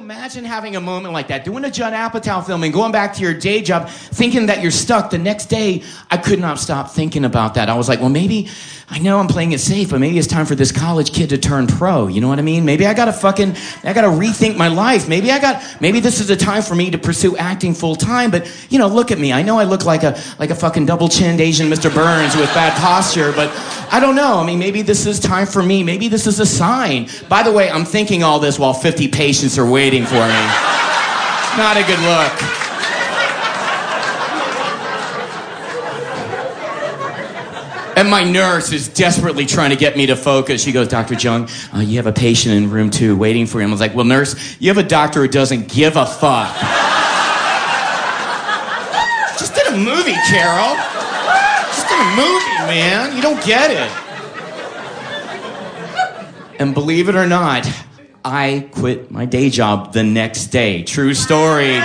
[0.00, 3.22] imagine having a moment like that, doing a Judd Apatow film and going back to
[3.22, 5.10] your day job, thinking that you're stuck.
[5.10, 7.68] The next day, I could not stop thinking about that.
[7.68, 8.48] I was like, well, maybe
[8.92, 11.38] I know I'm playing it safe, but maybe it's time for this college kid to
[11.38, 12.08] turn pro.
[12.08, 12.64] You know what I mean?
[12.64, 15.08] Maybe I gotta fucking, I gotta rethink my life.
[15.08, 18.32] Maybe I got, maybe this is a time for me to pursue acting full time.
[18.32, 19.32] But you know, look at me.
[19.32, 21.94] I know I look like a like a fucking double chinned Asian Mr.
[21.94, 23.48] Burns with bad posture, but
[23.92, 24.38] I don't know.
[24.38, 25.84] I mean, maybe this is time for me.
[25.84, 27.08] Maybe this is a sign.
[27.28, 30.42] By the way, I'm thinking all this while 50 patients are waiting for me.
[31.56, 32.69] Not a good look.
[37.96, 40.62] And my nurse is desperately trying to get me to focus.
[40.62, 41.14] She goes, Dr.
[41.14, 43.66] Jeong, uh, you have a patient in room two waiting for you.
[43.66, 46.54] I was like, well, nurse, you have a doctor who doesn't give a fuck.
[49.38, 50.74] Just did a movie, Carol.
[51.66, 53.16] Just did a movie, man.
[53.16, 53.90] You don't get it.
[56.60, 57.66] And believe it or not,
[58.24, 60.82] I quit my day job the next day.
[60.82, 61.78] True story.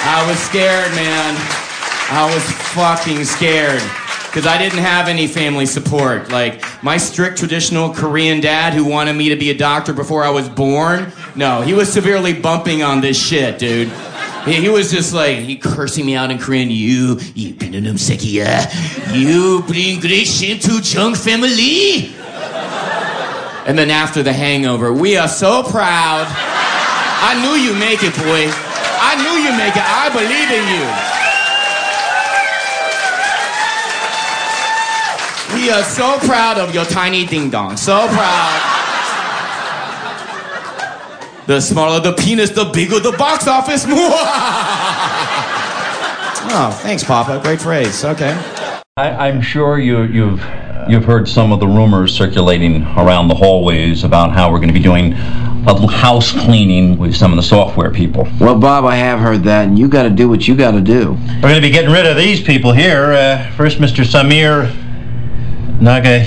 [0.00, 1.67] I was scared, man.
[2.10, 2.42] I was
[2.72, 3.82] fucking scared
[4.28, 6.30] because I didn't have any family support.
[6.30, 10.30] Like my strict traditional Korean dad who wanted me to be a doctor before I
[10.30, 11.12] was born.
[11.36, 13.88] No, he was severely bumping on this shit, dude.
[14.44, 16.70] He, he was just like he cursing me out in Korean.
[16.70, 17.54] You, you
[19.12, 22.14] you bring great shame to Jeong family.
[23.66, 26.26] And then after the hangover, we are so proud.
[26.26, 28.48] I knew you make it, boy.
[28.48, 29.84] I knew you make it.
[29.84, 30.64] I believe in
[31.12, 31.17] you.
[35.54, 37.76] We are so proud of your tiny ding dong.
[37.76, 38.78] So proud.
[41.46, 43.86] The smaller the penis, the bigger the box office.
[46.50, 47.40] oh, thanks, Papa.
[47.42, 48.04] Great phrase.
[48.04, 48.38] Okay.
[48.98, 50.44] I, am sure you, you've
[50.88, 54.74] you've heard some of the rumors circulating around the hallways about how we're going to
[54.74, 58.28] be doing a house cleaning with some of the software people.
[58.40, 60.80] Well, Bob, I have heard that, and you got to do what you got to
[60.80, 61.12] do.
[61.12, 63.12] We're going to be getting rid of these people here.
[63.12, 64.04] Uh, first, Mr.
[64.04, 64.74] Samir
[65.80, 66.24] Naga.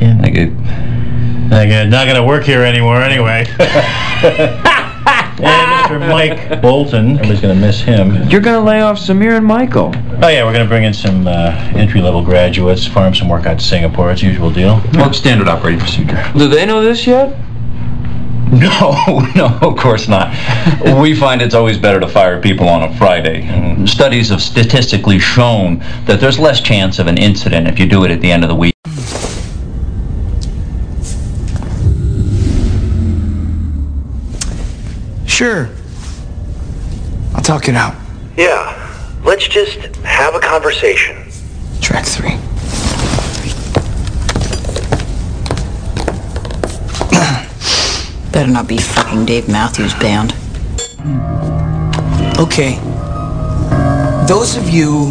[0.00, 0.46] Naga.
[1.48, 1.86] Naga.
[1.86, 3.46] Not gonna work here anymore anyway.
[5.42, 6.08] and Mr.
[6.08, 7.12] Mike Bolton.
[7.12, 8.28] Everybody's gonna miss him.
[8.28, 9.92] You're gonna lay off Samir and Michael.
[10.22, 13.64] Oh yeah, we're gonna bring in some uh, entry-level graduates, farm some work out to
[13.64, 14.12] Singapore.
[14.12, 14.80] It's usual deal.
[14.94, 16.22] Well, standard operating procedure.
[16.36, 17.36] Do they know this yet?
[18.62, 20.28] No, no, of course not.
[21.00, 23.44] we find it's always better to fire people on a Friday.
[23.44, 28.04] And studies have statistically shown that there's less chance of an incident if you do
[28.04, 28.74] it at the end of the week.
[35.26, 35.70] Sure.
[37.34, 37.94] I'll talk it out.
[38.36, 38.78] Yeah.
[39.24, 41.16] Let's just have a conversation.
[41.80, 42.36] Track three.
[48.32, 50.32] Better not be fucking Dave Matthews Band.
[52.38, 52.80] Okay.
[54.26, 55.10] Those of you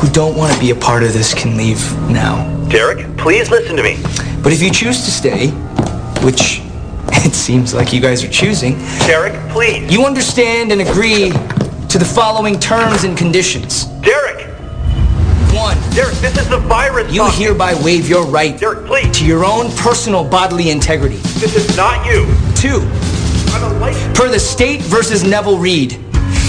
[0.00, 1.78] who don't want to be a part of this can leave
[2.08, 2.48] now.
[2.70, 3.98] Derek, please listen to me.
[4.42, 5.48] But if you choose to stay,
[6.24, 6.62] which
[7.26, 8.78] it seems like you guys are choosing.
[9.00, 9.92] Derek, please.
[9.92, 11.32] You understand and agree
[11.88, 13.84] to the following terms and conditions.
[14.00, 14.31] Derek!
[15.54, 15.76] One.
[15.90, 17.12] Derek, this is the virus.
[17.12, 17.44] You talking.
[17.44, 19.18] hereby waive your right Derek, please.
[19.18, 21.16] to your own personal bodily integrity.
[21.40, 22.24] This is not you.
[22.56, 22.80] Two.
[24.14, 25.98] Per the state versus Neville Reed.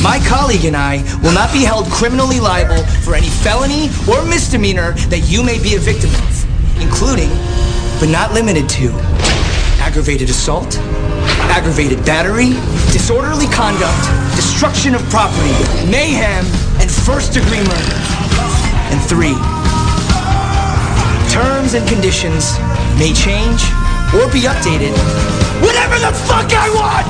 [0.01, 4.93] My colleague and I will not be held criminally liable for any felony or misdemeanor
[5.11, 7.29] that you may be a victim of, including,
[7.99, 8.91] but not limited to,
[9.83, 10.77] aggravated assault,
[11.51, 12.51] aggravated battery,
[12.91, 15.51] disorderly conduct, destruction of property,
[15.91, 16.45] mayhem,
[16.79, 18.12] and first degree murder.
[18.93, 19.33] And three,
[21.33, 22.59] terms and conditions
[22.99, 23.63] may change
[24.13, 24.93] or be updated
[25.65, 27.07] whenever the fuck I want!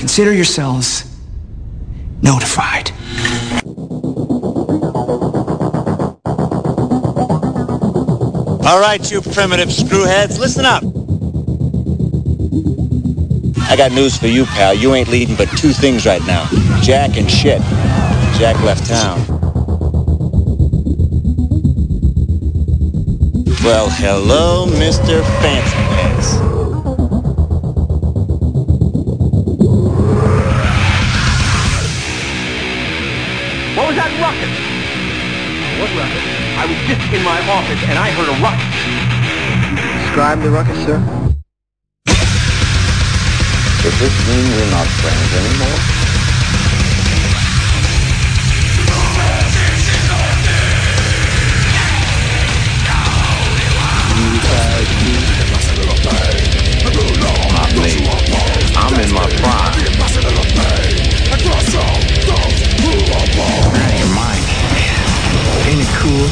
[0.00, 1.04] Consider yourselves
[2.22, 2.90] notified.
[8.66, 10.82] All right, you primitive screwheads, listen up.
[13.70, 14.74] I got news for you, pal.
[14.74, 16.48] You ain't leading but two things right now.
[16.82, 17.62] Jack and shit.
[18.38, 19.18] Jack left town.
[23.64, 25.24] Well, hello, Mr.
[25.40, 26.36] Fancy Pants.
[33.74, 34.52] What was that ruckus?
[35.64, 36.24] Oh, what ruckus?
[36.60, 38.76] I was just in my office and I heard a ruckus.
[40.04, 41.00] Describe the ruckus, sir.
[43.82, 46.05] Does this mean we're not friends anymore?
[57.82, 58.06] me.
[58.76, 59.56] I'm in my prime.
[59.56, 59.76] Out
[63.76, 64.44] of your mind.
[65.66, 66.26] Ain't it cool?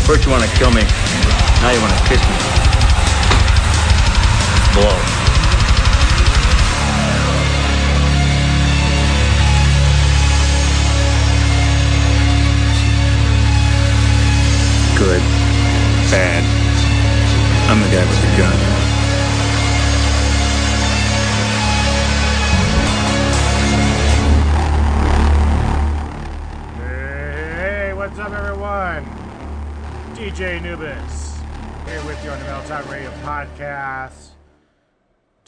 [0.04, 0.82] First you want to kill me,
[1.62, 2.59] now you want to kiss me.
[4.72, 4.82] Blow.
[14.96, 15.22] Good.
[16.08, 16.44] Bad.
[17.68, 18.58] I'm the guy with the gun.
[26.76, 29.04] Hey, what's up, everyone?
[30.14, 31.30] DJ Anubis
[31.90, 34.09] here with you on the Metal Time Radio podcast,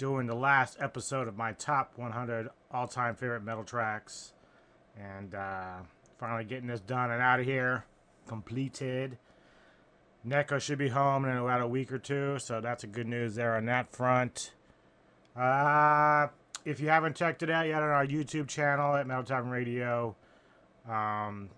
[0.02, 4.32] doing the last episode of my top 100 all-time favorite metal tracks,
[4.98, 5.76] and uh,
[6.18, 7.84] finally getting this done and out of here,
[8.26, 9.16] completed.
[10.26, 13.36] Neko should be home in about a week or two, so that's a good news
[13.36, 14.50] there on that front.
[15.36, 16.26] Uh,
[16.64, 20.16] if you haven't checked it out yet on our YouTube channel at Metal Time Radio,
[20.90, 21.48] um,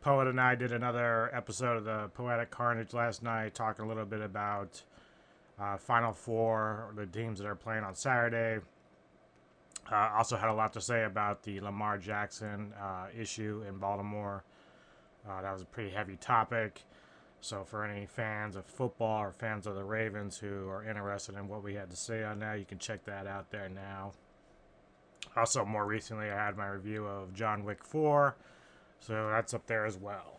[0.00, 4.06] Poet and I did another episode of the Poetic Carnage last night, talking a little
[4.06, 4.82] bit about
[5.62, 8.60] uh, Final Four, the teams that are playing on Saturday.
[9.90, 14.44] Uh, also had a lot to say about the Lamar Jackson uh, issue in Baltimore.
[15.28, 16.82] Uh, that was a pretty heavy topic.
[17.40, 21.48] So, for any fans of football or fans of the Ravens who are interested in
[21.48, 24.12] what we had to say on that, you can check that out there now.
[25.36, 28.36] Also, more recently, I had my review of John Wick 4,
[29.00, 30.38] so that's up there as well.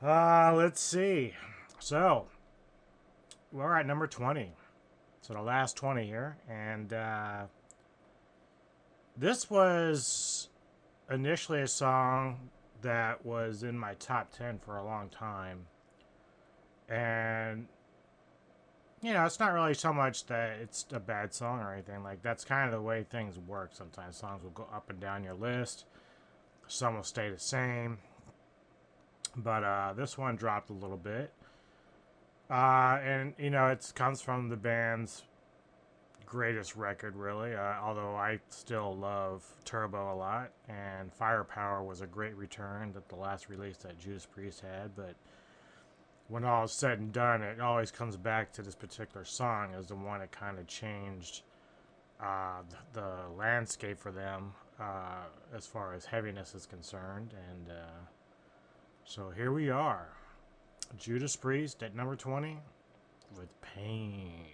[0.00, 1.34] Uh, let's see.
[1.80, 2.26] So,
[3.54, 4.52] we're at number 20.
[5.22, 6.36] So, the last 20 here.
[6.50, 7.44] And uh,
[9.16, 10.48] this was
[11.10, 12.50] initially a song
[12.82, 15.66] that was in my top 10 for a long time.
[16.88, 17.68] And,
[19.00, 22.02] you know, it's not really so much that it's a bad song or anything.
[22.02, 23.70] Like, that's kind of the way things work.
[23.72, 25.86] Sometimes songs will go up and down your list,
[26.66, 27.98] some will stay the same.
[29.36, 31.32] But uh, this one dropped a little bit.
[32.50, 35.22] Uh, and, you know, it comes from the band's
[36.26, 37.54] greatest record, really.
[37.54, 43.08] Uh, although I still love Turbo a lot, and Firepower was a great return that
[43.08, 44.94] the last release that Judas Priest had.
[44.96, 45.14] But
[46.28, 49.86] when all is said and done, it always comes back to this particular song as
[49.86, 51.42] the one that kind of changed
[52.20, 52.62] uh,
[52.92, 55.24] the, the landscape for them uh,
[55.54, 57.34] as far as heaviness is concerned.
[57.50, 58.06] And uh,
[59.04, 60.08] so here we are,
[60.98, 62.58] Judas Priest at number 20
[63.36, 64.53] with Pain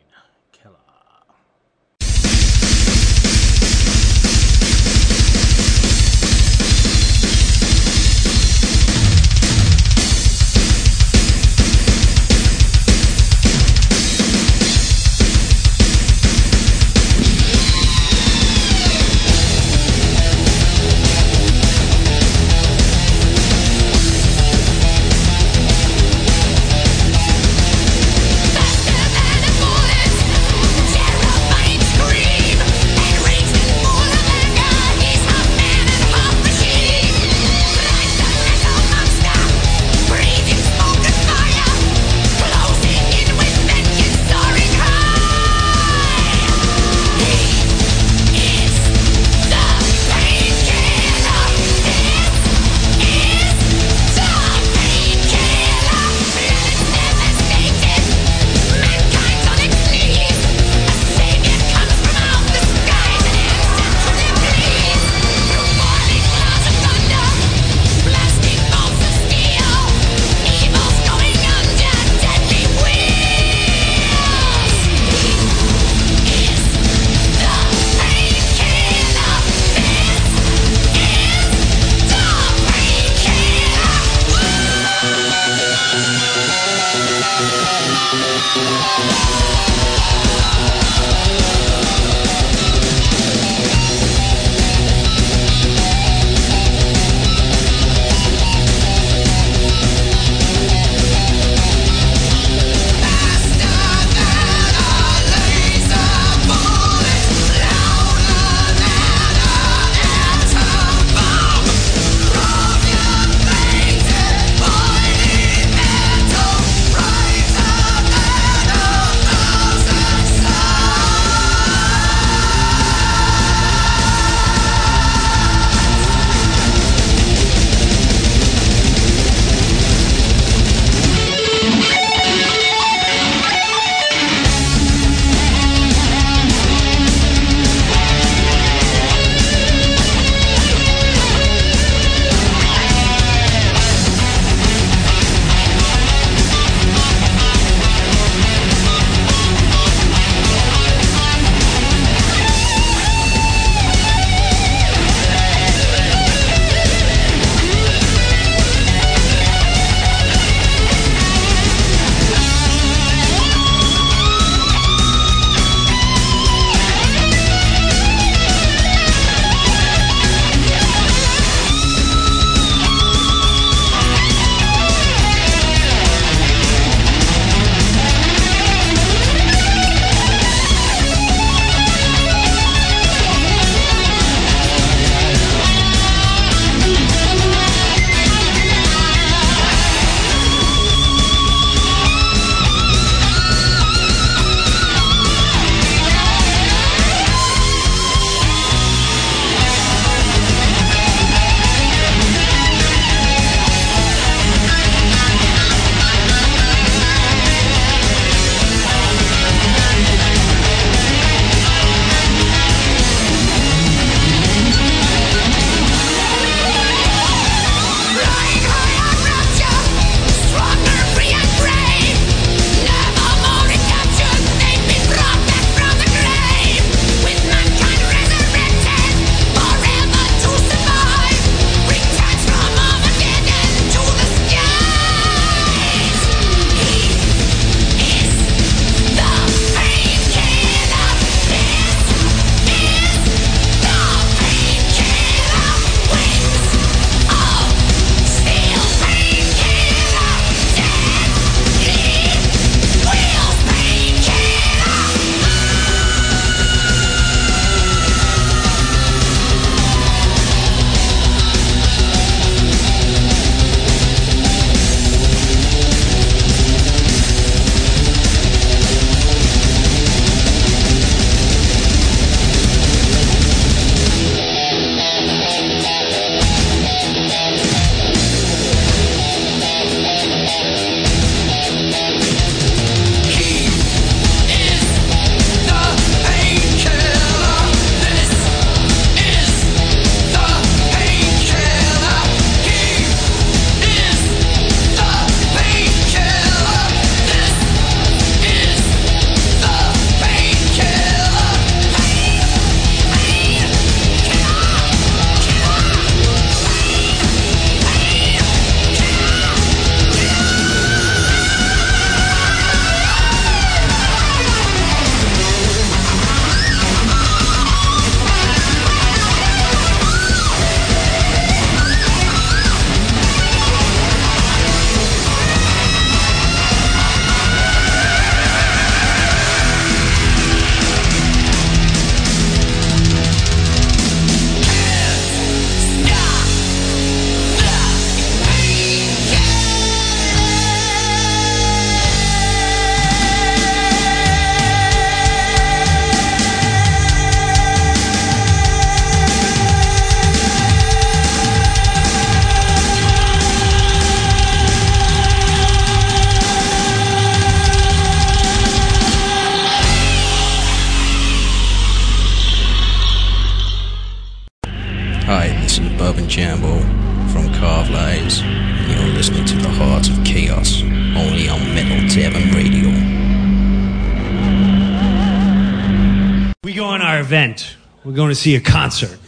[378.41, 379.19] see a concert.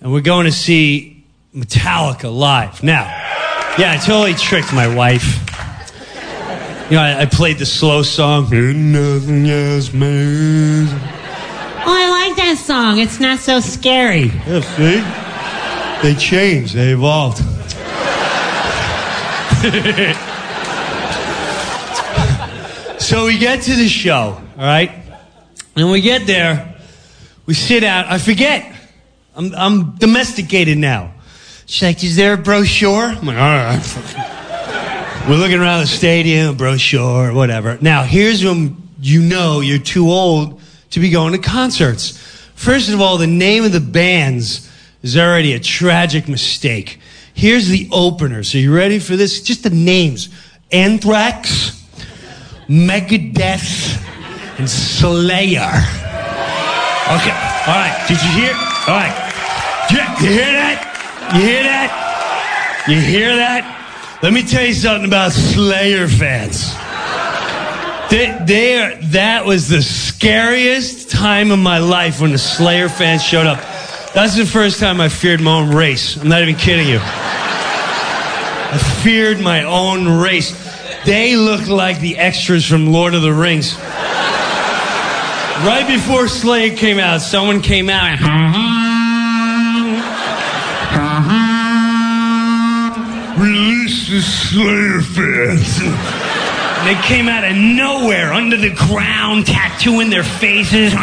[0.00, 2.82] And we're going to see Metallica live.
[2.82, 3.04] Now,
[3.76, 5.40] yeah, I totally tricked my wife.
[6.90, 8.44] You know, I, I played the slow song.
[8.44, 10.90] Nothing else matters.
[11.86, 12.98] Oh, I like that song.
[12.98, 14.26] It's not so scary.
[14.46, 15.02] Yeah, see?
[16.02, 17.38] They changed, they evolved.
[23.00, 24.90] so we get to the show, all right?
[25.76, 26.73] And we get there,
[27.46, 28.74] we sit out, I forget.
[29.36, 31.12] I'm, I'm domesticated now.
[31.66, 33.04] She's like, is there a brochure?
[33.04, 35.26] I'm like, all right.
[35.28, 37.78] We're looking around the stadium, brochure, whatever.
[37.80, 40.60] Now, here's when you know you're too old
[40.90, 42.18] to be going to concerts.
[42.54, 44.70] First of all, the name of the bands
[45.02, 47.00] is already a tragic mistake.
[47.34, 48.42] Here's the opener.
[48.42, 49.40] So you ready for this?
[49.40, 50.28] Just the names.
[50.70, 51.82] Anthrax,
[52.68, 54.00] Megadeth,
[54.58, 56.13] and Slayer.
[57.04, 57.36] Okay.
[57.68, 58.04] All right.
[58.08, 58.54] Did you hear?
[58.88, 59.12] All right.
[59.90, 61.32] You hear that?
[61.34, 62.84] You hear that?
[62.88, 64.18] You hear that?
[64.22, 66.72] Let me tell you something about Slayer fans.
[68.10, 73.22] They, they are, that was the scariest time of my life when the Slayer fans
[73.22, 73.58] showed up.
[74.14, 76.16] That's the first time I feared my own race.
[76.16, 77.00] I'm not even kidding you.
[77.02, 80.52] I feared my own race.
[81.04, 83.76] They look like the extras from Lord of the Rings.
[85.62, 88.20] Right before Slayer came out, someone came out and
[93.40, 95.78] release the Slayer fans.
[96.84, 100.92] They came out of nowhere, under the ground, tattooing their faces.
[100.92, 100.98] Slayer!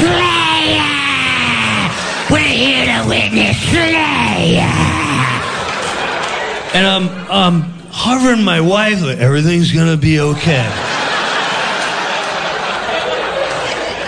[0.00, 0.80] Slayer!
[2.30, 4.66] We're here to witness Slayer.
[6.72, 10.68] And I'm, Hovering my wife, everything's gonna be okay.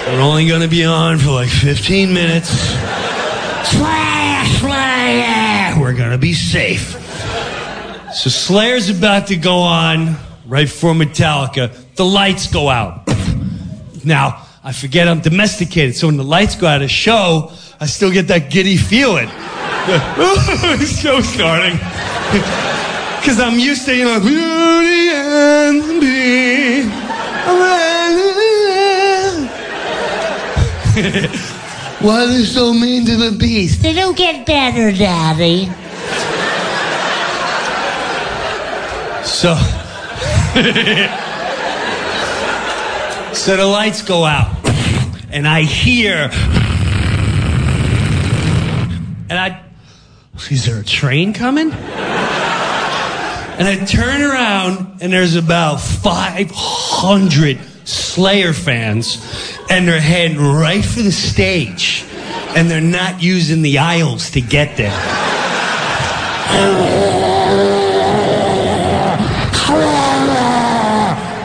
[0.07, 2.75] We're only gonna be on for like 15 minutes.
[5.81, 6.93] We're gonna be safe.
[8.15, 11.75] So Slayer's about to go on right before Metallica.
[11.97, 13.09] The lights go out.
[14.05, 18.13] Now, I forget I'm domesticated, so when the lights go out of show, I still
[18.13, 19.27] get that giddy feeling.
[19.87, 21.79] the show's starting.
[23.23, 26.83] Because I'm used to, you know, beauty and the
[32.01, 33.85] Why are they so mean to the beast?
[33.85, 35.67] It'll get better, Daddy.
[39.25, 39.55] So,
[43.33, 44.51] so the lights go out,
[45.31, 46.29] and I hear,
[49.31, 49.63] and I,
[50.51, 51.73] is there a train coming?
[53.63, 59.25] And I turn around, and there's about 500 Slayer fans,
[59.71, 62.05] and they're heading right for the stage,
[62.57, 64.91] and they're not using the aisles to get there.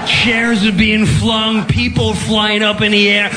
[0.07, 3.29] Chairs are being flung, people flying up in the air.
[3.31, 3.35] I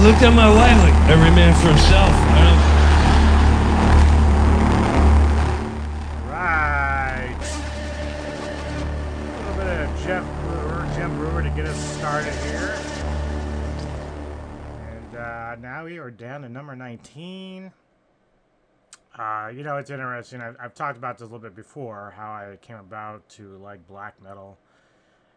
[0.00, 2.51] looked at my wife like, every man for himself.
[15.82, 17.72] Now we are down to number 19.
[19.18, 20.40] Uh, you know, it's interesting.
[20.40, 23.86] I've, I've talked about this a little bit before, how I came about to like
[23.88, 24.58] black metal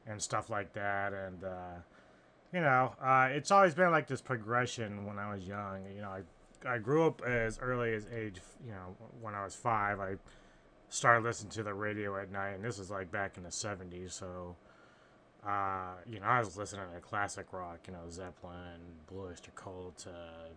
[0.06, 1.14] and stuff like that.
[1.14, 1.80] And, uh,
[2.54, 5.80] you know, uh, it's always been like this progression when I was young.
[5.96, 9.56] You know, I, I grew up as early as age, you know, when I was
[9.56, 10.00] five.
[10.00, 10.16] I
[10.90, 14.12] started listening to the radio at night, and this was like back in the 70s.
[14.12, 14.56] So,
[15.46, 20.50] uh, you know, I was listening to classic rock, you know, Zeppelin, Blue Cult, uh,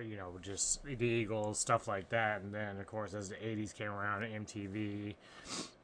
[0.00, 2.42] you know, just the Eagles, stuff like that.
[2.42, 5.14] And then, of course, as the 80s came around, MTV,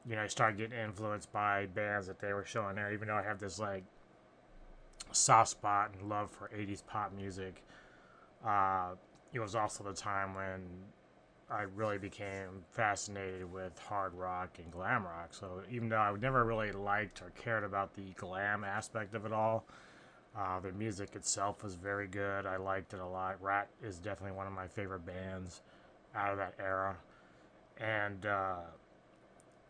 [0.06, 3.16] you know, I started getting influenced by bands that they were showing there, even though
[3.16, 3.84] I have this, like,
[5.12, 7.62] soft spot and love for 80s pop music.
[8.44, 8.94] Uh,
[9.32, 10.60] it was also the time when
[11.50, 15.28] I really became fascinated with hard rock and glam rock.
[15.32, 19.32] So even though I never really liked or cared about the glam aspect of it
[19.32, 19.64] all,
[20.36, 22.46] uh, the music itself was very good.
[22.46, 23.40] I liked it a lot.
[23.40, 25.60] Ratt is definitely one of my favorite bands
[26.14, 26.96] out of that era.
[27.78, 28.56] And, uh,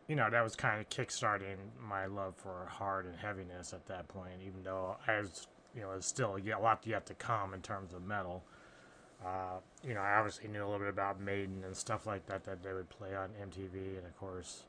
[0.09, 4.09] you know, that was kind of kickstarting my love for hard and heaviness at that
[4.09, 7.61] point, even though I was, you know, there's still a lot yet to come in
[7.61, 8.43] terms of metal.
[9.25, 12.45] Uh, you know, I obviously knew a little bit about Maiden and stuff like that
[12.45, 14.65] that they would play on MTV, and of course,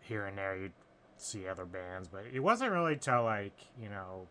[0.00, 0.72] here and there you'd
[1.16, 4.26] see other bands, but it wasn't really till like you know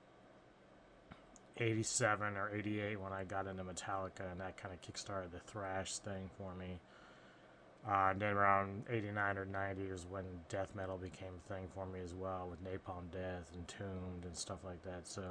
[1.63, 5.97] 87 or 88 when I got into Metallica, and that kind of kickstarted the thrash
[5.97, 6.79] thing for me.
[7.87, 11.85] Uh, and then around 89 or 90 is when death metal became a thing for
[11.85, 15.05] me as well, with Napalm Death and Tombed and stuff like that.
[15.05, 15.23] So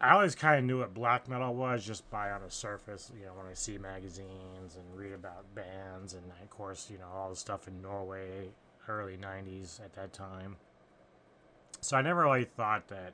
[0.00, 3.26] I always kind of knew what black metal was just by on the surface, you
[3.26, 7.28] know, when I see magazines and read about bands, and of course, you know, all
[7.28, 8.48] the stuff in Norway,
[8.88, 10.56] early 90s at that time.
[11.80, 13.12] So I never really thought that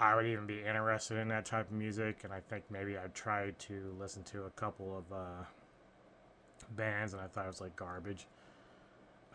[0.00, 3.08] I would even be interested in that type of music, and I think maybe I
[3.12, 5.44] tried to listen to a couple of uh,
[6.74, 8.26] bands, and I thought it was like garbage.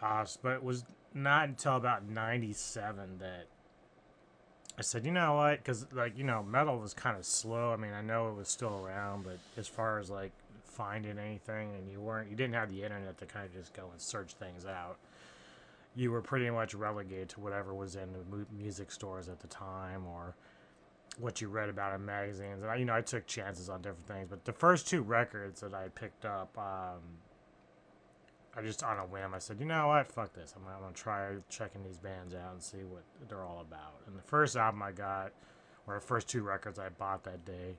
[0.01, 3.45] Uh, but it was not until about '97 that
[4.77, 5.57] I said, you know what?
[5.59, 7.71] Because like you know, metal was kind of slow.
[7.71, 10.31] I mean, I know it was still around, but as far as like
[10.63, 13.89] finding anything, and you weren't, you didn't have the internet to kind of just go
[13.91, 14.97] and search things out.
[15.95, 19.47] You were pretty much relegated to whatever was in the mu- music stores at the
[19.47, 20.35] time, or
[21.19, 22.61] what you read about in magazines.
[22.61, 24.27] And I, you know, I took chances on different things.
[24.29, 27.01] But the first two records that I picked up, um,
[28.55, 30.53] I just on a whim, I said, you know what, fuck this.
[30.55, 34.01] I'm, I'm gonna try checking these bands out and see what they're all about.
[34.07, 35.31] And the first album I got,
[35.87, 37.77] or the first two records I bought that day,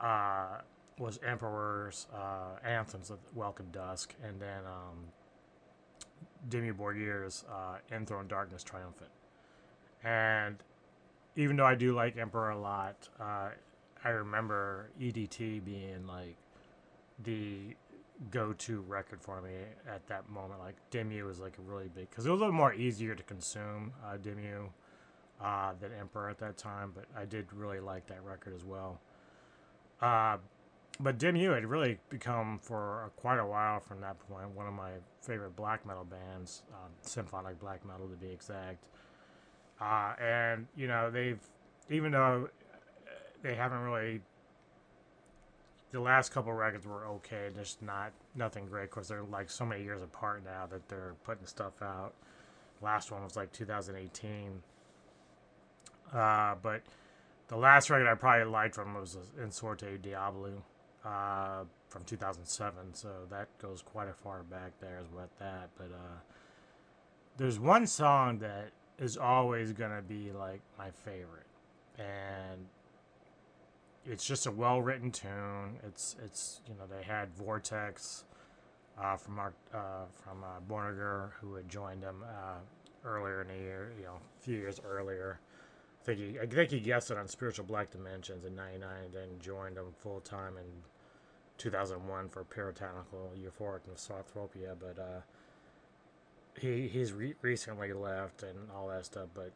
[0.00, 0.60] uh,
[0.98, 4.98] was Emperor's uh, Anthems of Welcome Dusk, and then um,
[6.50, 9.10] Dimmu Borgir's uh, Enthroned Darkness Triumphant.
[10.04, 10.56] And
[11.36, 13.50] even though I do like Emperor a lot, uh,
[14.04, 16.36] I remember EDT being like
[17.22, 17.76] the
[18.30, 19.50] go-to record for me
[19.88, 20.60] at that moment.
[20.60, 23.22] Like Dimmu was like a really big because it was a little more easier to
[23.22, 24.68] consume uh, Dimmu
[25.40, 26.92] uh, than Emperor at that time.
[26.94, 29.00] But I did really like that record as well.
[30.00, 30.38] Uh,
[31.00, 34.90] but Dimmu had really become for quite a while from that point one of my
[35.20, 38.84] favorite black metal bands, um, symphonic black metal to be exact.
[39.82, 41.40] Uh, and you know they've
[41.90, 42.48] even though
[43.42, 44.20] they haven't really
[45.90, 48.90] the last couple records were okay just not nothing great.
[48.90, 52.14] Because they're like so many years apart now that they're putting stuff out.
[52.80, 54.62] Last one was like 2018
[56.12, 56.82] uh, but
[57.48, 60.52] the last record i probably liked from was In Sorte Diaboli
[61.04, 65.70] uh, from 2007 so that goes quite a far back there as with that.
[65.76, 66.20] But uh,
[67.36, 71.46] there's one song that is always gonna be like my favorite,
[71.98, 72.66] and
[74.04, 75.78] it's just a well written tune.
[75.86, 78.24] It's it's you know they had Vortex
[79.00, 82.58] uh, from our uh, from uh, Borknagar who had joined them uh,
[83.04, 85.40] earlier in the year, you know, a few years earlier.
[86.02, 89.14] I think he I think he guessed it on Spiritual Black Dimensions in '99, and
[89.14, 90.64] then joined them full time in
[91.58, 95.24] 2001 for Puritanical Euphoric Nostrophobia, but.
[96.58, 99.52] He he's re- recently left and all that stuff, but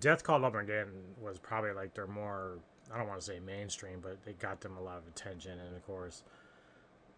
[0.00, 2.58] Death Cult Armageddon was probably like their more
[2.92, 5.76] I don't want to say mainstream, but they got them a lot of attention, and
[5.76, 6.22] of course,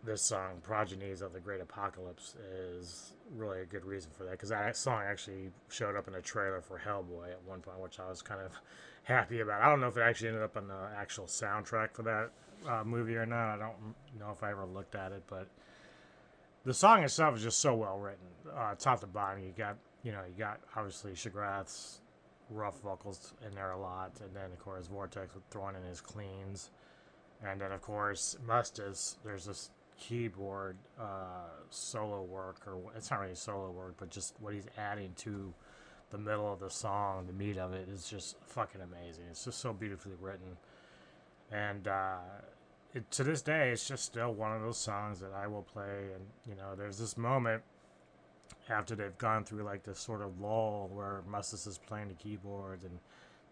[0.02, 4.48] this song "Progenies of the Great Apocalypse" is really a good reason for that because
[4.48, 8.08] that song actually showed up in a trailer for Hellboy at one point, which I
[8.08, 8.52] was kind of
[9.04, 9.62] happy about.
[9.62, 12.30] I don't know if it actually ended up on the actual soundtrack for that
[12.68, 13.54] uh, movie or not.
[13.54, 15.46] I don't know if I ever looked at it, but
[16.64, 19.42] the song itself is just so well written, uh, top to bottom.
[19.42, 22.00] You got, you know, you got obviously Shagrath's
[22.50, 26.70] rough vocals in there a lot, and then of course Vortex throwing in his cleans,
[27.44, 29.16] and then of course Mustis.
[29.24, 34.54] There's this keyboard uh, solo work, or it's not really solo work, but just what
[34.54, 35.52] he's adding to
[36.10, 39.24] the middle of the song, the meat of it is just fucking amazing.
[39.30, 40.56] It's just so beautifully written,
[41.52, 42.16] and uh,
[42.94, 46.08] it, to this day, it's just still one of those songs that I will play.
[46.14, 47.62] And you know, there's this moment
[48.68, 52.84] after they've gone through like this sort of lull where Mustis is playing the keyboards
[52.84, 52.98] and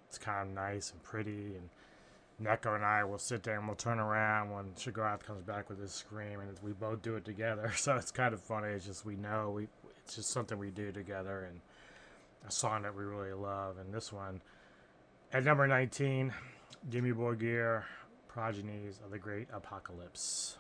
[0.09, 1.55] it's kind of nice and pretty.
[1.57, 1.69] And
[2.43, 5.81] Neko and I will sit there and we'll turn around when Shagrath comes back with
[5.81, 7.73] his scream, and we both do it together.
[7.77, 8.69] So it's kind of funny.
[8.69, 9.69] It's just we know we
[10.05, 11.61] it's just something we do together and
[12.47, 13.77] a song that we really love.
[13.79, 14.41] And this one
[15.33, 16.33] at number 19,
[16.91, 17.83] Dimmu Borgir,
[18.29, 20.57] progenies of the great apocalypse.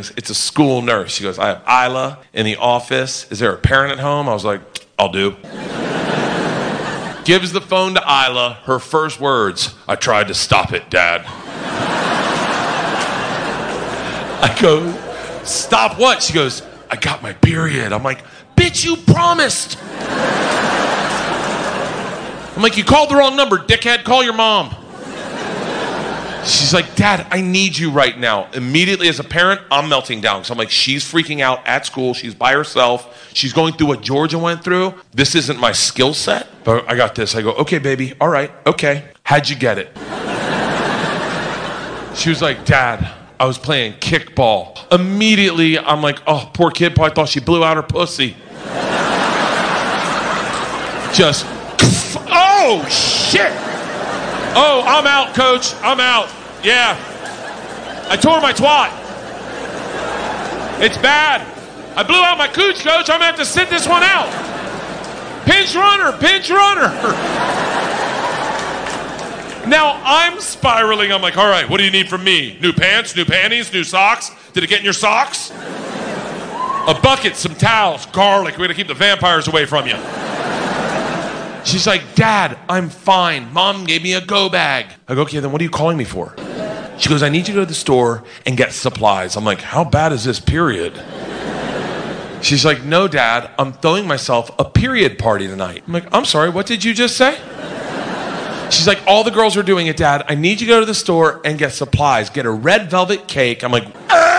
[0.00, 0.12] Phone rings.
[0.16, 1.12] It's a school nurse.
[1.12, 3.30] She goes, I have Isla in the office.
[3.30, 4.28] Is there a parent at home?
[4.28, 4.60] I was like,
[4.98, 5.32] I'll do.
[7.24, 8.58] Gives the phone to Isla.
[8.64, 11.24] Her first words, I tried to stop it, Dad.
[14.42, 14.90] I go,
[15.44, 16.22] stop what?
[16.22, 17.92] She goes, I got my period.
[17.92, 18.24] I'm like,
[18.56, 19.78] bitch, you promised.
[22.56, 24.04] I'm like, you called the wrong number, dickhead.
[24.04, 24.74] Call your mom.
[26.44, 28.50] She's like, Dad, I need you right now.
[28.52, 30.44] Immediately, as a parent, I'm melting down.
[30.44, 32.14] So I'm like, she's freaking out at school.
[32.14, 33.30] She's by herself.
[33.34, 34.94] She's going through what Georgia went through.
[35.12, 37.34] This isn't my skill set, but I got this.
[37.34, 38.14] I go, okay, baby.
[38.20, 38.50] All right.
[38.66, 39.08] Okay.
[39.22, 39.88] How'd you get it?
[42.16, 44.78] She was like, Dad, I was playing kickball.
[44.92, 48.34] Immediately, I'm like, oh, poor kid probably thought she blew out her pussy.
[51.14, 51.44] Just,
[52.30, 53.69] oh, shit.
[54.54, 55.74] Oh, I'm out, coach.
[55.82, 56.28] I'm out.
[56.64, 56.96] Yeah.
[58.08, 58.90] I tore my twat.
[60.80, 61.46] It's bad.
[61.96, 63.10] I blew out my cooch, coach.
[63.10, 64.28] I'm going to have to sit this one out.
[65.44, 67.56] Pinch runner, pinch runner.
[69.66, 71.12] Now I'm spiraling.
[71.12, 72.58] I'm like, all right, what do you need from me?
[72.60, 74.30] New pants, new panties, new socks?
[74.52, 75.50] Did it get in your socks?
[75.50, 78.54] A bucket, some towels, garlic.
[78.54, 79.96] We're going to keep the vampires away from you.
[81.64, 83.52] She's like, Dad, I'm fine.
[83.52, 84.86] Mom gave me a go bag.
[85.08, 86.34] I go, okay, then what are you calling me for?
[86.98, 89.36] She goes, I need you to go to the store and get supplies.
[89.36, 90.92] I'm like, how bad is this period?
[92.42, 95.84] She's like, no, Dad, I'm throwing myself a period party tonight.
[95.86, 97.38] I'm like, I'm sorry, what did you just say?
[98.70, 100.24] She's like, all the girls are doing it, Dad.
[100.28, 102.30] I need you to go to the store and get supplies.
[102.30, 103.64] Get a red velvet cake.
[103.64, 104.29] I'm like, ah!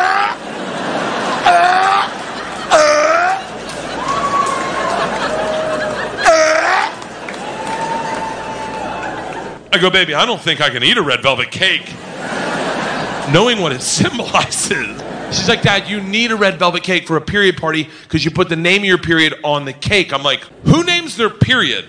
[9.74, 11.94] I go, baby, I don't think I can eat a red velvet cake.
[13.32, 15.02] Knowing what it symbolizes.
[15.36, 18.32] She's like, Dad, you need a red velvet cake for a period party because you
[18.32, 20.12] put the name of your period on the cake.
[20.12, 21.86] I'm like, who names their period?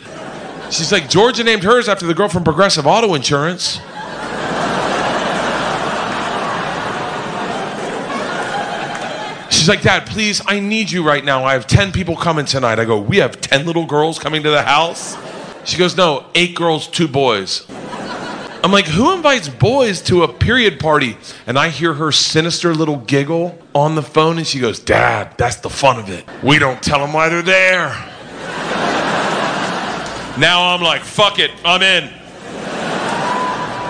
[0.71, 3.81] She's like, Georgia named hers after the girl from Progressive Auto Insurance.
[9.51, 11.45] She's like, Dad, please, I need you right now.
[11.45, 12.79] I have 10 people coming tonight.
[12.79, 15.17] I go, We have 10 little girls coming to the house?
[15.65, 17.67] She goes, No, eight girls, two boys.
[18.65, 21.17] I'm like, Who invites boys to a period party?
[21.47, 25.57] And I hear her sinister little giggle on the phone, and she goes, Dad, that's
[25.57, 26.25] the fun of it.
[26.43, 27.89] We don't tell them why they're there.
[30.39, 32.05] Now I'm like, fuck it, I'm in.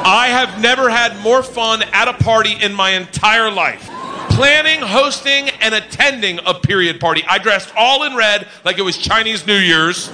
[0.04, 3.88] I have never had more fun at a party in my entire life.
[4.30, 7.22] Planning, hosting, and attending a period party.
[7.28, 10.08] I dressed all in red like it was Chinese New Year's.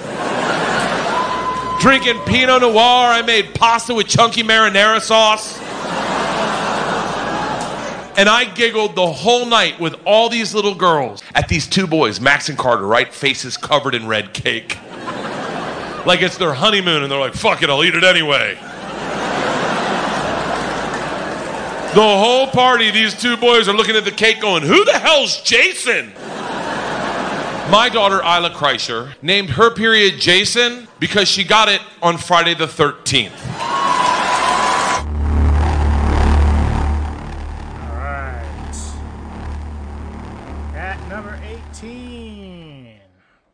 [1.79, 2.73] Drinking Pinot Noir.
[2.75, 5.57] I made pasta with chunky marinara sauce.
[8.17, 12.19] And I giggled the whole night with all these little girls at these two boys,
[12.19, 13.13] Max and Carter, right?
[13.13, 14.77] Faces covered in red cake
[16.05, 18.55] like it's their honeymoon and they're like, fuck it, I'll eat it anyway.
[21.93, 25.41] The whole party, these two boys are looking at the cake going, who the hell's
[25.41, 26.11] Jason?
[27.71, 32.65] My daughter, Ila Kreischer, named her period Jason because she got it on Friday the
[32.65, 33.29] 13th.
[37.79, 38.43] All right.
[40.73, 41.39] At number
[41.71, 42.99] 18.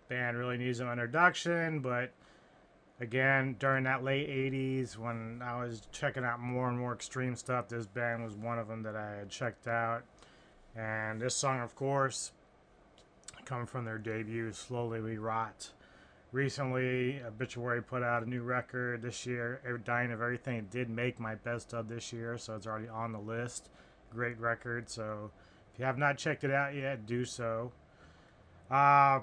[0.07, 2.11] Band really needs an introduction, but
[3.01, 7.67] again, during that late 80s when I was checking out more and more extreme stuff,
[7.67, 10.03] this band was one of them that I had checked out.
[10.73, 12.31] And this song, of course,
[13.45, 15.69] coming from their debut, Slowly We Rot.
[16.31, 20.67] Recently, Obituary put out a new record this year, Dying of Everything.
[20.69, 23.69] Did make my best of this year, so it's already on the list.
[24.11, 25.31] Great record, so
[25.73, 27.71] if you have not checked it out yet, do so.
[28.69, 29.19] Uh,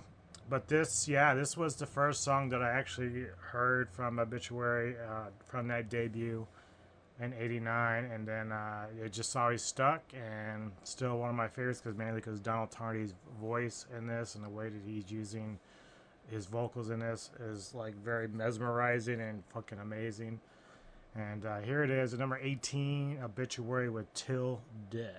[0.48, 5.26] but this, yeah, this was the first song that I actually heard from Obituary uh,
[5.46, 6.46] from that debut
[7.22, 11.80] in '89, and then uh, it just always stuck, and still one of my favorites
[11.80, 15.58] because mainly because Donald Tardy's voice in this and the way that he's using
[16.30, 20.40] his vocals in this is like very mesmerizing and fucking amazing.
[21.14, 25.12] And uh, here it is, at number 18, Obituary with Till Death.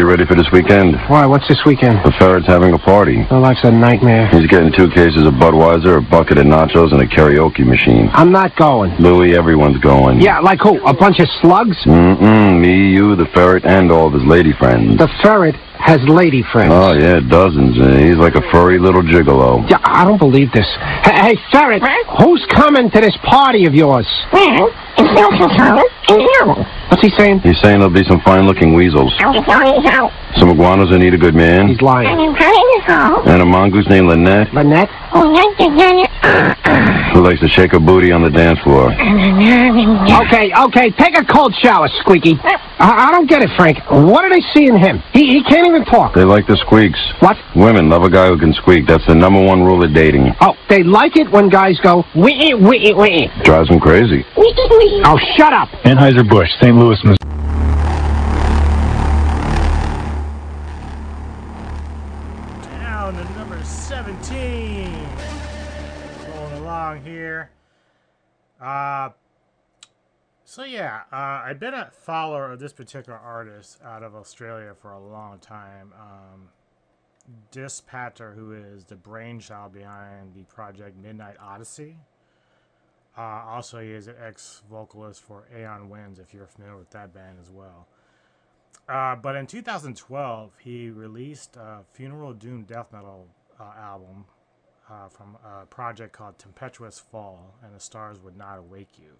[0.00, 0.96] You ready for this weekend?
[1.12, 1.26] Why?
[1.26, 2.00] What's this weekend?
[2.08, 3.18] The ferret's having a party.
[3.30, 4.28] My life's a nightmare.
[4.32, 8.08] He's getting two cases of Budweiser, a bucket of nachos, and a karaoke machine.
[8.14, 8.96] I'm not going.
[8.96, 10.22] Louie, everyone's going.
[10.22, 10.80] Yeah, like who?
[10.86, 11.76] A bunch of slugs?
[11.84, 14.96] Mm-mm, me, you, the ferret, and all of his lady friends.
[14.96, 16.72] The ferret has lady friends.
[16.72, 17.76] Oh, yeah, dozens.
[17.78, 19.68] Uh, he's like a furry little gigolo.
[19.68, 20.68] Yeah, I don't believe this.
[21.04, 21.82] Hey, hey ferret,
[22.16, 24.08] who's coming to this party of yours?
[26.90, 27.40] What's he saying?
[27.40, 29.14] He's saying there'll be some fine-looking weasels.
[30.36, 31.68] Some iguanas that need a good man.
[31.68, 32.08] He's lying.
[33.26, 34.90] And a mongoose named Lynette Lynette?
[37.14, 38.92] who likes to shake her booty on the dance floor.
[38.92, 42.38] Okay, okay, take a cold shower, Squeaky.
[42.80, 43.76] I, I don't get it, Frank.
[43.90, 45.02] What do they see in him?
[45.12, 46.14] He, he can't even talk.
[46.14, 46.98] They like the squeaks.
[47.20, 47.36] What?
[47.54, 48.86] Women love a guy who can squeak.
[48.86, 50.32] That's the number one rule of dating.
[50.40, 53.28] Oh, they like it when guys go, wee wee wee.
[53.44, 54.24] Drives them crazy.
[54.36, 55.02] Wee-ee, wee-ee.
[55.04, 55.68] Oh, shut up.
[55.84, 56.74] Anheuser-Busch, St.
[56.74, 57.16] Louis, Missouri.
[62.80, 65.06] Down to number 17.
[66.28, 67.50] Rolling along here.
[68.58, 69.10] Uh,
[70.50, 74.90] so yeah, uh, I've been a follower of this particular artist out of Australia for
[74.90, 75.92] a long time.
[75.96, 76.48] Um,
[78.34, 81.98] who is the brainchild behind the project Midnight Odyssey.
[83.16, 87.14] Uh, also, he is an ex vocalist for Aeon Winds, if you're familiar with that
[87.14, 87.86] band as well.
[88.88, 93.28] Uh, but in 2012, he released a Funeral Doom death metal
[93.60, 94.24] uh, album
[94.90, 99.12] uh, from a project called Tempestuous Fall, and the stars would not awake you.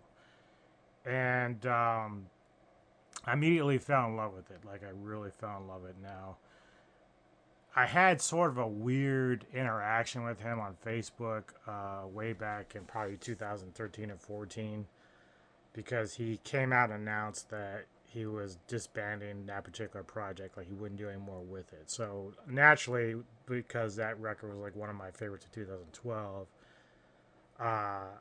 [1.07, 2.27] And um,
[3.25, 4.59] I immediately fell in love with it.
[4.65, 6.37] Like I really fell in love with it now.
[7.75, 12.83] I had sort of a weird interaction with him on Facebook uh, way back in
[12.85, 14.87] probably 2013 or 14
[15.73, 20.75] because he came out and announced that he was disbanding that particular project, like he
[20.75, 21.89] wouldn't do any more with it.
[21.89, 23.15] So naturally,
[23.47, 26.49] because that record was like one of my favorites of 2012,
[27.61, 27.63] uh,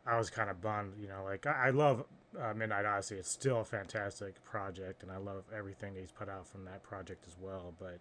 [0.06, 0.94] I was kind of bummed.
[1.02, 2.04] You know, like I, I love
[2.38, 3.16] uh, Midnight Odyssey.
[3.16, 7.26] It's still a fantastic project, and I love everything he's put out from that project
[7.28, 7.74] as well.
[7.80, 8.00] But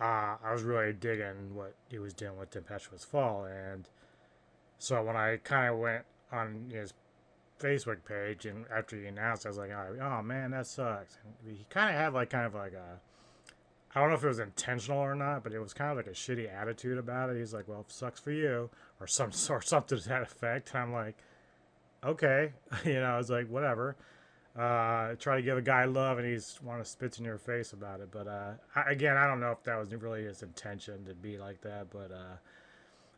[0.00, 3.88] uh, I was really digging what he was doing with Tempestuous Fall, and
[4.78, 6.92] so when I kind of went on his
[7.58, 11.18] Facebook page, and after he announced, I was like, oh, oh man, that sucks.
[11.24, 13.00] And he kind of had like kind of like a
[13.94, 16.06] I don't know if it was intentional or not, but it was kind of like
[16.06, 17.38] a shitty attitude about it.
[17.38, 18.70] He's like, "Well, it sucks for you,"
[19.00, 20.70] or some or something to that effect.
[20.72, 21.16] And I'm like,
[22.04, 22.52] "Okay,"
[22.84, 23.06] you know.
[23.06, 23.96] I was like, "Whatever."
[24.56, 27.72] Uh, try to give a guy love, and he's want to spit in your face
[27.72, 28.10] about it.
[28.10, 31.38] But uh, I, again, I don't know if that was really his intention to be
[31.38, 31.90] like that.
[31.90, 32.38] But uh,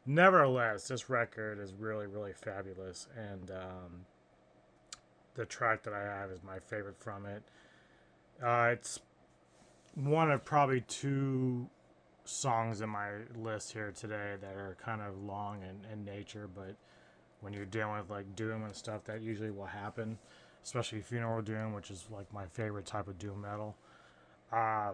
[0.04, 4.06] nevertheless, this record is really, really fabulous, and um,
[5.34, 7.42] the track that I have is my favorite from it.
[8.44, 9.00] Uh, it's
[9.94, 11.68] one of probably two
[12.24, 16.76] songs in my list here today that are kind of long in, in nature, but
[17.40, 20.18] when you're dealing with like doom and stuff, that usually will happen,
[20.62, 23.76] especially funeral doom, which is like my favorite type of doom metal.
[24.52, 24.92] Uh,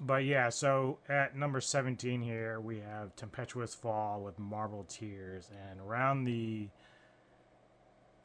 [0.00, 5.80] but yeah, so at number 17 here, we have Tempestuous Fall with Marble Tears, and
[5.80, 6.68] around the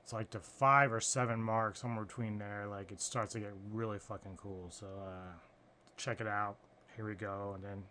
[0.04, 3.54] it's like the five or seven mark, somewhere between there, like it starts to get
[3.72, 4.68] really fucking cool.
[4.70, 5.32] So, uh,
[5.96, 6.58] check it out.
[6.96, 7.54] Here we go.
[7.56, 7.84] And then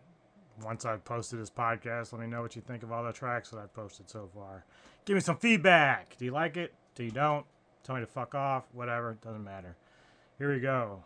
[0.63, 3.51] once I've posted this podcast, let me know what you think of all the tracks
[3.51, 4.65] that I've posted so far.
[5.05, 6.17] Give me some feedback.
[6.19, 6.75] Do you like it?
[6.95, 7.47] Do you don't?
[7.85, 8.65] Tell me to fuck off.
[8.73, 9.19] Whatever.
[9.23, 9.77] Doesn't matter.
[10.39, 11.03] Here we go.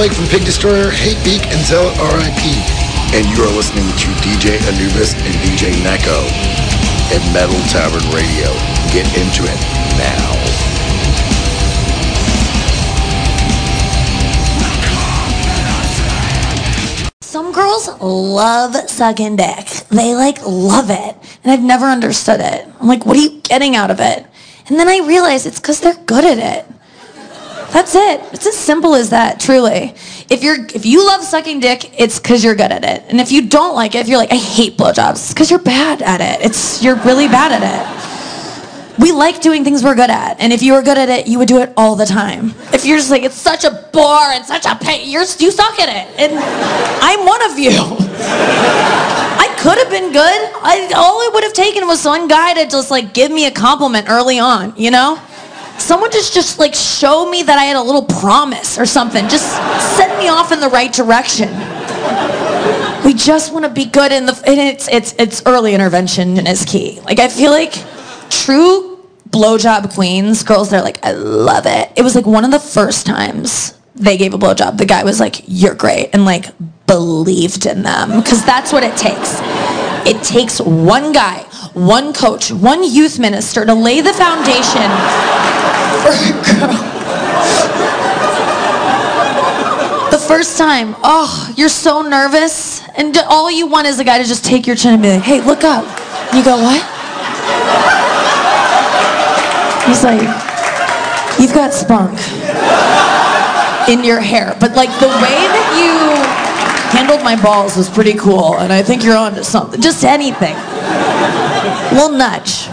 [0.00, 2.40] Blake from Pig Destroyer, Hatebeak, and Zealot RIP.
[3.12, 6.24] And you are listening to DJ Anubis and DJ Neko
[7.12, 8.48] at Metal Tavern Radio.
[8.94, 9.60] Get into it
[10.00, 10.32] now.
[17.20, 19.66] Some girls love sucking dick.
[19.90, 21.14] They like love it.
[21.44, 22.66] And I've never understood it.
[22.80, 24.26] I'm like, what are you getting out of it?
[24.66, 26.79] And then I realize it's because they're good at it.
[27.72, 28.20] That's it.
[28.32, 29.94] It's as simple as that, truly.
[30.28, 33.04] If you're if you love sucking dick, it's because you're good at it.
[33.08, 35.60] And if you don't like it, if you're like, I hate blowjobs, it's because you're
[35.60, 36.44] bad at it.
[36.44, 38.10] It's you're really bad at it.
[39.00, 41.38] We like doing things we're good at, and if you were good at it, you
[41.38, 42.52] would do it all the time.
[42.72, 45.78] If you're just like, it's such a bore and such a pain, you're you suck
[45.80, 46.38] at it, and
[47.00, 47.70] I'm one of you.
[49.40, 50.40] I could have been good.
[50.62, 53.50] I, all it would have taken was one guy to just like give me a
[53.50, 55.18] compliment early on, you know?
[55.80, 59.26] Someone just just like show me that I had a little promise or something.
[59.28, 59.50] Just
[59.96, 61.48] send me off in the right direction.
[63.04, 66.64] We just want to be good in the and it's it's it's early intervention is
[66.64, 67.00] key.
[67.00, 67.72] Like I feel like
[68.28, 68.90] true
[69.30, 71.90] blowjob queens, girls they're like, I love it.
[71.96, 74.76] It was like one of the first times they gave a blowjob.
[74.76, 76.46] The guy was like, You're great and like
[76.86, 78.20] believed in them.
[78.20, 79.38] Because that's what it takes.
[80.06, 84.90] It takes one guy, one coach, one youth minister to lay the foundation
[86.02, 86.12] for
[86.58, 86.86] girl.
[90.10, 94.24] The first time, oh, you're so nervous, and all you want is a guy to
[94.24, 95.84] just take your chin and be like, "Hey, look up."
[96.34, 96.82] You go, "What?"
[99.86, 100.22] He's like,
[101.38, 102.18] "You've got spunk
[103.88, 106.50] in your hair," but like the way that you
[106.90, 109.80] handled my balls was pretty cool, and I think you're onto something.
[109.80, 110.54] Just anything,
[111.92, 112.68] little nudge,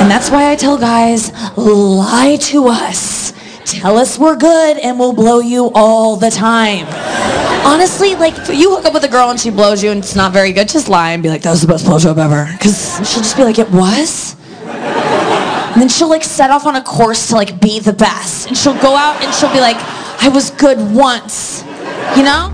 [0.00, 3.32] and that's why I tell guys, lie to us.
[3.64, 6.86] Tell us we're good and we'll blow you all the time.
[7.64, 10.32] Honestly, like you hook up with a girl and she blows you and it's not
[10.32, 12.50] very good, just lie and be like, that was the best blowjob ever.
[12.52, 14.36] Because she'll just be like, it was?
[15.72, 18.48] And then she'll like set off on a course to like be the best.
[18.48, 19.76] And she'll go out and she'll be like,
[20.22, 21.62] I was good once.
[22.16, 22.52] You know?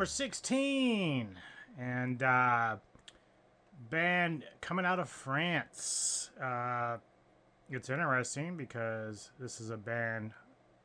[0.00, 1.36] Number 16.
[1.78, 2.76] And uh,
[3.90, 6.30] band coming out of France.
[6.42, 6.96] Uh,
[7.68, 10.30] it's interesting because this is a band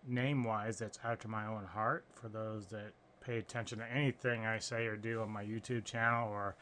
[0.05, 2.91] name wise that's after my own heart for those that
[3.21, 6.57] pay attention to anything I say or do on my YouTube channel or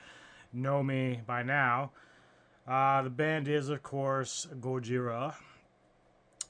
[0.53, 1.89] know me by now.
[2.67, 5.33] Uh, the band is, of course, Gojira.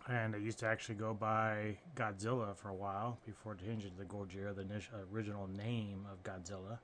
[0.10, 4.54] And it used to actually go by Godzilla for a while before changing to Gojira,
[4.54, 4.66] the
[5.14, 6.80] original name of Godzilla.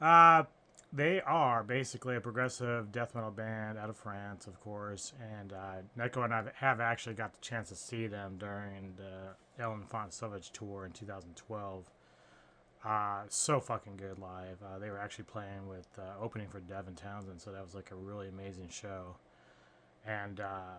[0.00, 0.44] Uh,
[0.92, 5.12] they are basically a progressive death metal band out of France, of course.
[5.38, 9.64] And uh, Neko and I have actually got the chance to see them during the
[9.64, 11.84] L'Enfant Sauvage tour in 2012.
[12.84, 14.58] Uh, so fucking good live.
[14.64, 17.90] Uh, they were actually playing with uh, opening for Devin Townsend, so that was like
[17.90, 19.16] a really amazing show.
[20.06, 20.78] And uh,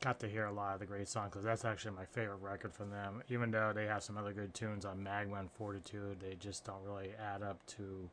[0.00, 2.72] got to hear a lot of the great songs because that's actually my favorite record
[2.72, 3.22] from them.
[3.28, 6.82] Even though they have some other good tunes on Magma and Fortitude, they just don't
[6.84, 8.08] really add up to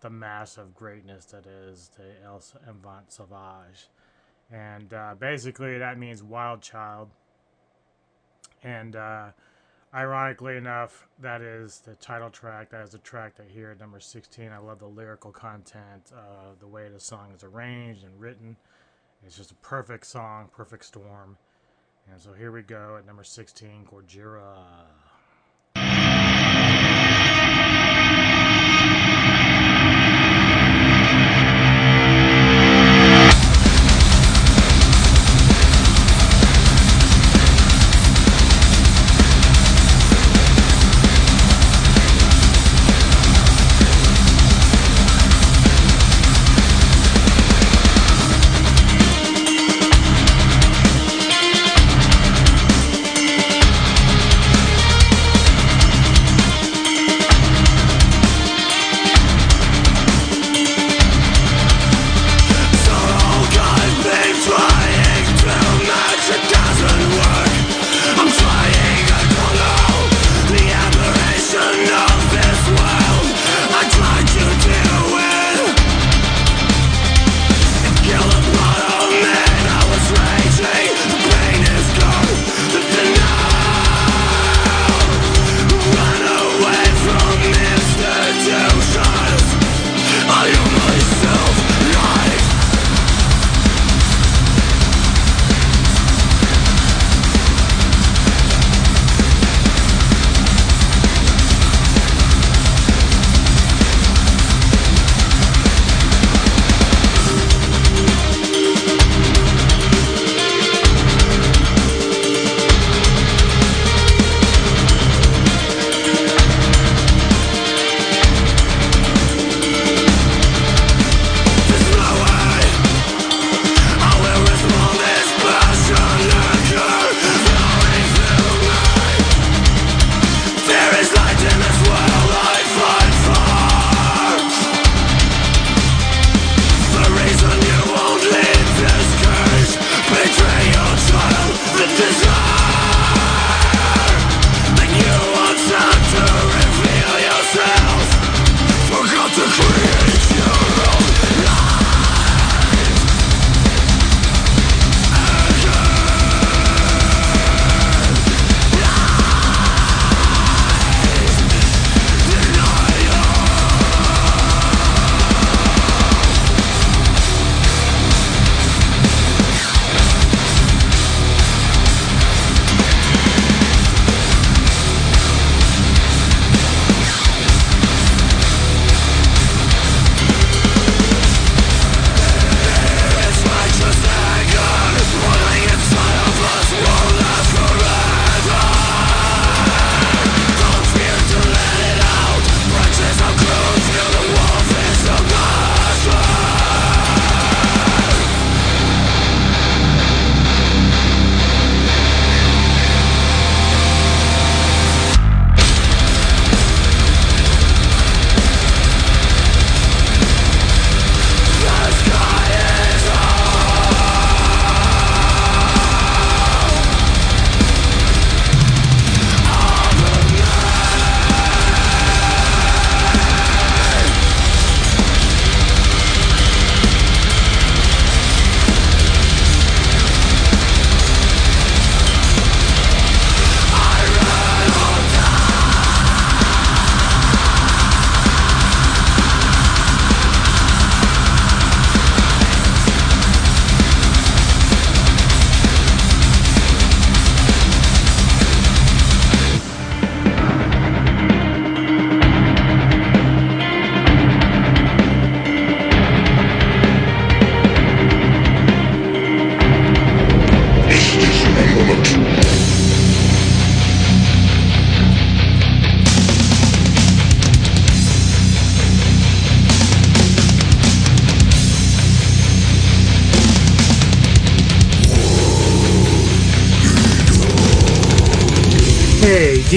[0.00, 3.88] the massive greatness that is the El Enfant Sauvage.
[4.50, 7.10] And uh, basically, that means wild child.
[8.62, 9.28] And uh,
[9.94, 12.70] ironically enough, that is the title track.
[12.70, 14.50] That is the track that here at number 16.
[14.50, 18.56] I love the lyrical content, uh, the way the song is arranged and written.
[19.26, 21.38] It's just a perfect song, perfect storm.
[22.10, 24.56] And so here we go at number 16, Gojira.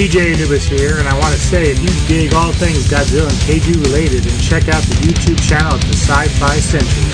[0.08, 3.40] DJ Anubis here, and I want to say if you dig all things Godzilla and
[3.44, 7.04] Kaiju related, then check out the YouTube channel of the Sci-Fi Sentry.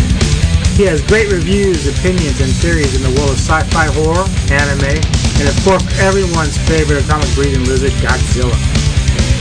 [0.78, 4.22] He has great reviews, opinions, and theories in the world of sci-fi horror,
[4.54, 4.94] anime,
[5.42, 8.54] and of course everyone's favorite atomic breathing lizard, Godzilla.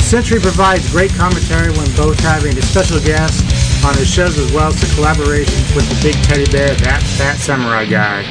[0.02, 3.46] Sentry provides great commentary when both having a special guest
[3.86, 7.38] on his shows as well as the collaborations with the big teddy bear, that fat
[7.38, 8.26] samurai guy.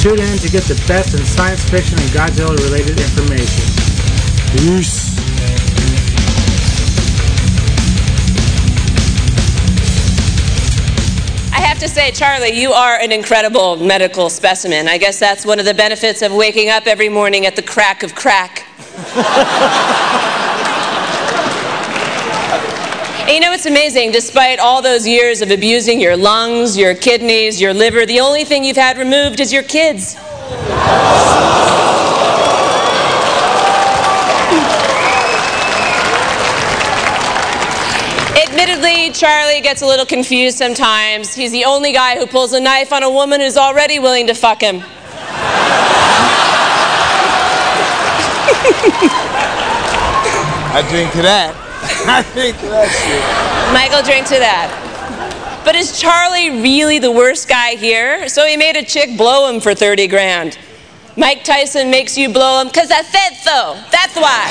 [0.00, 3.64] Tune in to get the best in science fiction and Godzilla related information.
[4.52, 5.14] Peace.
[11.50, 14.86] I have to say, Charlie, you are an incredible medical specimen.
[14.86, 18.02] I guess that's one of the benefits of waking up every morning at the crack
[18.02, 18.66] of crack.
[23.26, 24.12] You know, it's amazing.
[24.12, 28.64] Despite all those years of abusing your lungs, your kidneys, your liver, the only thing
[28.64, 30.14] you've had removed is your kids.
[38.36, 41.34] Admittedly, Charlie gets a little confused sometimes.
[41.34, 44.34] He's the only guy who pulls a knife on a woman who's already willing to
[44.34, 44.82] fuck him.
[50.76, 51.63] I drink to that.
[52.06, 53.72] I drink to that shit.
[53.72, 55.62] Michael drink to that.
[55.64, 58.28] But is Charlie really the worst guy here?
[58.28, 60.58] So he made a chick blow him for 30 grand.
[61.16, 63.80] Mike Tyson makes you blow him because I said so.
[63.90, 64.50] That's why.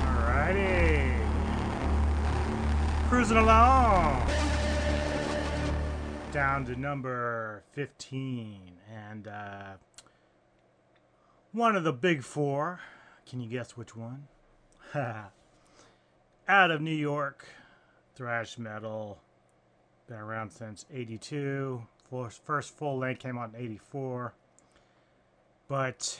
[0.00, 1.14] Alrighty.
[3.08, 3.81] Cruising along.
[6.32, 8.72] Down to number 15.
[8.90, 9.72] And uh,
[11.52, 12.80] one of the big four.
[13.28, 14.28] Can you guess which one?
[14.94, 17.46] Out of New York.
[18.14, 19.20] Thrash metal.
[20.08, 21.86] Been around since 82.
[22.42, 24.32] First full length came out in 84.
[25.68, 26.18] But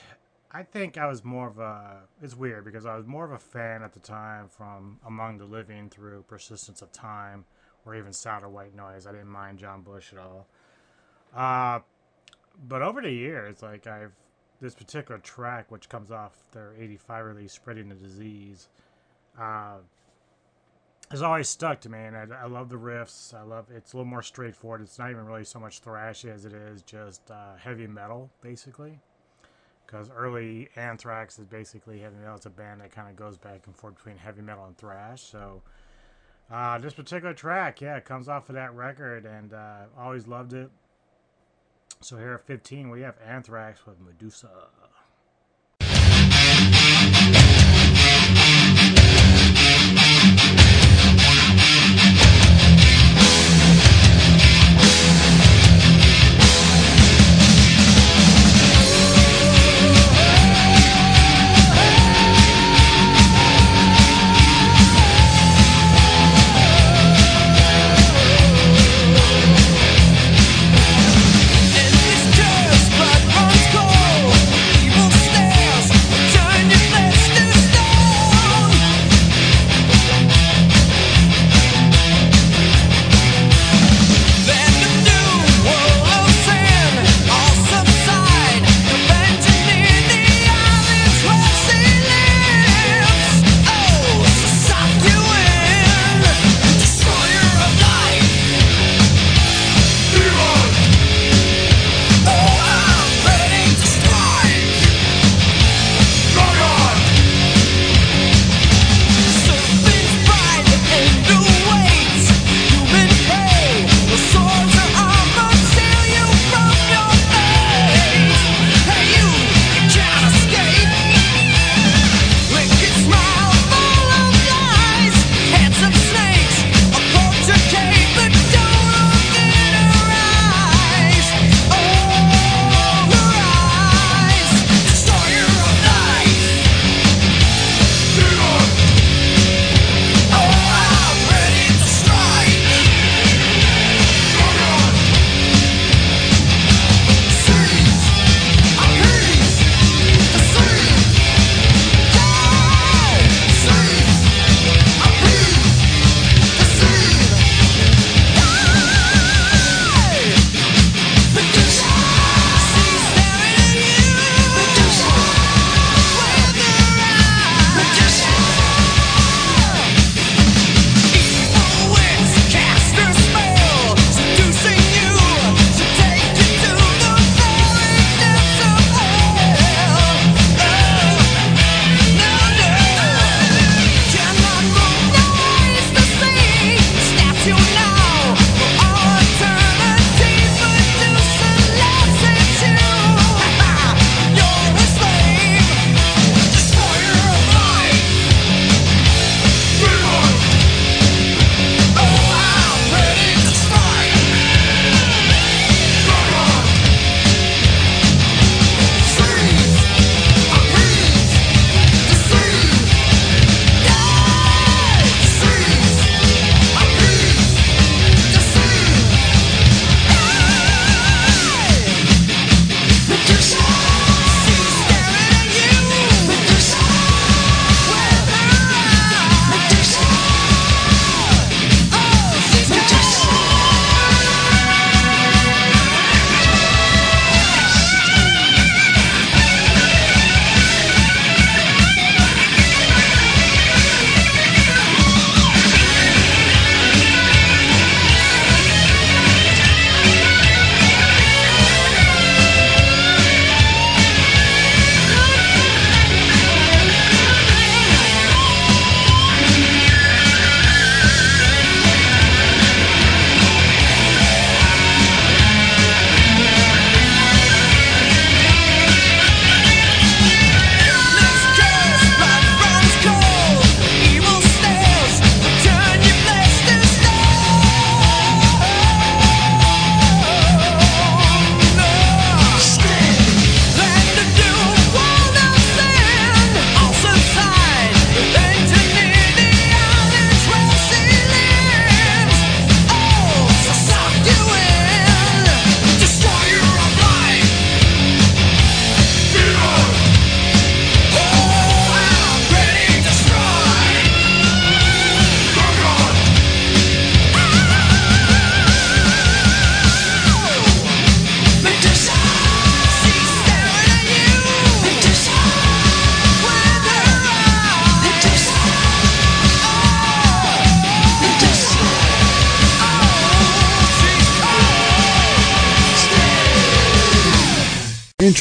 [0.50, 2.02] I think I was more of a.
[2.22, 5.46] It's weird because I was more of a fan at the time from Among the
[5.46, 7.46] Living through Persistence of Time
[7.84, 9.06] or even Sound of White Noise.
[9.06, 10.46] I didn't mind John Bush at all.
[11.34, 11.80] Uh,
[12.68, 14.12] but over the years, like I've.
[14.60, 18.68] This particular track, which comes off their 85 release, Spreading the Disease,
[19.36, 19.78] uh,
[21.10, 21.98] has always stuck to me.
[21.98, 23.34] And I, I love the riffs.
[23.34, 24.80] I love It's a little more straightforward.
[24.82, 29.00] It's not even really so much thrashy as it is just uh, heavy metal, basically
[29.92, 32.36] because early Anthrax is basically heavy metal.
[32.36, 35.22] It's a band that kind of goes back and forth between heavy metal and thrash.
[35.22, 35.62] So
[36.52, 40.52] uh, this particular track, yeah, it comes off of that record, and uh, always loved
[40.52, 40.70] it.
[42.00, 44.50] So here at 15, we have Anthrax with Medusa.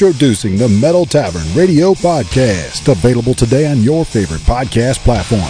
[0.02, 5.46] Introducing the Metal Tavern Radio Podcast, available today on your favorite podcast platform.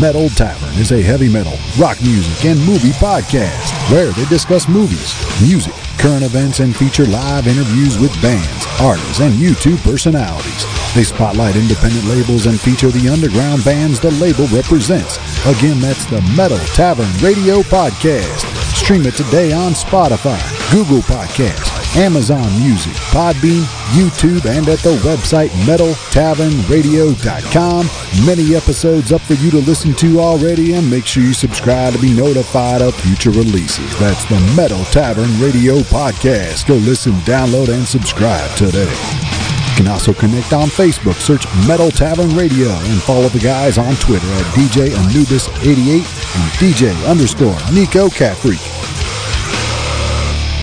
[0.00, 5.12] Metal Tavern is a heavy metal, rock music, and movie podcast where they discuss movies,
[5.42, 10.64] music, current events, and feature live interviews with bands, artists, and YouTube personalities.
[10.94, 15.18] They spotlight independent labels and feature the underground bands the label represents.
[15.44, 18.48] Again, that's the Metal Tavern Radio Podcast.
[18.74, 20.40] Stream it today on Spotify,
[20.72, 27.90] Google Podcasts, Amazon Music, Podbean, YouTube, and at the website metaltavernradio.com.
[28.24, 31.98] Many episodes up for you to listen to already, and make sure you subscribe to
[32.00, 33.98] be notified of future releases.
[33.98, 36.66] That's the Metal Tavern Radio Podcast.
[36.68, 38.88] Go listen, download, and subscribe today.
[38.90, 43.96] You can also connect on Facebook, search Metal Tavern Radio, and follow the guys on
[43.96, 46.04] Twitter at DJ Anubis88
[46.36, 48.60] and DJ underscore Nico Catfreak.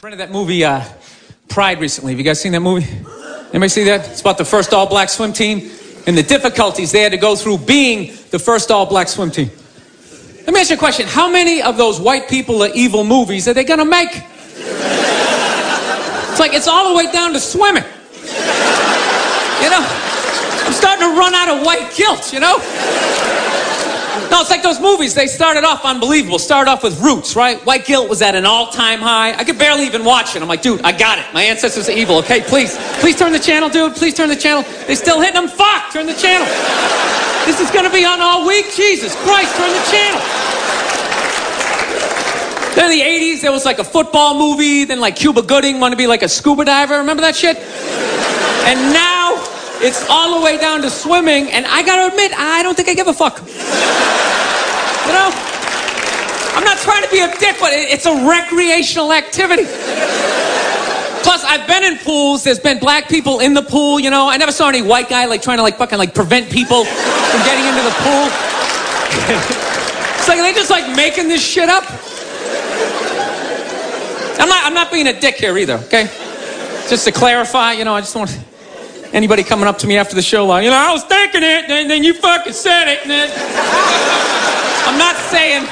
[0.04, 0.84] rented that movie uh,
[1.58, 2.12] Pride recently.
[2.12, 2.86] Have you guys seen that movie?
[3.50, 4.08] Anybody see that?
[4.12, 5.72] It's about the first all black swim team
[6.06, 9.50] and the difficulties they had to go through being the first all black swim team.
[10.46, 11.08] Let me ask you a question.
[11.08, 14.10] How many of those white people are evil movies are they gonna make?
[14.14, 14.24] It's
[16.40, 17.82] like it's all the way down to swimming.
[17.82, 17.90] You
[19.72, 19.84] know?
[20.62, 22.60] I'm starting to run out of white guilt, you know?
[24.30, 25.14] No, it's like those movies.
[25.14, 26.40] They started off unbelievable.
[26.40, 27.64] Started off with Roots, right?
[27.66, 29.34] White guilt was at an all-time high.
[29.34, 30.42] I could barely even watch it.
[30.42, 31.26] I'm like, dude, I got it.
[31.34, 32.18] My ancestors are evil.
[32.18, 33.96] Okay, please, please turn the channel, dude.
[33.96, 34.64] Please turn the channel.
[34.86, 35.48] They still hitting them.
[35.48, 36.48] Fuck, turn the channel.
[37.46, 38.66] This is gonna be on all week.
[38.76, 40.22] Jesus Christ, turn the channel.
[42.76, 44.86] Then in the 80s, there was like a football movie.
[44.86, 46.98] Then like Cuba Gooding wanted to be like a scuba diver.
[47.00, 47.58] Remember that shit?
[47.58, 49.17] And now
[49.82, 51.52] it's all the way down to swimming.
[51.52, 53.40] And I gotta admit, I don't think I give a fuck.
[53.40, 55.30] You know?
[56.58, 59.66] I'm not trying to be a dick, but it's a recreational activity.
[61.22, 62.44] Plus, I've been in pools.
[62.44, 64.00] There's been black people in the pool.
[64.00, 66.50] You know, I never saw any white guy like trying to like fucking like prevent
[66.50, 68.26] people from getting into the pool.
[70.18, 71.84] it's like they just like making this shit up.
[74.40, 74.66] I'm not.
[74.66, 75.76] I'm not being a dick here either.
[75.86, 76.06] Okay.
[76.90, 78.32] Just to clarify, you know, I just want
[79.14, 81.70] anybody coming up to me after the show like, you know, I was thinking it,
[81.70, 83.08] and then you fucking said it.
[83.08, 83.30] Then...
[84.88, 85.64] I'm not saying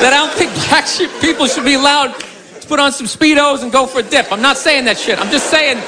[0.00, 0.86] that I don't think black
[1.20, 2.14] people should be allowed
[2.60, 4.30] to put on some speedos and go for a dip.
[4.30, 5.18] I'm not saying that shit.
[5.18, 5.78] I'm just saying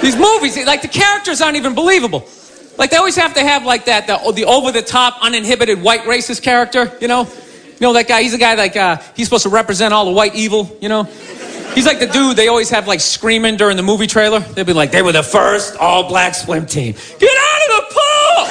[0.00, 2.24] these movies, like the characters aren't even believable.
[2.78, 6.96] Like they always have to have like that, the, the over-the-top, uninhibited white racist character.
[7.00, 8.22] You know, you know that guy.
[8.22, 10.76] He's a guy like uh, he's supposed to represent all the white evil.
[10.80, 11.08] You know,
[11.76, 14.40] he's like the dude they always have like screaming during the movie trailer.
[14.40, 16.94] They'll be like, they were the first all-black swim team.
[17.20, 18.50] Get out of the pool!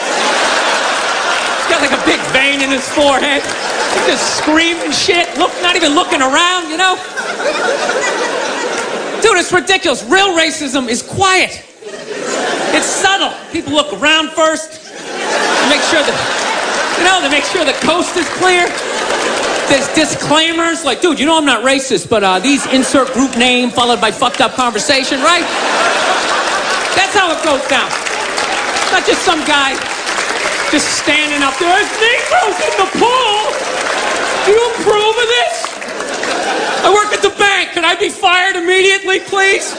[1.60, 3.42] He's got like a big vein in his forehead.
[3.42, 5.28] He's just screaming shit.
[5.38, 6.70] Look, not even looking around.
[6.70, 6.96] You know.
[9.22, 10.04] Dude, it's ridiculous.
[10.04, 11.64] Real racism is quiet.
[12.78, 13.34] It's subtle.
[13.52, 14.84] People look around first,
[15.72, 16.14] make sure that,
[17.00, 18.68] you know, to make sure the coast is clear.
[19.70, 23.72] There's disclaimers like, dude, you know I'm not racist, but uh, these insert group name
[23.72, 25.46] followed by fucked up conversation, right?
[26.96, 27.90] That's how it goes down.
[28.92, 29.74] Not just some guy
[30.72, 31.70] just standing up there.
[31.74, 33.38] There's Negroes in the pool.
[34.46, 35.76] Do you approve of this?
[36.86, 37.72] I work at the bank.
[37.72, 39.74] Can I be fired immediately, please?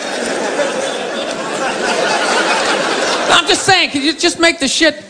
[3.30, 5.04] I'm just saying, can you just make the shit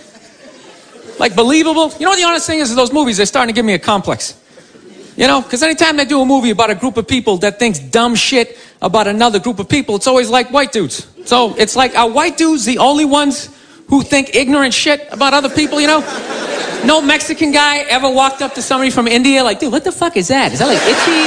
[1.18, 1.92] like believable?
[1.98, 2.74] You know what the honest thing is?
[2.74, 4.34] Those movies, they're starting to give me a complex.
[5.16, 7.78] You know, because anytime they do a movie about a group of people that thinks
[7.78, 11.08] dumb shit about another group of people, it's always like white dudes.
[11.24, 13.48] So it's like, are white dudes the only ones
[13.88, 16.00] who think ignorant shit about other people, you know?
[16.84, 20.18] No Mexican guy ever walked up to somebody from India like, dude, what the fuck
[20.18, 20.52] is that?
[20.52, 21.24] Is that like itchy?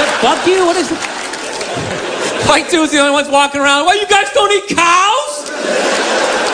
[0.00, 0.64] That bug you?
[0.64, 0.98] What is it?
[2.48, 3.84] White dudes the only ones walking around.
[3.84, 5.50] Why you guys don't eat cows?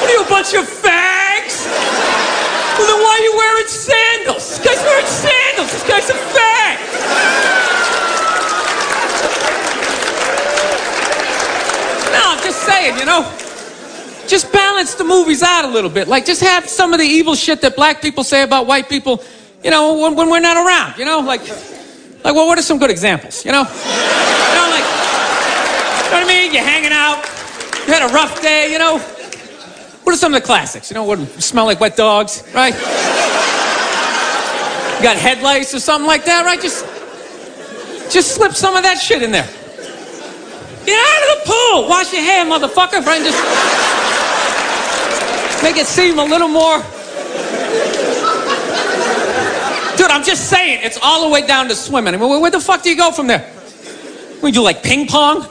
[0.03, 1.63] What are you, a bunch of fags?
[2.75, 4.59] Well, then why are you wearing sandals?
[4.59, 5.42] This guy's wearing sandals.
[5.57, 6.79] Guy's a fag.
[12.13, 13.23] No, I'm just saying, you know.
[14.29, 16.09] Just balance the movies out a little bit.
[16.09, 19.23] Like, just have some of the evil shit that black people say about white people,
[19.63, 21.21] you know, when, when we're not around, you know?
[21.21, 21.47] Like,
[22.25, 23.63] like, well, what are some good examples, you know?
[23.63, 24.87] You know, like,
[26.05, 26.55] you know what I mean?
[26.55, 27.25] You're hanging out,
[27.87, 28.99] you had a rough day, you know?
[28.99, 30.91] What are some of the classics?
[30.91, 32.75] You know, what smell like wet dogs, right?
[35.03, 36.61] Got headlights or something like that, right?
[36.61, 36.85] Just,
[38.13, 39.49] just slip some of that shit in there.
[40.87, 43.23] Get out of the pool, wash your hair, motherfucker, right?
[43.23, 43.43] Just
[45.63, 46.79] make it seem a little more.
[49.97, 52.15] Dude, I'm just saying, it's all the way down to swimming.
[52.15, 53.51] I mean, where, where the fuck do you go from there?
[54.41, 55.49] We do like ping pong?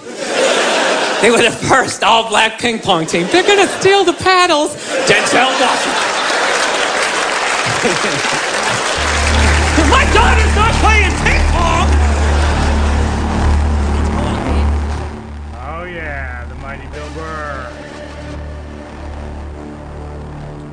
[1.22, 3.28] They were the first all black ping pong team.
[3.32, 4.76] They're gonna steal the paddles.
[5.08, 5.52] Denzel
[7.84, 8.48] Washington.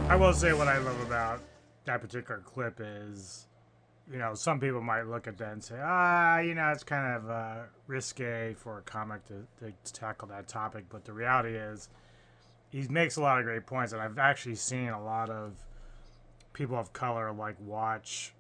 [0.08, 1.42] I will say what I love about
[1.84, 3.46] that particular clip is,
[4.10, 7.14] you know, some people might look at that and say, ah, you know, it's kind
[7.14, 7.54] of uh,
[7.86, 10.86] risque for a comic to, to tackle that topic.
[10.88, 11.90] But the reality is,
[12.70, 15.52] he makes a lot of great points, and I've actually seen a lot of
[16.54, 18.32] people of color like watch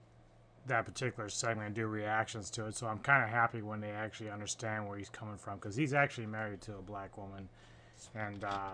[0.68, 2.76] that particular segment and do reactions to it.
[2.76, 5.92] So I'm kind of happy when they actually understand where he's coming from because he's
[5.92, 7.46] actually married to a black woman,
[8.14, 8.70] and uh,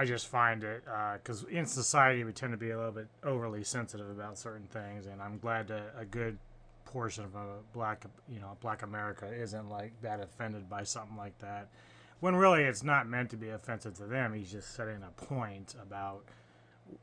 [0.00, 3.08] I just find it uh, because in society we tend to be a little bit
[3.22, 6.38] overly sensitive about certain things, and I'm glad that a good
[6.86, 11.38] portion of a black, you know, black America isn't like that offended by something like
[11.40, 11.68] that.
[12.20, 14.32] When really it's not meant to be offensive to them.
[14.32, 16.24] He's just setting a point about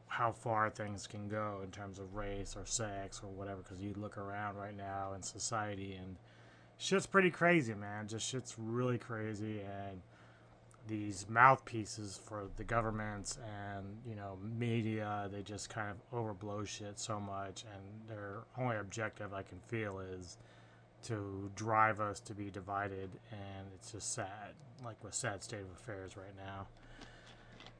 [0.08, 3.62] how far things can go in terms of race or sex or whatever.
[3.62, 6.16] Because you look around right now in society and
[6.80, 8.08] shit's pretty crazy, man.
[8.08, 10.02] Just shit's really crazy, and
[10.88, 13.38] these mouthpieces for the governments
[13.76, 18.78] and you know media, they just kind of overblow shit so much, and their only
[18.78, 20.38] objective I can feel is
[21.04, 25.72] to drive us to be divided, and it's just sad, like a sad state of
[25.80, 26.68] affairs right now.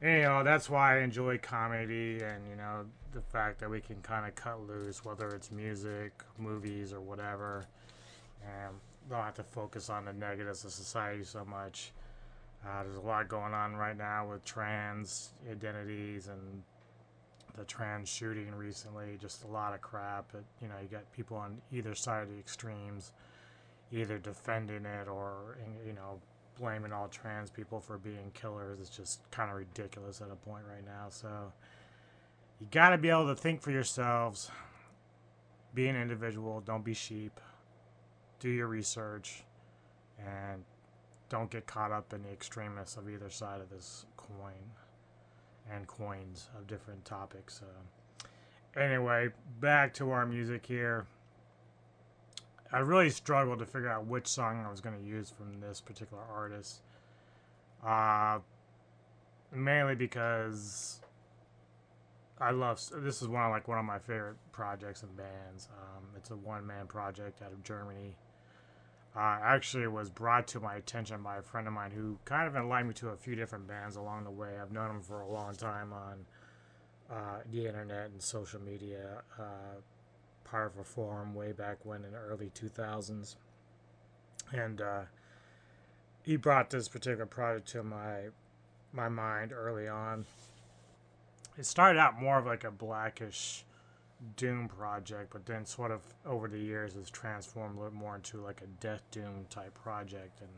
[0.00, 3.96] You know that's why I enjoy comedy and you know the fact that we can
[4.02, 7.66] kind of cut loose whether it's music movies or whatever
[8.42, 8.76] and
[9.10, 11.92] don't have to focus on the negatives of society so much
[12.66, 16.62] uh, there's a lot going on right now with trans identities and
[17.56, 20.32] the trans shooting recently just a lot of crap
[20.62, 23.12] you know you got people on either side of the extremes
[23.90, 26.20] either defending it or you know
[26.58, 30.64] blaming all trans people for being killers It's just kind of ridiculous at a point
[30.68, 31.06] right now.
[31.08, 31.52] So
[32.60, 34.50] you got to be able to think for yourselves.
[35.74, 36.60] Be an individual.
[36.60, 37.40] Don't be sheep.
[38.40, 39.44] Do your research,
[40.18, 40.64] and
[41.28, 44.72] don't get caught up in the extremists of either side of this coin
[45.70, 47.62] and coins of different topics.
[47.62, 49.28] Uh, anyway,
[49.60, 51.06] back to our music here.
[52.72, 55.80] I really struggled to figure out which song I was going to use from this
[55.80, 56.82] particular artist.
[57.84, 58.40] Uh,
[59.52, 61.00] mainly because
[62.40, 65.68] I love this is one of like one of my favorite projects and bands.
[65.72, 68.16] Um, it's a one man project out of Germany.
[69.18, 72.54] Uh, actually, was brought to my attention by a friend of mine who kind of
[72.54, 74.50] enlightened me to a few different bands along the way.
[74.62, 76.24] I've known him for a long time on
[77.10, 79.22] uh, the internet and social media.
[79.36, 79.80] Uh,
[80.50, 83.36] part of a forum way back when in the early 2000s.
[84.52, 85.02] And uh,
[86.22, 88.28] he brought this particular project to my
[88.92, 90.24] my mind early on.
[91.58, 93.64] It started out more of like a blackish
[94.36, 98.38] doom project, but then sort of over the years has transformed a little more into
[98.38, 100.40] like a death doom type project.
[100.40, 100.50] And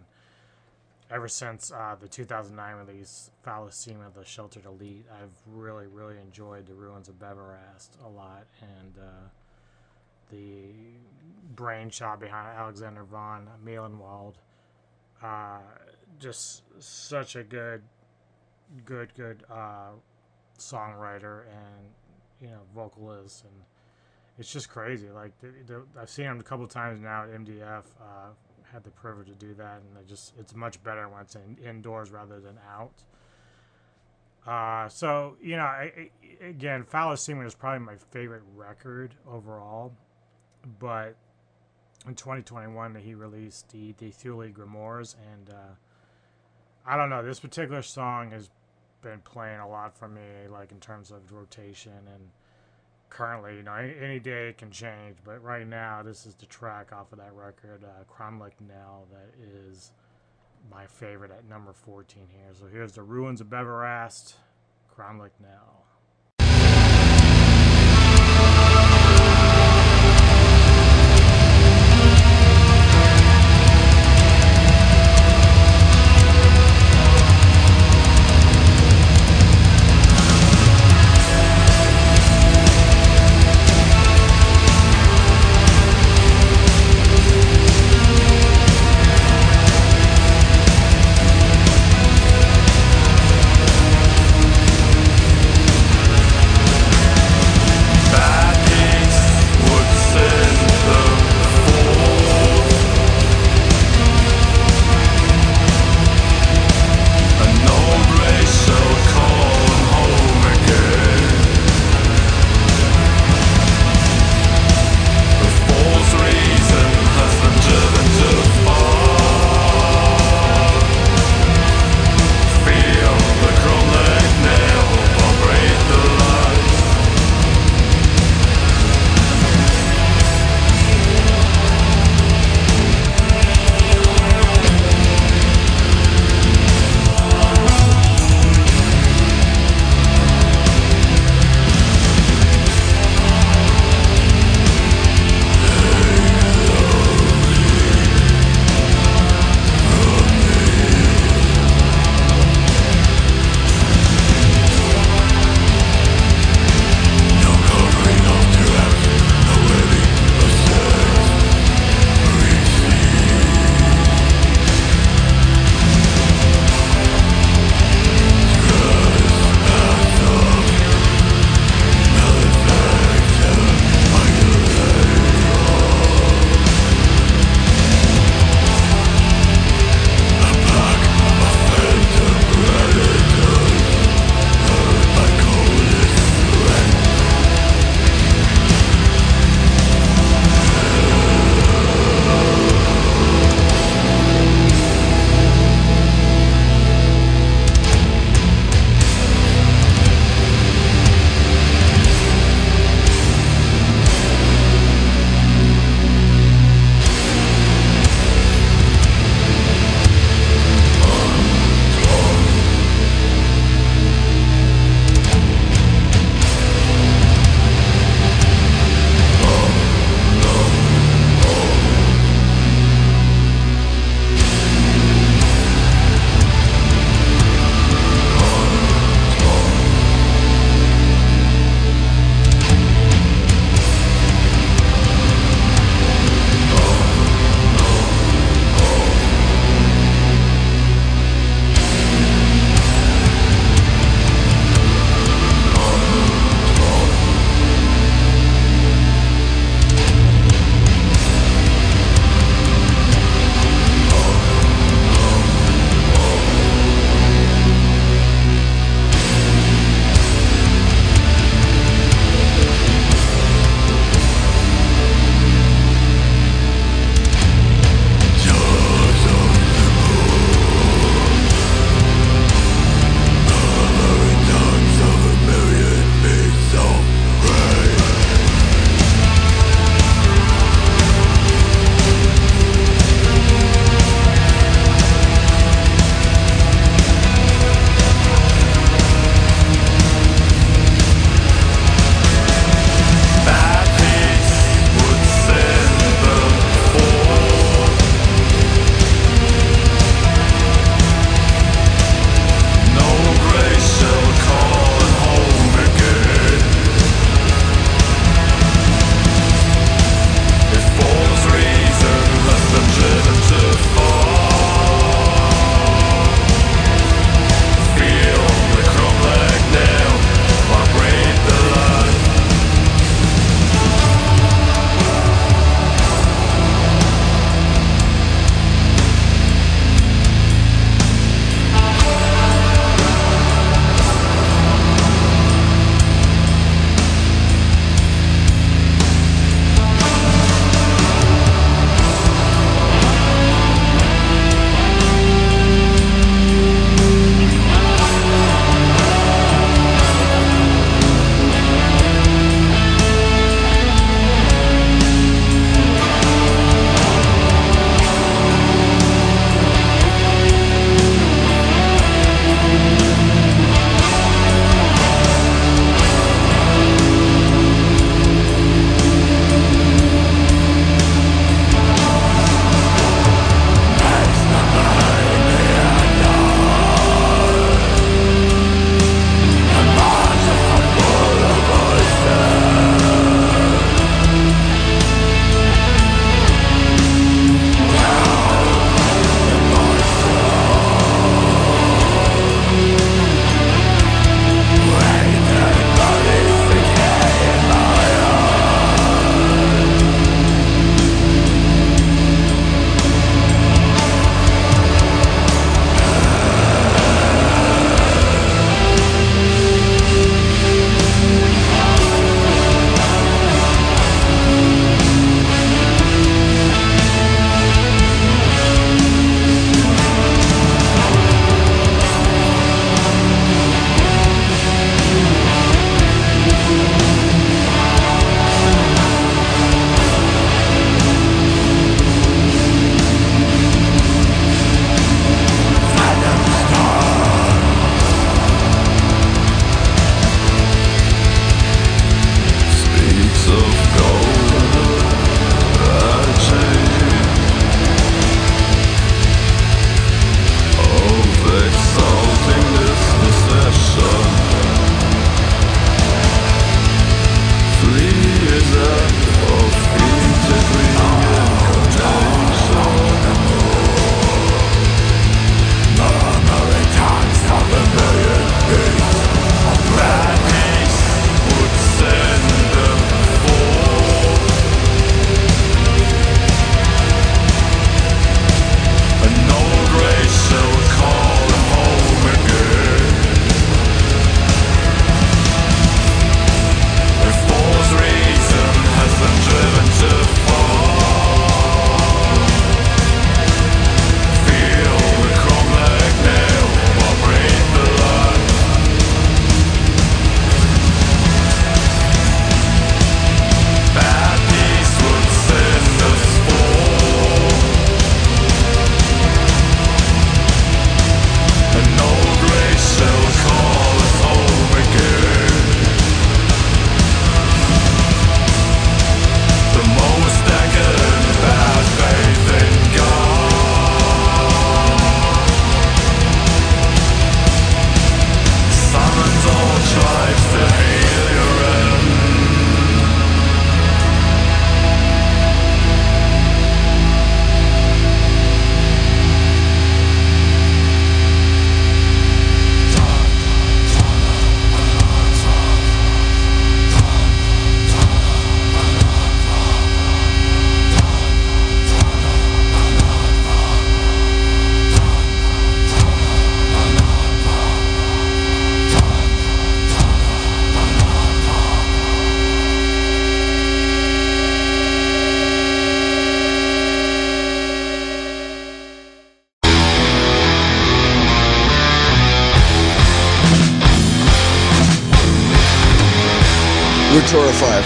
[1.10, 6.66] ever since uh, the 2009 release, Foulest Semen, The Sheltered Elite, I've really, really enjoyed
[6.66, 8.46] The Ruins of Beverast a lot.
[8.60, 9.28] And uh,
[10.30, 10.72] the
[11.54, 14.34] brainchild behind Alexander von Meilenwald.
[15.22, 15.58] Uh,
[16.18, 17.82] just such a good,
[18.84, 19.90] good, good uh,
[20.58, 21.86] songwriter and
[22.40, 23.52] you know vocalist, and
[24.38, 25.08] it's just crazy.
[25.10, 27.84] Like the, the, I've seen him a couple times now at MDF.
[28.00, 28.30] Uh,
[28.72, 31.58] had the privilege to do that, and it just it's much better when it's in,
[31.66, 33.02] indoors rather than out.
[34.46, 35.92] Uh, so you know, I,
[36.42, 39.92] I, again, Foulest Semen is probably my favorite record overall
[40.78, 41.16] but
[42.06, 45.74] in 2021 he released the the Thule Grimoires, and uh,
[46.86, 47.22] I don't know.
[47.22, 48.50] This particular song has
[49.02, 52.30] been playing a lot for me, like in terms of rotation and
[53.08, 56.46] currently, you know, any, any day it can change, but right now this is the
[56.46, 59.92] track off of that record, uh, Cromlech Knell, that is
[60.70, 62.52] my favorite at number 14 here.
[62.58, 64.34] So here's the Ruins of Beverast,
[64.94, 65.79] Cromlech Knell.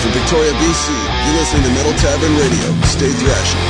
[0.05, 0.91] From Victoria, BC.
[1.25, 2.83] You're listening to Metal Tavern Radio.
[2.85, 3.61] Stay thrashing.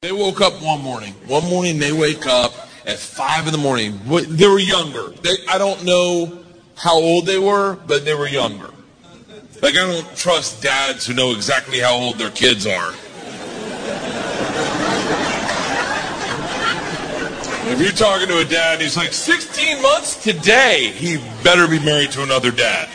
[0.00, 1.14] They woke up one morning.
[1.26, 2.52] One morning they wake up
[2.86, 3.98] at five in the morning.
[4.06, 5.08] They were younger.
[5.22, 6.38] They, I don't know
[6.76, 8.70] how old they were, but they were younger.
[9.60, 12.94] Like I don't trust dads who know exactly how old their kids are.
[17.66, 22.10] If you're talking to a dad he's like 16 months today, he better be married
[22.12, 22.88] to another dad.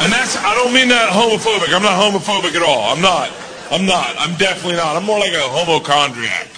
[0.00, 1.74] And that's, I don't mean that homophobic.
[1.74, 2.94] I'm not homophobic at all.
[2.94, 3.30] I'm not.
[3.70, 4.14] I'm not.
[4.18, 4.96] I'm definitely not.
[4.96, 6.48] I'm more like a homochondriac.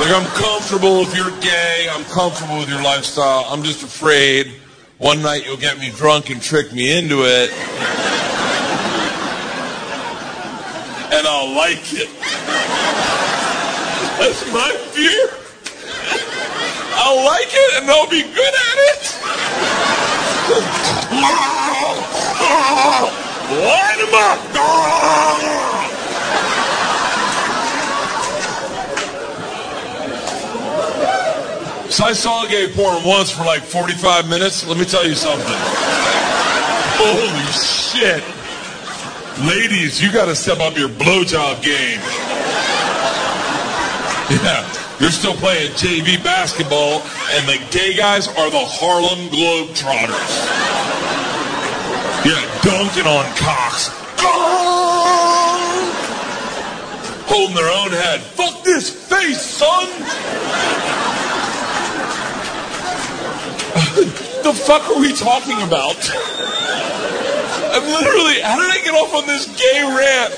[0.00, 1.88] Like, I'm comfortable if you're gay.
[1.90, 3.46] I'm comfortable with your lifestyle.
[3.48, 4.52] I'm just afraid
[4.98, 7.50] one night you'll get me drunk and trick me into it.
[11.12, 12.08] And I'll like it.
[14.18, 15.30] That's my fear.
[16.96, 19.14] I'll like it and they'll be good at it.
[23.62, 24.38] Line 'em up!
[31.92, 34.66] So I saw gay porn once for like 45 minutes.
[34.66, 35.46] Let me tell you something.
[36.98, 38.35] Holy shit.
[39.44, 42.00] Ladies, you gotta step up your blowjob game.
[44.30, 44.66] Yeah,
[44.98, 47.02] you're still playing JV basketball,
[47.32, 50.46] and the gay guys are the Harlem Globetrotters.
[52.24, 53.90] Yeah, dunking on cocks.
[57.28, 58.22] Holding their own head.
[58.22, 59.86] Fuck this face, son!
[64.42, 65.96] the fuck are we talking about?
[67.76, 70.32] I'm literally, how did I get off on this gay rant?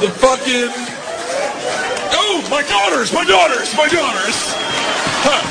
[0.00, 0.72] The fucking.
[2.16, 4.34] Oh, my daughters, my daughters, my daughters.
[5.20, 5.44] Huh.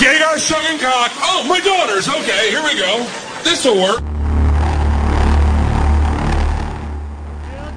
[0.00, 1.12] Gay guy sucking cock.
[1.18, 2.08] Oh, my daughters.
[2.08, 3.06] Okay, here we go.
[3.44, 4.02] This will work.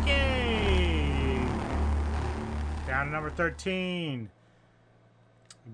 [0.02, 1.46] Okay.
[2.88, 4.32] Down to number 13.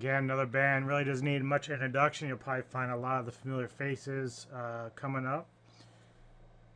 [0.04, 2.28] Again, another band really doesn't need much introduction.
[2.28, 5.48] You'll probably find a lot of the familiar faces uh, coming up.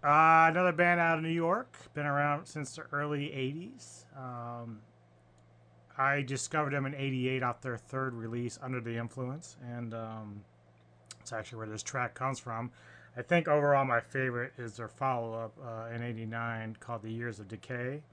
[0.02, 4.06] Uh, another band out of New York, been around since the early 80s.
[4.18, 4.80] Um,
[5.98, 10.42] I discovered them in 88 off their third release, Under the Influence, and um,
[11.20, 12.72] it's actually where this track comes from.
[13.18, 17.42] I think overall my favorite is their follow up uh, in 89 called The Years
[17.42, 18.04] of Decay.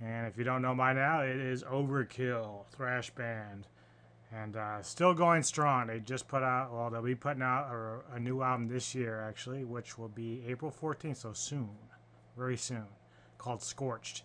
[0.00, 3.66] And if you don't know by now, it is Overkill, thrash band.
[4.32, 5.88] And uh, still going strong.
[5.88, 9.20] They just put out, well, they'll be putting out a, a new album this year,
[9.20, 11.70] actually, which will be April 14th, so soon,
[12.36, 12.84] very soon,
[13.38, 14.22] called Scorched.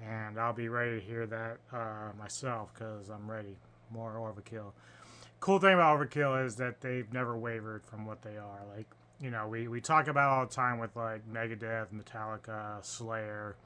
[0.00, 3.56] And I'll be ready to hear that uh, myself because I'm ready.
[3.90, 4.72] More Overkill.
[5.40, 8.60] Cool thing about Overkill is that they've never wavered from what they are.
[8.76, 8.86] Like,
[9.20, 13.56] you know, we, we talk about all the time with like Megadeth, Metallica, Slayer,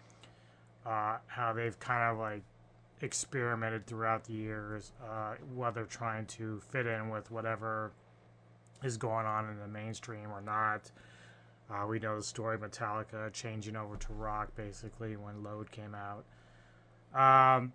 [0.87, 2.43] uh, how they've kind of like
[3.05, 7.93] experimented throughout the years, uh, whether trying to fit in with whatever
[8.83, 10.91] is going on in the mainstream or not.
[11.71, 15.95] Uh, we know the story of Metallica changing over to rock basically when Load came
[15.95, 16.25] out.
[17.15, 17.73] Um,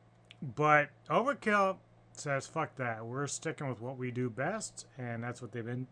[0.55, 1.77] but Overkill
[2.11, 3.05] says, fuck that.
[3.05, 5.87] We're sticking with what we do best, and that's what they've been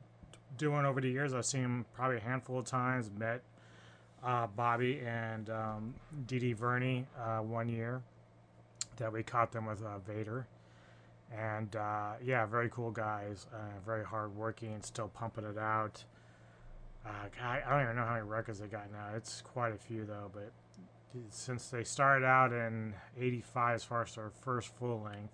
[0.58, 1.34] doing over the years.
[1.34, 3.42] I've seen them probably a handful of times, met
[4.24, 5.96] uh, Bobby and um,
[6.26, 8.02] Dee Dee Verni uh, one year
[8.98, 10.48] that we caught them with uh, Vader.
[11.36, 16.04] And uh, yeah, very cool guys, uh, very hardworking, still pumping it out.
[17.06, 17.10] Uh,
[17.42, 19.16] I, I don't even know how many records they got now.
[19.16, 20.52] It's quite a few though, but
[21.30, 25.34] since they started out in '85 as far as their first full length,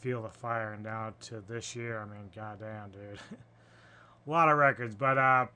[0.00, 3.18] Feel the Fire, and now to this year, I mean, goddamn, dude,
[4.26, 4.94] a lot of records.
[4.94, 5.46] But uh,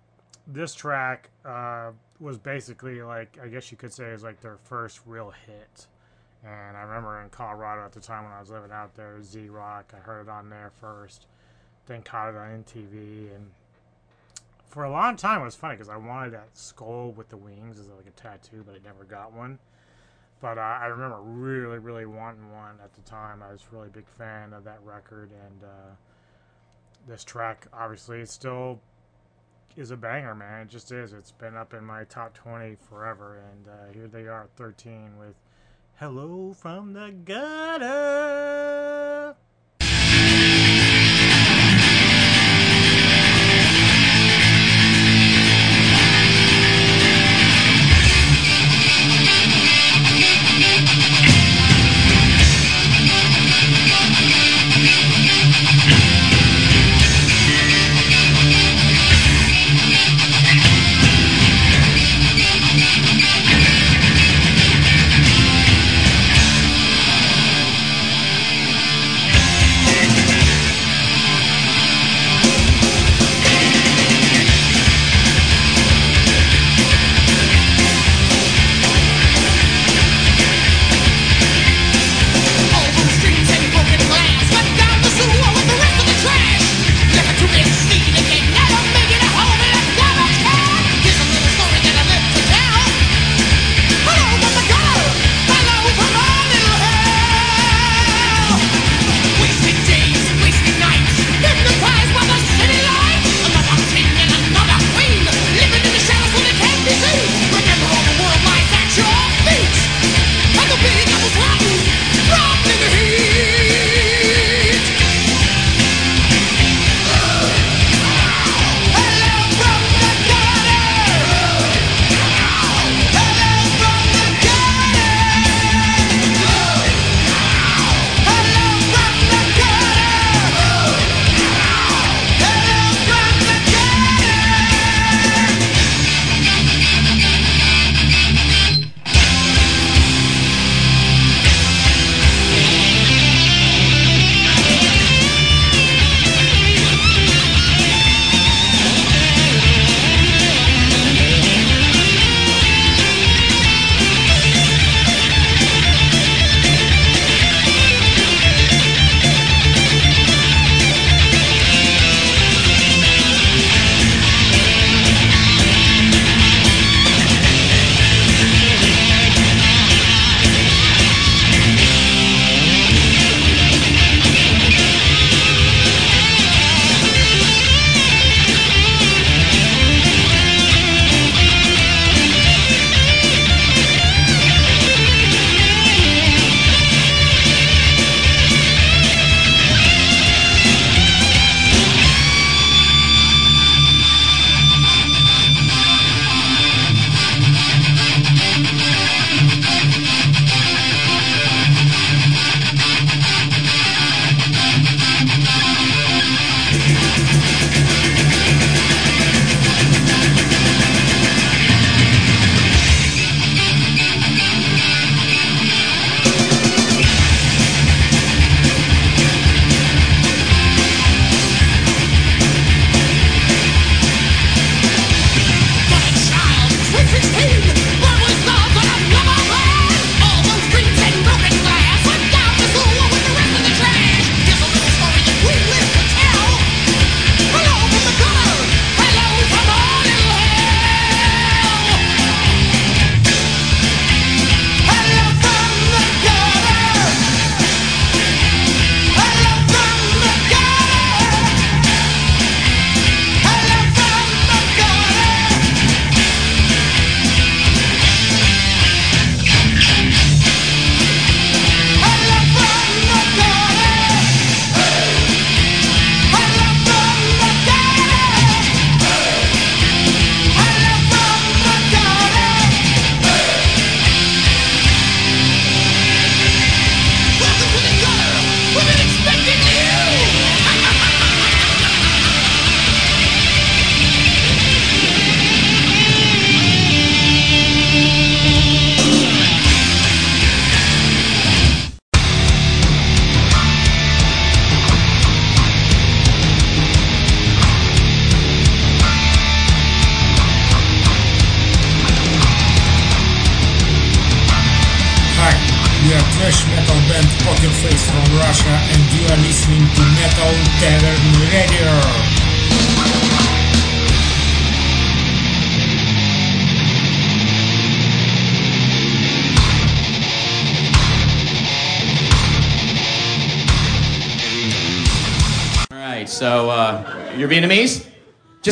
[0.47, 5.01] this track uh, was basically like, I guess you could say, is like their first
[5.07, 5.87] real hit.
[6.45, 9.49] And I remember in Colorado at the time when I was living out there, Z
[9.49, 11.27] Rock, I heard it on there first,
[11.87, 13.35] then caught it on MTV.
[13.35, 13.51] And
[14.67, 17.79] for a long time, it was funny because I wanted that skull with the wings
[17.79, 19.59] as like a tattoo, but I never got one.
[20.41, 23.43] But uh, I remember really, really wanting one at the time.
[23.43, 25.31] I was really big fan of that record.
[25.33, 25.95] And uh,
[27.07, 28.81] this track, obviously, it's still
[29.77, 30.63] is a banger, man.
[30.63, 31.13] It just is.
[31.13, 35.35] It's been up in my top 20 forever, and uh, here they are, 13 with
[36.01, 38.90] "Hello from the Gutter."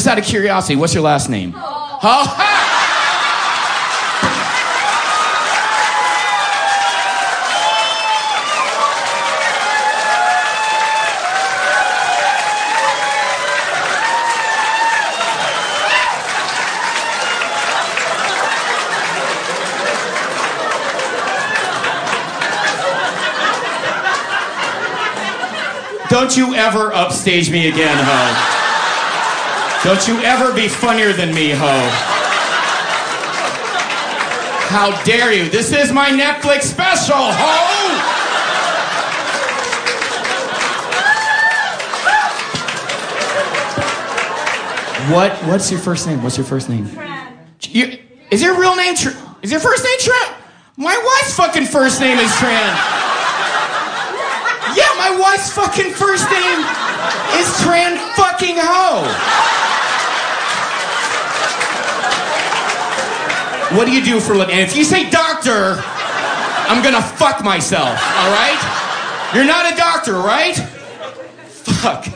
[0.08, 1.52] Just out of curiosity, what's your last name?
[1.54, 2.24] Ho.
[26.08, 28.57] Don't you ever upstage me again, ho.
[29.84, 31.66] Don't you ever be funnier than me, ho.
[34.68, 35.48] How dare you?
[35.48, 38.14] This is my Netflix special, ho!
[45.14, 45.32] What?
[45.46, 46.22] What's your first name?
[46.22, 46.86] What's your first name?
[47.62, 47.98] You,
[48.30, 48.94] is your real name?
[48.94, 50.34] Tr- is your first name Tran?
[50.76, 52.74] My wife's fucking first name is Tran.
[54.76, 56.60] Yeah, my wife's fucking first name
[57.40, 59.57] is Tran fucking Ho.
[63.78, 64.56] What do you do for a living?
[64.56, 65.80] And if you say doctor,
[66.66, 69.30] I'm gonna fuck myself, all right?
[69.32, 70.56] You're not a doctor, right?
[71.46, 72.06] Fuck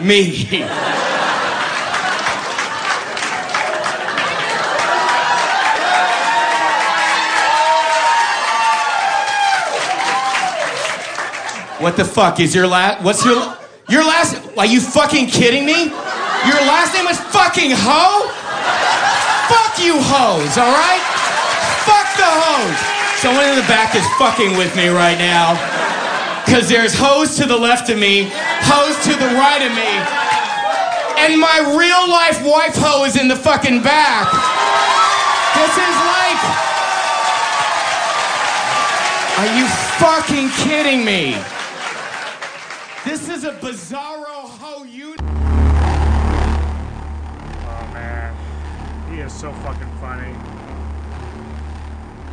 [0.00, 0.62] me.
[11.82, 13.04] What the fuck is your last?
[13.04, 13.58] What's your
[13.90, 14.40] your last?
[14.56, 15.84] Are you fucking kidding me?
[15.84, 18.23] Your last name is fucking Ho?
[19.48, 21.02] Fuck you hoes, all right?
[21.84, 22.78] Fuck the hoes.
[23.20, 25.56] Someone in the back is fucking with me right now.
[26.46, 28.30] Cause there's hoes to the left of me,
[28.68, 29.90] hoes to the right of me,
[31.24, 34.28] and my real life wife hoe is in the fucking back.
[35.56, 36.42] This is like.
[39.40, 39.66] Are you
[39.98, 41.34] fucking kidding me?
[43.04, 44.03] This is a bizarro
[49.44, 50.34] so fucking funny.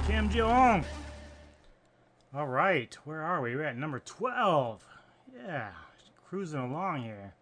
[0.07, 0.85] Kim Jong.
[2.33, 3.53] All right, where are we?
[3.53, 4.81] We're at number twelve.
[5.35, 5.71] Yeah,
[6.25, 7.33] cruising along here.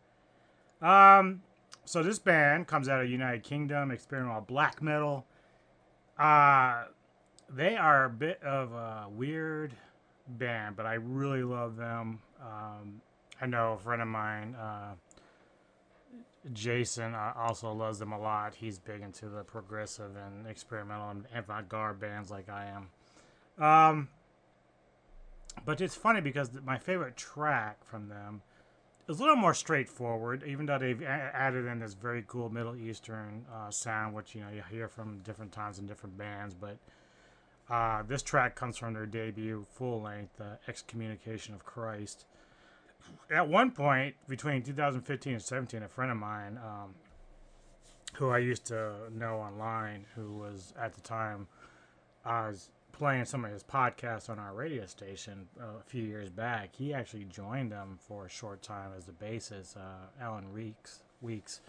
[0.81, 1.43] Um,
[1.85, 5.27] so this band comes out of United Kingdom, experimental black metal.
[6.17, 6.85] Uh,
[7.47, 9.75] they are a bit of a weird
[10.29, 12.21] band, but I really love them.
[12.41, 13.01] Um,
[13.39, 14.95] I know a friend of mine, uh,
[16.53, 18.55] Jason, also loves them a lot.
[18.55, 23.63] He's big into the progressive and experimental and avant-garde bands like I am.
[23.63, 24.07] Um,
[25.65, 28.41] but it's funny because my favorite track from them
[29.07, 32.75] is a little more straightforward, even though they've a- added in this very cool Middle
[32.75, 36.53] Eastern uh, sound, which you know you hear from different times and different bands.
[36.53, 36.77] But
[37.69, 42.25] uh, this track comes from their debut full length, uh, "Excommunication of Christ."
[43.31, 46.95] At one point between 2015 and 17, a friend of mine, um,
[48.15, 51.47] who I used to know online, who was at the time,
[52.25, 56.29] I was playing some of his podcasts on our radio station uh, a few years
[56.29, 56.75] back.
[56.75, 61.03] He actually joined them for a short time as the bassist, uh, Alan Weeks.
[61.21, 61.61] Weeks,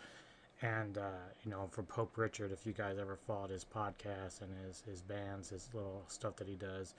[0.62, 4.50] and uh, you know, for Pope Richard, if you guys ever followed his podcast and
[4.66, 6.94] his his bands, his little stuff that he does.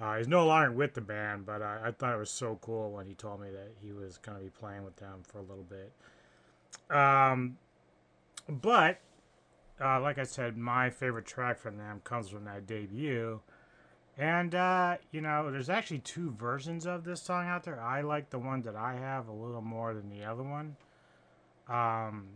[0.00, 2.90] Uh, he's no longer with the band, but I, I thought it was so cool
[2.90, 5.42] when he told me that he was going to be playing with them for a
[5.42, 5.92] little bit.
[6.94, 7.56] Um,
[8.48, 8.98] but
[9.80, 13.40] uh, like I said, my favorite track from them comes from that debut.
[14.18, 17.80] And, uh, you know, there's actually two versions of this song out there.
[17.80, 20.76] I like the one that I have a little more than the other one.
[21.68, 22.26] Um,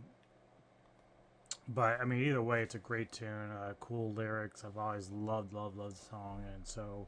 [1.67, 3.51] but, I mean, either way, it's a great tune.
[3.51, 4.63] Uh, cool lyrics.
[4.65, 6.43] I've always loved, loved, loved the song.
[6.55, 7.07] And so,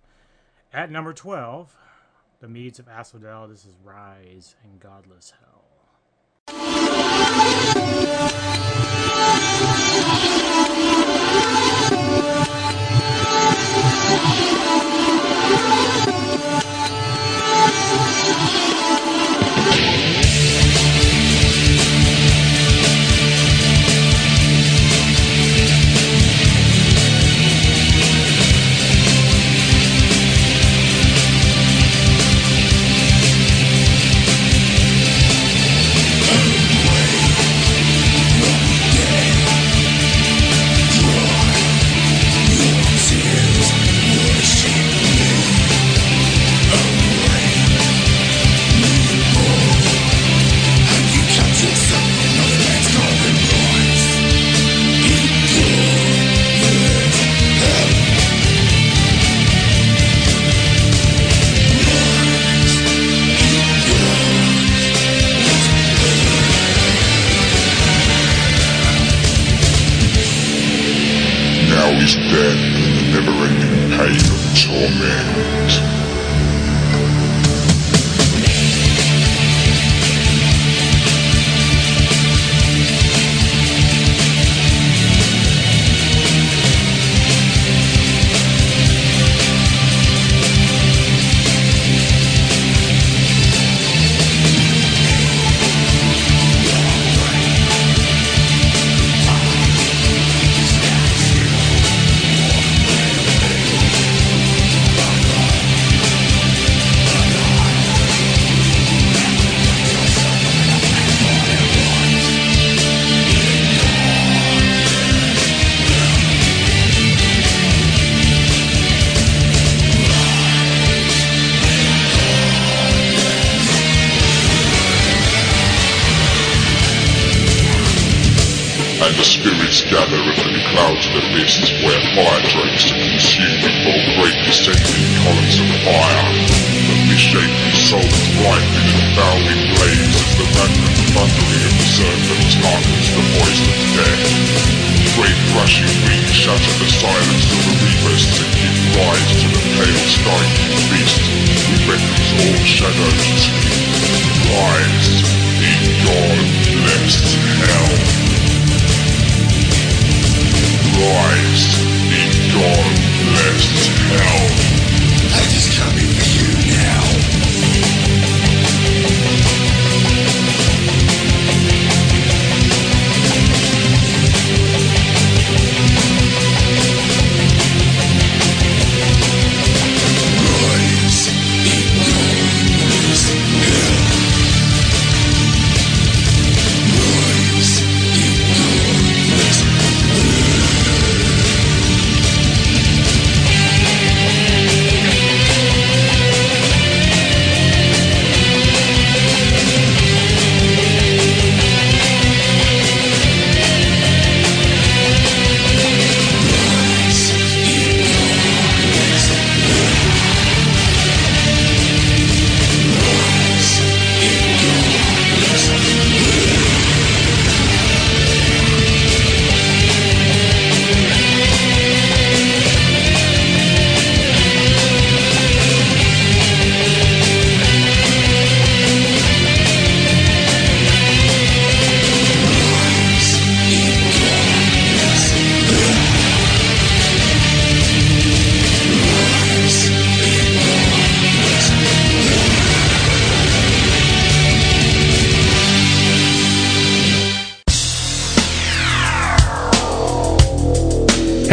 [0.74, 1.76] at number 12,
[2.40, 5.66] The Meads of Asphodel, this is Rise in Godless Hell.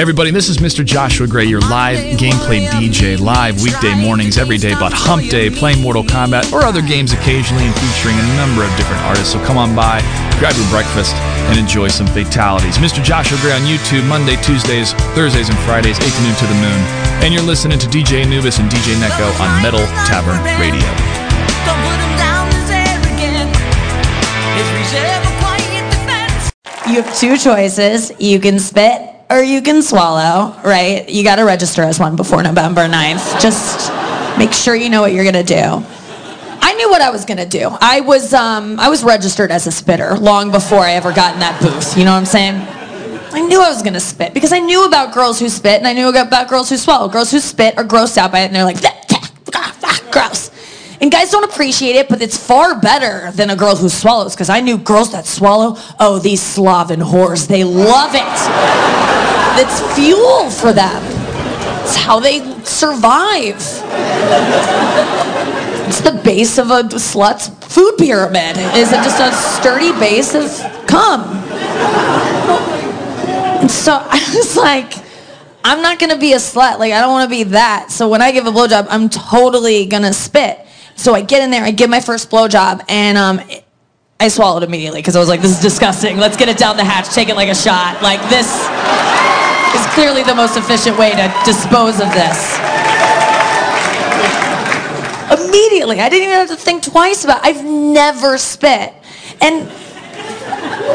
[0.07, 0.87] Everybody, this is Mr.
[0.87, 5.83] Joshua Gray, your live gameplay DJ, live weekday mornings, every day, but hump day, playing
[5.83, 9.35] Mortal Kombat or other games occasionally and featuring a number of different artists.
[9.35, 9.99] So come on by,
[10.39, 11.11] grab your breakfast,
[11.51, 12.78] and enjoy some fatalities.
[12.78, 13.03] Mr.
[13.03, 16.81] Joshua Gray on YouTube, Monday, Tuesdays, Thursdays, and Fridays, 8 to noon to the moon.
[17.27, 20.87] And you're listening to DJ Anubis and DJ Neko on Metal Tavern Radio.
[26.87, 28.12] You have two choices.
[28.20, 31.09] You can spit or you can swallow, right?
[31.09, 33.40] You got to register as one before November 9th.
[33.40, 33.90] Just
[34.39, 35.85] make sure you know what you're going to do.
[36.61, 37.70] I knew what I was going to do.
[37.81, 41.40] I was um, I was registered as a spitter long before I ever got in
[41.40, 41.97] that booth.
[41.97, 42.55] You know what I'm saying?
[43.32, 45.86] I knew I was going to spit because I knew about girls who spit and
[45.86, 47.09] I knew about girls who swallow.
[47.09, 48.81] Girls who spit are grossed out by it and they're like,
[50.11, 50.51] gross.
[51.01, 54.48] And guys don't appreciate it, but it's far better than a girl who swallows because
[54.48, 59.06] I knew girls that swallow, oh, these Slaven whores, they love it.
[59.59, 61.03] It's fuel for them.
[61.83, 63.57] It's how they survive.
[65.87, 68.57] It's the base of a slut's food pyramid.
[68.74, 71.23] Is it just a sturdy base of cum?
[73.61, 74.93] And so I was like,
[75.65, 76.78] I'm not gonna be a slut.
[76.78, 77.91] Like I don't want to be that.
[77.91, 80.61] So when I give a blowjob, I'm totally gonna spit.
[80.97, 83.41] So I get in there, I give my first blowjob, and um,
[84.19, 86.19] I swallowed immediately because I was like, this is disgusting.
[86.19, 88.03] Let's get it down the hatch, take it like a shot.
[88.03, 88.47] Like this
[89.77, 92.57] is clearly the most efficient way to dispose of this.
[95.28, 97.44] Immediately, I didn't even have to think twice about.
[97.44, 97.57] It.
[97.57, 98.94] I've never spit,
[99.43, 99.69] and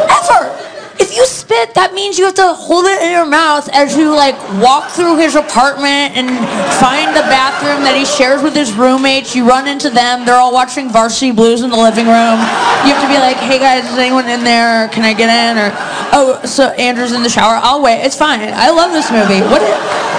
[0.10, 0.71] ever.
[1.02, 4.14] If you spit, that means you have to hold it in your mouth as you
[4.14, 6.30] like walk through his apartment and
[6.78, 9.36] find the bathroom that he shares with his roommates.
[9.36, 10.30] You run into them.
[10.30, 12.38] They're all watching Varsity Blues in the living room.
[12.86, 14.90] You have to be like, "Hey guys, is anyone in there?
[14.94, 15.74] Can I get in?" Or,
[16.14, 17.58] "Oh, so Andrew's in the shower.
[17.58, 18.06] I'll wait.
[18.06, 18.40] It's fine.
[18.40, 19.42] I love this movie.
[19.50, 19.66] What?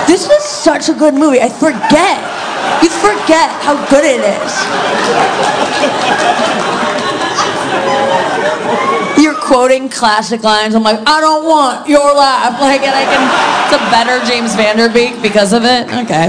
[0.07, 1.41] this is such a good movie.
[1.41, 2.19] I forget.
[2.83, 4.53] You forget how good it is.
[9.53, 10.75] Quoting classic lines.
[10.75, 12.57] I'm like, I don't want your laugh.
[12.63, 13.21] Like, and I can.
[13.67, 15.87] It's a better James Van Der Beek because of it.
[15.89, 16.29] Okay,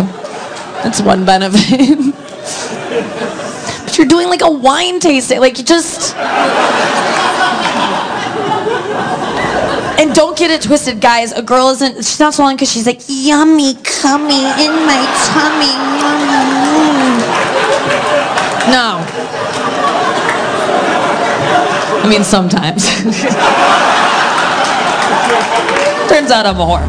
[0.83, 1.97] that's one benefit.
[3.85, 5.39] but you're doing like a wine tasting.
[5.39, 6.13] Like, you just.
[10.03, 11.31] And don't get it twisted, guys.
[11.31, 11.95] A girl isn't.
[11.95, 14.99] She's not swallowing because she's like, yummy, cummy in my
[15.31, 15.71] tummy.
[18.69, 19.22] No.
[22.03, 22.83] I mean, sometimes.
[26.09, 26.83] Turns out I'm a whore.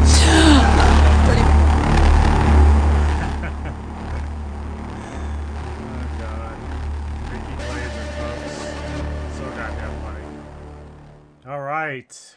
[11.47, 12.35] All right.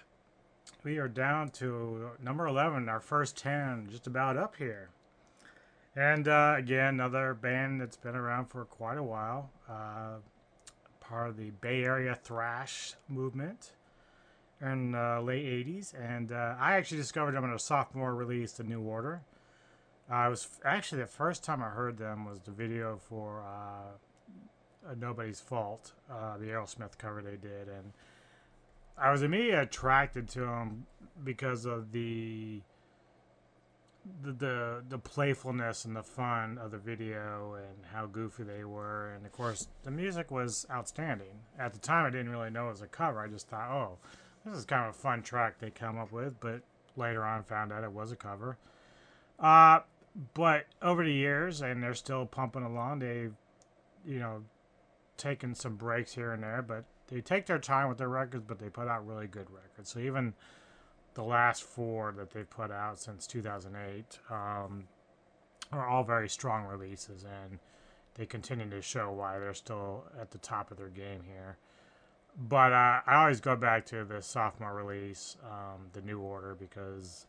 [0.84, 4.90] We are down to number 11, our first 10, just about up here.
[5.96, 9.50] And uh, again, another band that's been around for quite a while.
[9.68, 10.18] Uh,
[11.08, 13.72] part of the Bay Area thrash movement
[14.60, 15.94] in uh, late 80s.
[15.98, 19.22] And uh, I actually discovered them in a sophomore release, The New Order.
[20.10, 24.94] Uh, it was actually the first time I heard them was the video for uh,
[24.98, 27.68] Nobody's Fault, uh, the Aerosmith cover they did.
[27.68, 27.92] And
[28.96, 30.86] I was immediately attracted to them
[31.24, 32.62] because of the
[34.22, 39.12] the, the the playfulness and the fun of the video and how goofy they were.
[39.14, 41.40] And of course the music was outstanding.
[41.58, 43.20] At the time i didn't really know it was a cover.
[43.20, 43.98] I just thought oh
[44.44, 46.40] this is kind of a fun track they come up with.
[46.40, 46.62] But
[46.96, 48.56] later on found out it was a cover.
[49.38, 49.80] Uh,
[50.34, 53.34] but over the years and they're still pumping along they've
[54.04, 54.42] you know
[55.16, 56.62] taken some breaks here and there.
[56.62, 59.90] But they take their time with their records but they put out really good records.
[59.90, 60.34] So even
[61.18, 64.84] the last four that they've put out since 2008 um,
[65.72, 67.58] are all very strong releases, and
[68.14, 71.56] they continue to show why they're still at the top of their game here.
[72.48, 77.26] But uh, I always go back to the sophomore release, um, the New Order, because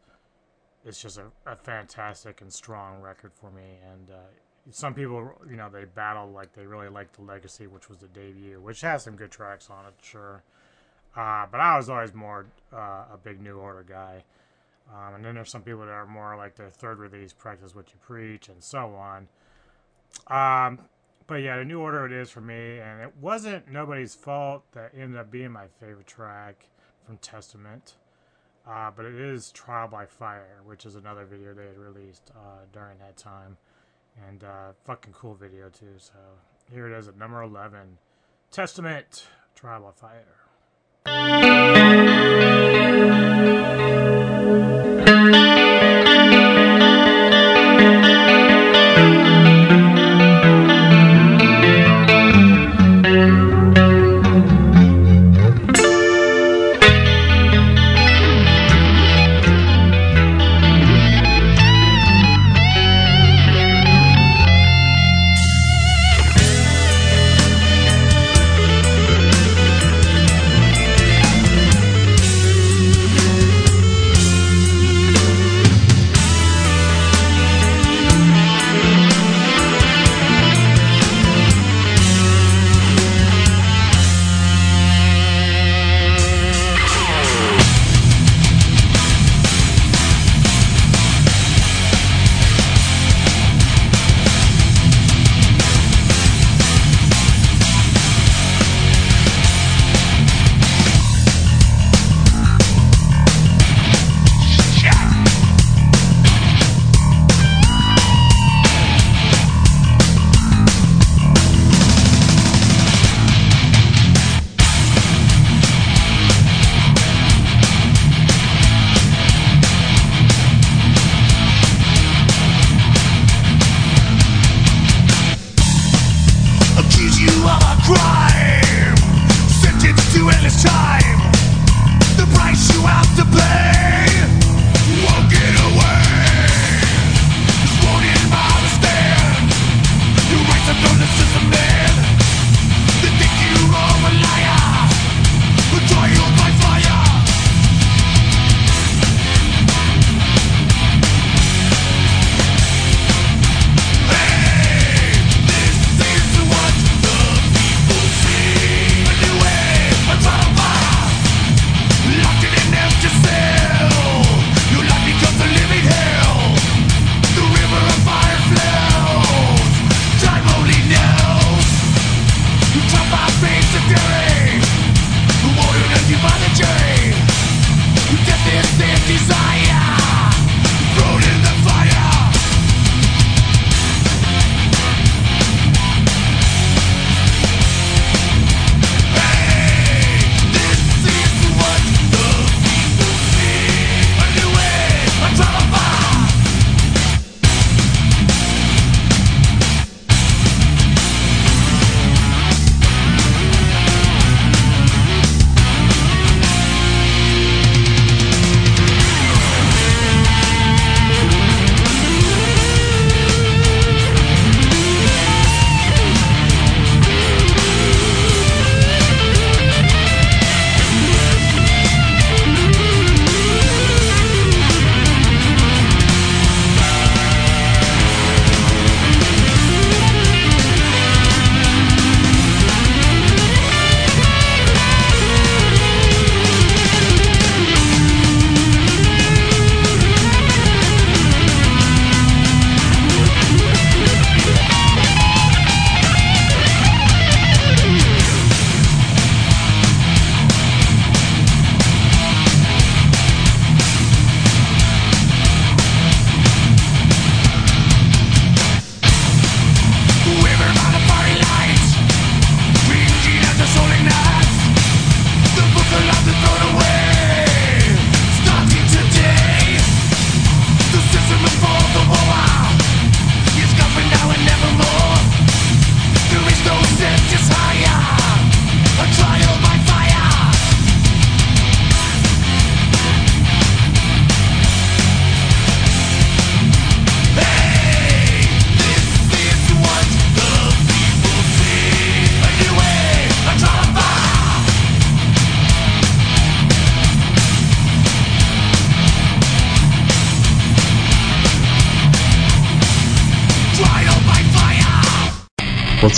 [0.86, 3.80] it's just a, a fantastic and strong record for me.
[3.92, 7.90] And uh, some people, you know, they battle like they really like the Legacy, which
[7.90, 10.44] was the debut, which has some good tracks on it, sure.
[11.16, 14.24] Uh, but I was always more uh, a big New Order guy.
[14.94, 17.90] Um, and then there's some people that are more like the third release, Practice What
[17.90, 19.28] You Preach, and so on.
[20.28, 20.80] Um,
[21.28, 24.92] but yeah, the New Order it is for me, and it wasn't nobody's fault that
[24.98, 26.66] ended up being my favorite track
[27.06, 27.96] from Testament.
[28.68, 32.66] Uh, but it is Trial by Fire, which is another video they had released uh,
[32.72, 33.58] during that time.
[34.28, 35.96] And uh, fucking cool video too.
[35.98, 36.14] So
[36.72, 37.98] here it is at number 11
[38.52, 40.39] Testament, Trial by Fire.
[41.06, 41.40] Thank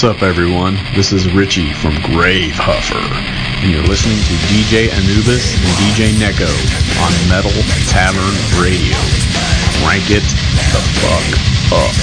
[0.02, 0.80] What's up, everyone?
[0.96, 2.98] This is Richie from Grave Huffer,
[3.62, 6.50] and you're listening to DJ Anubis and DJ Neko
[7.06, 7.52] on Metal
[7.86, 8.98] Tavern Radio.
[9.86, 10.26] Rank it
[10.74, 11.22] the fuck
[11.78, 11.94] up.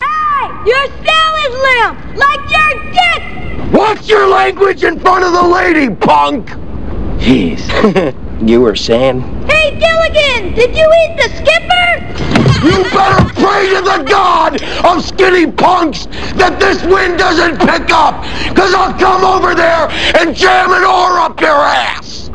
[0.00, 0.48] Hey!
[0.64, 1.96] Your cell is limp!
[2.16, 3.74] Like your dick!
[3.74, 6.48] Watch your language in front of the lady, punk!
[7.20, 8.22] Jeez.
[8.48, 9.20] you were saying?
[9.48, 10.54] Hey, Gilligan!
[10.54, 11.86] Did you eat the skipper?
[12.66, 16.06] You better pray to the god of skinny punks
[16.36, 18.24] that this wind doesn't pick up,
[18.54, 22.30] cause I'll come over there and jam an oar up your ass!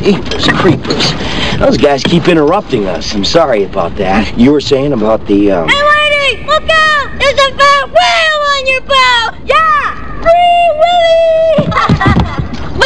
[0.00, 1.12] Jeepers creepers.
[1.58, 3.14] Those guys keep interrupting us.
[3.14, 4.38] I'm sorry about that.
[4.38, 5.66] You were saying about the, uh...
[5.66, 6.44] Hey, lady!
[6.46, 7.18] Look out!
[7.18, 9.32] There's a fat whale on your bow!
[9.44, 10.22] Yeah!
[10.22, 11.66] Free Willy!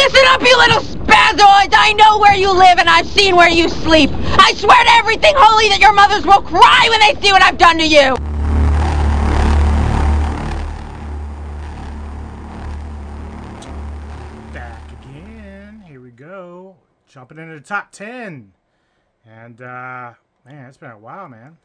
[0.03, 1.73] Listen up, you little spazoids!
[1.77, 4.09] I know where you live and I've seen where you sleep.
[4.11, 7.59] I swear to everything holy that your mothers will cry when they see what I've
[7.59, 8.15] done to you.
[14.51, 15.83] Back again.
[15.87, 16.77] Here we go.
[17.07, 18.53] Jumping into the top 10.
[19.27, 20.13] And, uh,
[20.47, 21.57] man, it's been a while, man.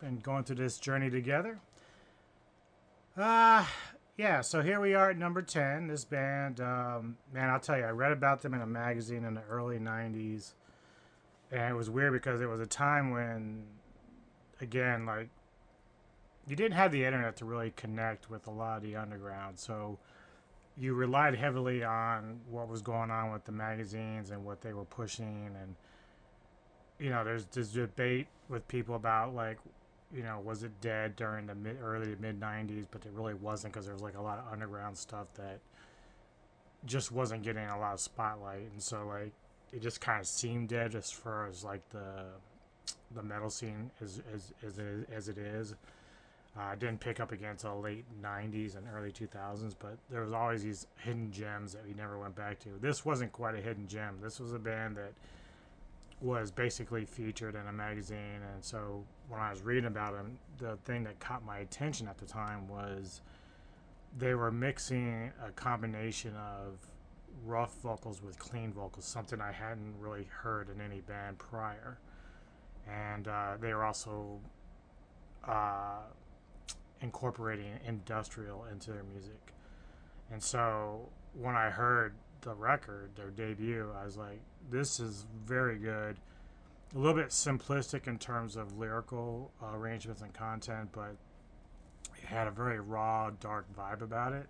[0.00, 1.60] Been going through this journey together.
[3.16, 3.64] Uh,
[4.16, 5.86] yeah, so here we are at number 10.
[5.86, 9.34] This band, um, man, I'll tell you, I read about them in a magazine in
[9.34, 10.52] the early 90s.
[11.50, 13.64] And it was weird because it was a time when,
[14.60, 15.28] again, like,
[16.46, 19.58] you didn't have the internet to really connect with a lot of the underground.
[19.58, 19.98] So
[20.76, 24.84] you relied heavily on what was going on with the magazines and what they were
[24.84, 25.50] pushing.
[25.60, 25.74] And,
[26.98, 29.58] you know, there's this debate with people about, like,
[30.14, 32.86] you know, was it dead during the mid, early to mid 90s?
[32.90, 35.60] But it really wasn't because there was, like, a lot of underground stuff that
[36.84, 38.70] just wasn't getting a lot of spotlight.
[38.72, 39.32] And so, like,
[39.72, 42.24] it just kind of seemed dead as far as, like, the
[43.14, 45.74] the metal scene as, as, as, it, as it is.
[46.58, 50.62] Uh, didn't pick up again until late 90s and early 2000s, but there was always
[50.62, 52.68] these hidden gems that we never went back to.
[52.80, 54.18] This wasn't quite a hidden gem.
[54.22, 55.12] This was a band that
[56.22, 60.76] was basically featured in a magazine, and so when I was reading about them, the
[60.84, 63.20] thing that caught my attention at the time was
[64.16, 66.78] they were mixing a combination of
[67.44, 71.98] rough vocals with clean vocals, something I hadn't really heard in any band prior.
[72.88, 74.38] And uh, they were also
[75.44, 76.02] uh,
[77.00, 79.52] incorporating industrial into their music.
[80.30, 84.40] And so when I heard the record, their debut, I was like,
[84.70, 86.16] this is very good.
[86.94, 91.16] A little bit simplistic in terms of lyrical uh, arrangements and content, but
[92.20, 94.46] it had a very raw, dark vibe about it.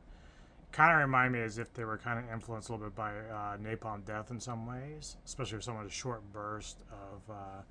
[0.72, 3.10] Kind of reminded me as if they were kind of influenced a little bit by
[3.10, 7.62] uh, Napalm Death in some ways, especially with some of the short burst of uh,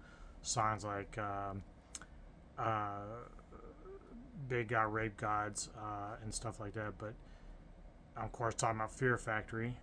[0.42, 1.64] songs like um,
[2.60, 3.00] uh,
[4.48, 6.94] Big God, Rape Gods, uh, and stuff like that.
[6.98, 7.14] But
[8.16, 9.76] I'm, of course, talking about Fear Factory.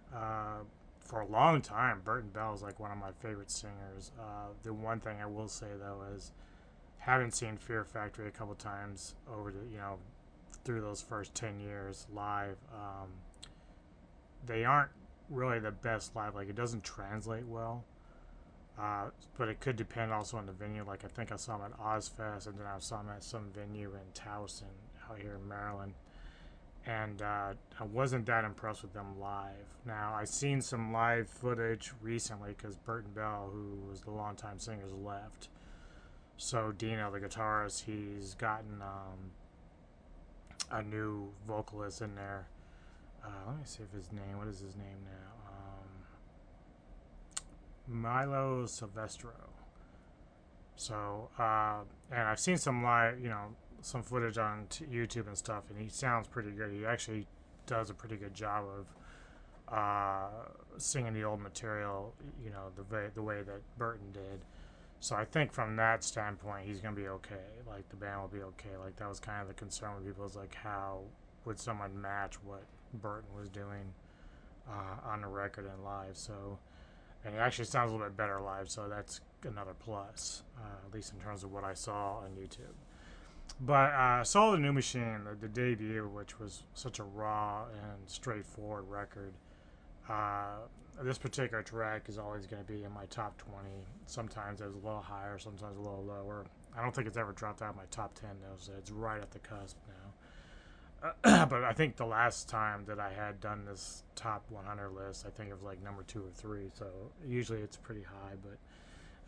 [1.09, 4.13] For a long time, Burton Bell is like one of my favorite singers.
[4.21, 6.33] Uh, the one thing I will say though is,
[6.99, 9.97] having seen Fear Factory a couple times over the you know
[10.65, 13.09] through those first ten years live, um,
[14.45, 14.91] they aren't
[15.31, 16.35] really the best live.
[16.35, 17.85] Like it doesn't translate well.
[18.79, 19.07] Uh,
[19.39, 20.85] but it could depend also on the venue.
[20.87, 23.47] Like I think I saw them at Ozzfest, and then I saw them at some
[23.55, 24.77] venue in Towson
[25.11, 25.95] out here in Maryland
[26.89, 29.77] and uh, I wasn't that impressed with them live.
[29.87, 34.83] Now I've seen some live footage recently because Burton Bell, who was the longtime singer,
[34.83, 35.51] has left.
[36.39, 39.33] So Dino, the guitarist, he's gotten um,
[40.71, 42.49] a new vocalist in there.
[43.23, 44.39] Uh, let me see if his name.
[44.39, 45.51] What is his name now?
[47.91, 49.33] Um, Milo Silvestro.
[50.77, 53.49] So, uh, and I've seen some live, you know,
[53.83, 56.73] some footage on YouTube and stuff, and he sounds pretty good.
[56.73, 57.27] He actually
[57.67, 60.29] does a pretty good job of uh,
[60.79, 64.45] singing the old material, you know, the way the way that Burton did.
[65.01, 67.37] So I think from that standpoint, he's gonna be okay.
[67.67, 68.77] Like the band will be okay.
[68.83, 71.01] Like that was kind of the concern with people is like how
[71.45, 72.65] would someone match what
[72.95, 73.93] Burton was doing
[74.69, 76.17] uh, on the record and live.
[76.17, 76.59] So
[77.25, 78.71] and it actually sounds a little bit better live.
[78.71, 82.75] So that's another plus, uh, at least in terms of what I saw on YouTube.
[83.61, 87.65] But uh, Soul of a New Machine, the, the, debut, which was such a raw
[87.65, 89.33] and straightforward record.
[90.09, 90.59] Uh,
[91.03, 93.69] this particular track is always going to be in my top 20.
[94.07, 96.47] Sometimes it's a little higher, sometimes a little lower.
[96.77, 99.21] I don't think it's ever dropped out of my top 10 though, so it's right
[99.21, 100.09] at the cusp now.
[101.23, 105.31] but I think the last time that I had done this top 100 list, I
[105.31, 106.71] think it was like number two or three.
[106.75, 106.87] So
[107.27, 108.35] usually it's pretty high.
[108.43, 108.59] But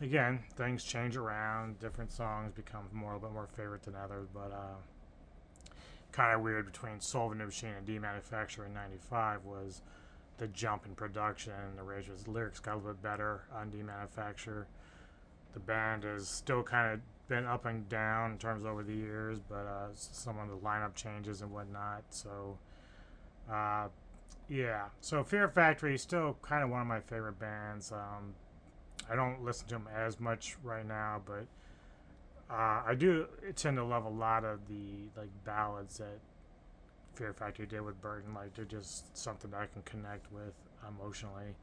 [0.01, 1.79] again, things change around.
[1.79, 4.27] Different songs become more a little bit more favorite than others.
[4.33, 5.71] But uh,
[6.11, 9.81] kind of weird between of a New Machine and Demanufacture in '95 was
[10.37, 11.53] the jump in production.
[11.77, 11.83] The
[12.31, 14.65] lyrics got a little bit better on Demanufacture.
[15.53, 19.39] The band has still kind of been up and down in terms over the years,
[19.39, 22.03] but uh, some of the lineup changes and whatnot.
[22.09, 22.57] So,
[23.51, 23.87] uh,
[24.49, 24.85] yeah.
[24.99, 27.91] So Fear Factory is still kind of one of my favorite bands.
[27.91, 28.33] Um,
[29.09, 31.45] I don't listen to them as much right now, but
[32.49, 36.19] uh, I do tend to love a lot of the like ballads that
[37.15, 38.33] Fear Factory did with Burton.
[38.33, 40.53] Like they're just something that I can connect with
[40.87, 41.55] emotionally.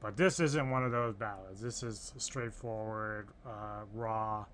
[0.00, 1.60] But this isn't one of those ballads.
[1.60, 4.44] This is straightforward, uh, raw,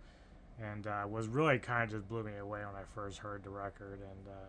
[0.63, 3.51] and uh, was really kind of just blew me away when I first heard the
[3.51, 4.01] record.
[4.01, 4.49] And uh,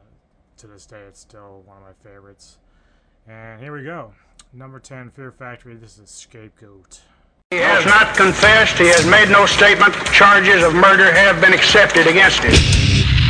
[0.58, 2.58] to this day, it's still one of my favorites.
[3.28, 4.14] And here we go.
[4.52, 5.76] Number 10, Fear Factory.
[5.76, 7.02] This is Scapegoat.
[7.54, 8.80] He has not confessed.
[8.80, 9.94] He has made no statement.
[10.12, 13.23] Charges of murder have been accepted against him.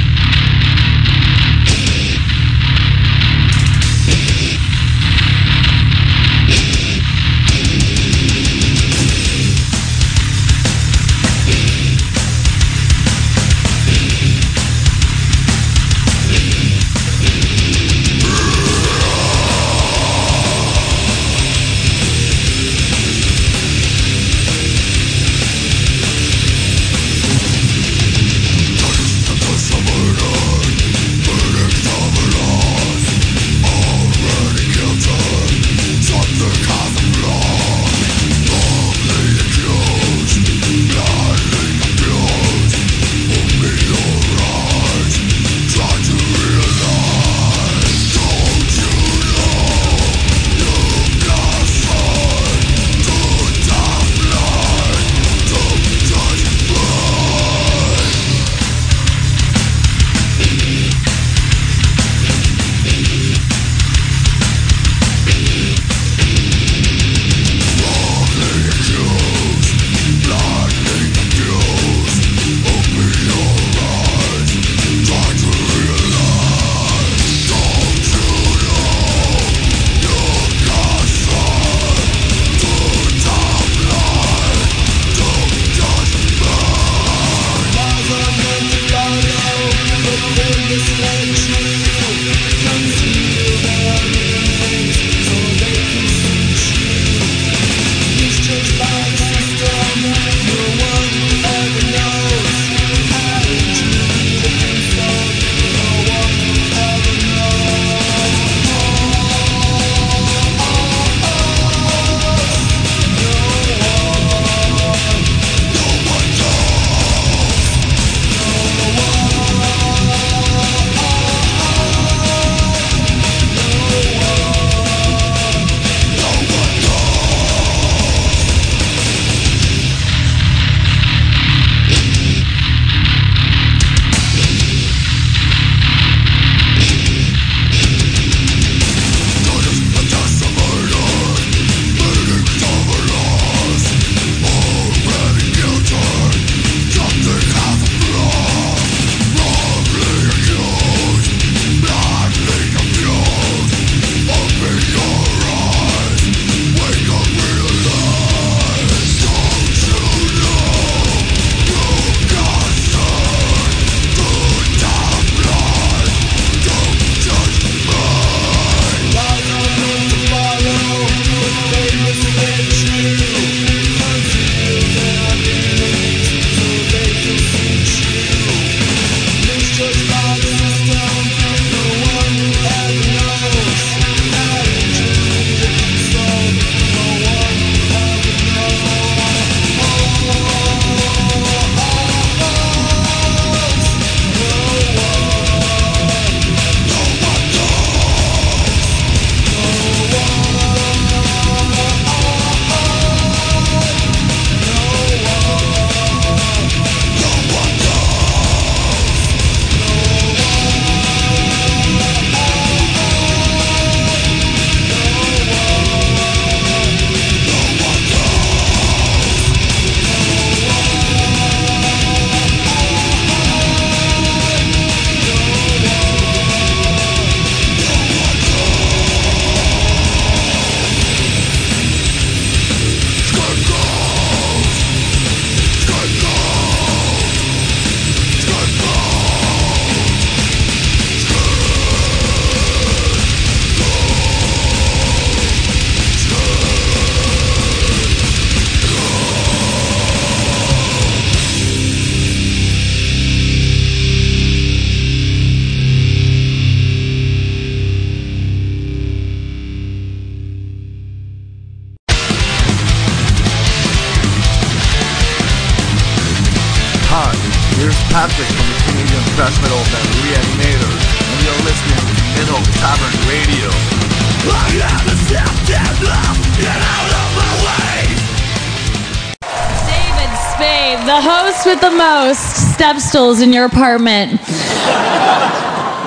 [283.14, 284.32] Stools in your apartment.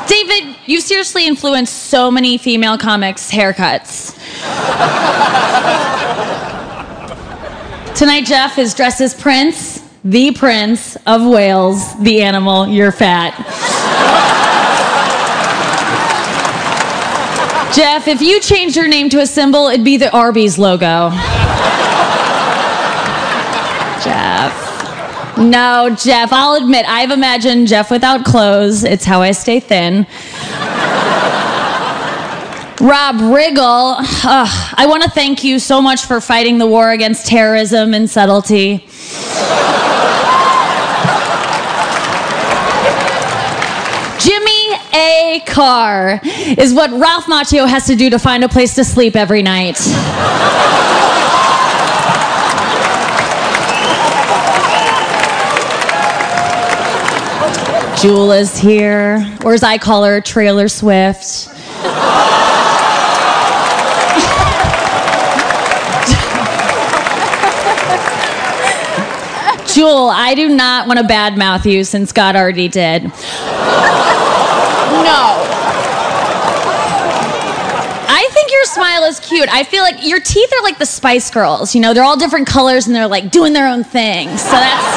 [0.09, 4.13] David, you've seriously influenced so many female comics' haircuts.
[7.95, 12.67] Tonight, Jeff is dressed as Prince, the Prince of Wales, the animal.
[12.67, 13.37] You're fat.
[17.73, 21.13] Jeff, if you changed your name to a symbol, it'd be the Arby's logo.
[25.39, 28.85] No, Jeff, I'll admit, I've imagined Jeff without clothes.
[28.85, 30.07] It's how I stay thin.
[32.81, 37.27] Rob Riggle, ugh, I want to thank you so much for fighting the war against
[37.27, 38.79] terrorism and subtlety.
[44.19, 45.43] Jimmy A.
[45.47, 49.43] Carr is what Ralph Macchio has to do to find a place to sleep every
[49.43, 49.79] night.
[58.07, 61.49] Jewel is here, or as I call her, Trailer Swift.
[69.75, 73.03] Jewel, I do not want to badmouth you since God already did.
[73.03, 73.11] No.
[78.09, 79.49] I think your smile is cute.
[79.49, 81.75] I feel like your teeth are like the Spice Girls.
[81.75, 84.29] You know, they're all different colors and they're like doing their own thing.
[84.39, 84.95] So that's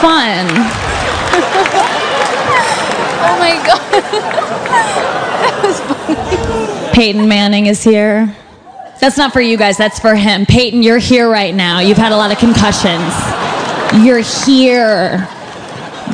[0.00, 0.91] fun.
[3.24, 4.02] oh my god.
[5.42, 6.92] that was funny.
[6.94, 8.34] Peyton Manning is here.
[9.00, 10.46] That's not for you guys, that's for him.
[10.46, 11.80] Peyton, you're here right now.
[11.80, 13.12] You've had a lot of concussions.
[14.04, 15.28] You're here.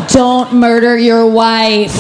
[0.09, 1.93] Don't murder your wife.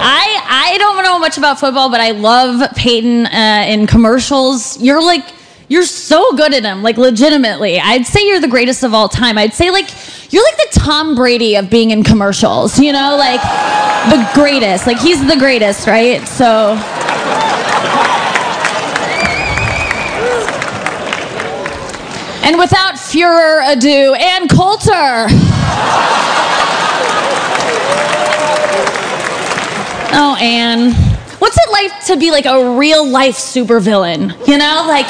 [0.00, 4.80] I I don't know much about football, but I love Peyton uh, in commercials.
[4.80, 5.24] You're like
[5.68, 7.78] you're so good at him, like legitimately.
[7.78, 9.38] I'd say you're the greatest of all time.
[9.38, 9.88] I'd say like
[10.30, 12.78] you're like the Tom Brady of being in commercials.
[12.78, 13.40] You know, like
[14.10, 14.86] the greatest.
[14.86, 16.26] Like he's the greatest, right?
[16.26, 16.76] So.
[22.44, 25.26] And without further ado, Ann Coulter.
[30.10, 30.92] Oh, Ann.
[31.38, 34.30] What's it like to be like a real life supervillain?
[34.48, 35.06] You know, like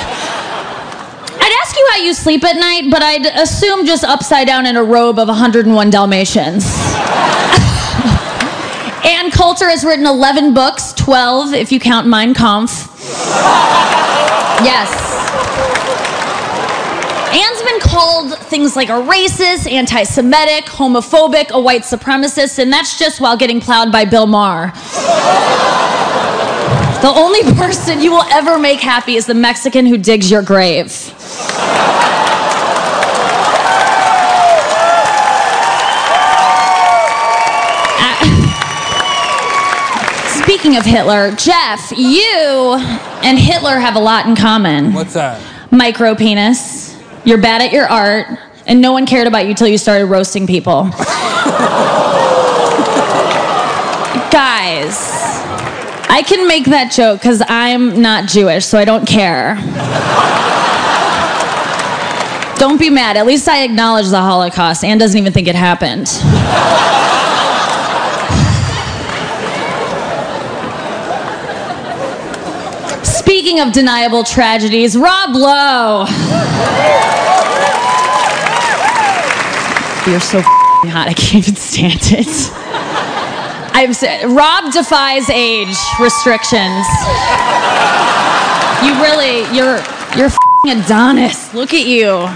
[1.40, 4.76] I'd ask you how you sleep at night, but I'd assume just upside down in
[4.76, 6.64] a robe of 101 Dalmatians.
[9.04, 12.88] Ann Coulter has written 11 books, 12 if you count Mein Kampf.
[14.64, 14.90] Yes.
[17.32, 22.98] Ann's been called things like a racist, anti Semitic, homophobic, a white supremacist, and that's
[22.98, 24.72] just while getting plowed by Bill Maher.
[27.00, 30.90] The only person you will ever make happy is the Mexican who digs your grave.
[38.00, 38.24] Uh,
[40.42, 42.76] Speaking of Hitler, Jeff, you
[43.22, 44.92] and Hitler have a lot in common.
[44.92, 45.40] What's that?
[45.70, 46.96] Micro penis.
[47.24, 48.26] You're bad at your art,
[48.66, 50.84] and no one cared about you till you started roasting people.
[54.30, 54.96] Guys,
[56.10, 59.56] I can make that joke because I'm not Jewish, so I don't care.
[62.58, 63.16] Don't be mad.
[63.16, 64.82] At least I acknowledge the Holocaust.
[64.82, 66.08] Ann doesn't even think it happened.
[73.06, 76.06] Speaking of deniable tragedies, Rob Lowe.
[80.10, 81.06] You're so hot.
[81.08, 82.67] I can't even stand it.
[83.72, 84.00] I've
[84.34, 86.86] Rob defies age restrictions.
[88.84, 89.80] You really, you're
[90.16, 90.30] you're
[90.66, 91.54] Adonis.
[91.54, 92.28] Look at you.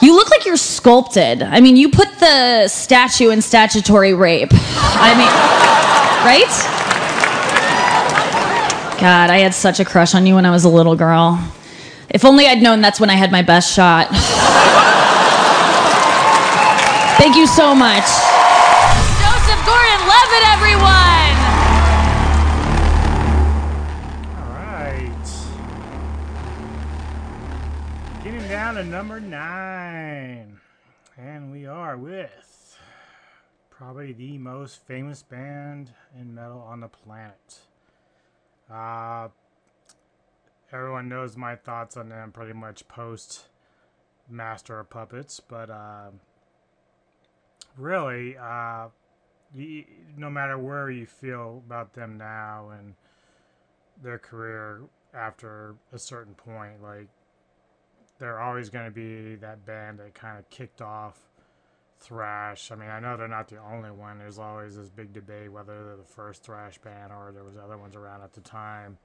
[0.00, 1.42] You look like you're sculpted.
[1.42, 4.50] I mean, you put the statue in statutory rape.
[4.52, 5.28] I mean,
[6.24, 6.46] right?
[9.00, 11.38] God, I had such a crush on you when I was a little girl.
[12.10, 14.08] If only I'd known that's when I had my best shot.
[17.18, 18.27] Thank you so much.
[28.98, 30.58] Number nine.
[31.16, 32.76] And we are with
[33.70, 37.60] probably the most famous band in metal on the planet.
[38.68, 39.28] Uh,
[40.72, 43.46] everyone knows my thoughts on them pretty much post
[44.28, 46.10] Master of Puppets, but uh,
[47.76, 48.88] really, uh,
[49.54, 49.84] you,
[50.16, 52.94] no matter where you feel about them now and
[54.02, 54.80] their career
[55.14, 57.06] after a certain point, like
[58.18, 61.18] they're always going to be that band that kind of kicked off
[62.00, 62.70] thrash.
[62.70, 64.18] I mean, I know they're not the only one.
[64.18, 67.76] There's always this big debate whether they're the first thrash band or there was other
[67.76, 68.98] ones around at the time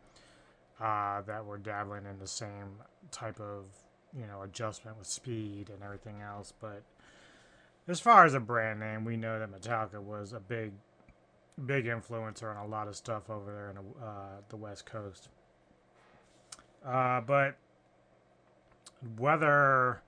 [0.79, 2.77] uh, that were dabbling in the same
[3.11, 3.65] type of
[4.15, 6.53] you know adjustment with speed and everything else.
[6.59, 6.83] But
[7.87, 10.71] as far as a brand name, we know that Metallica was a big,
[11.65, 15.29] big influencer on a lot of stuff over there in the, uh, the West Coast.
[16.85, 17.55] Uh, but
[19.17, 20.01] whether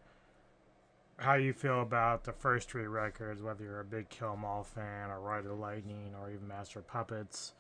[1.17, 4.63] how you feel about the first three records, whether you're a big Kill 'Em All
[4.63, 7.53] fan or Ride the Lightning or even Master Puppets,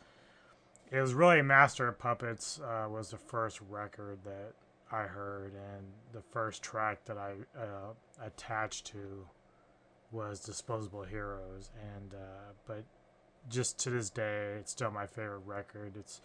[0.91, 4.53] it was really Master Puppets uh, was the first record that
[4.91, 9.27] I heard, and the first track that I uh, attached to
[10.11, 12.83] was Disposable Heroes, and uh, but
[13.49, 15.95] just to this day, it's still my favorite record.
[15.97, 16.21] It's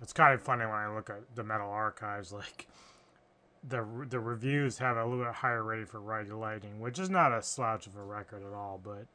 [0.00, 2.68] it's kind of funny when I look at the Metal Archives, like
[3.68, 7.10] the the reviews have a little bit higher rating for Ride the Lightning, which is
[7.10, 9.06] not a slouch of a record at all, but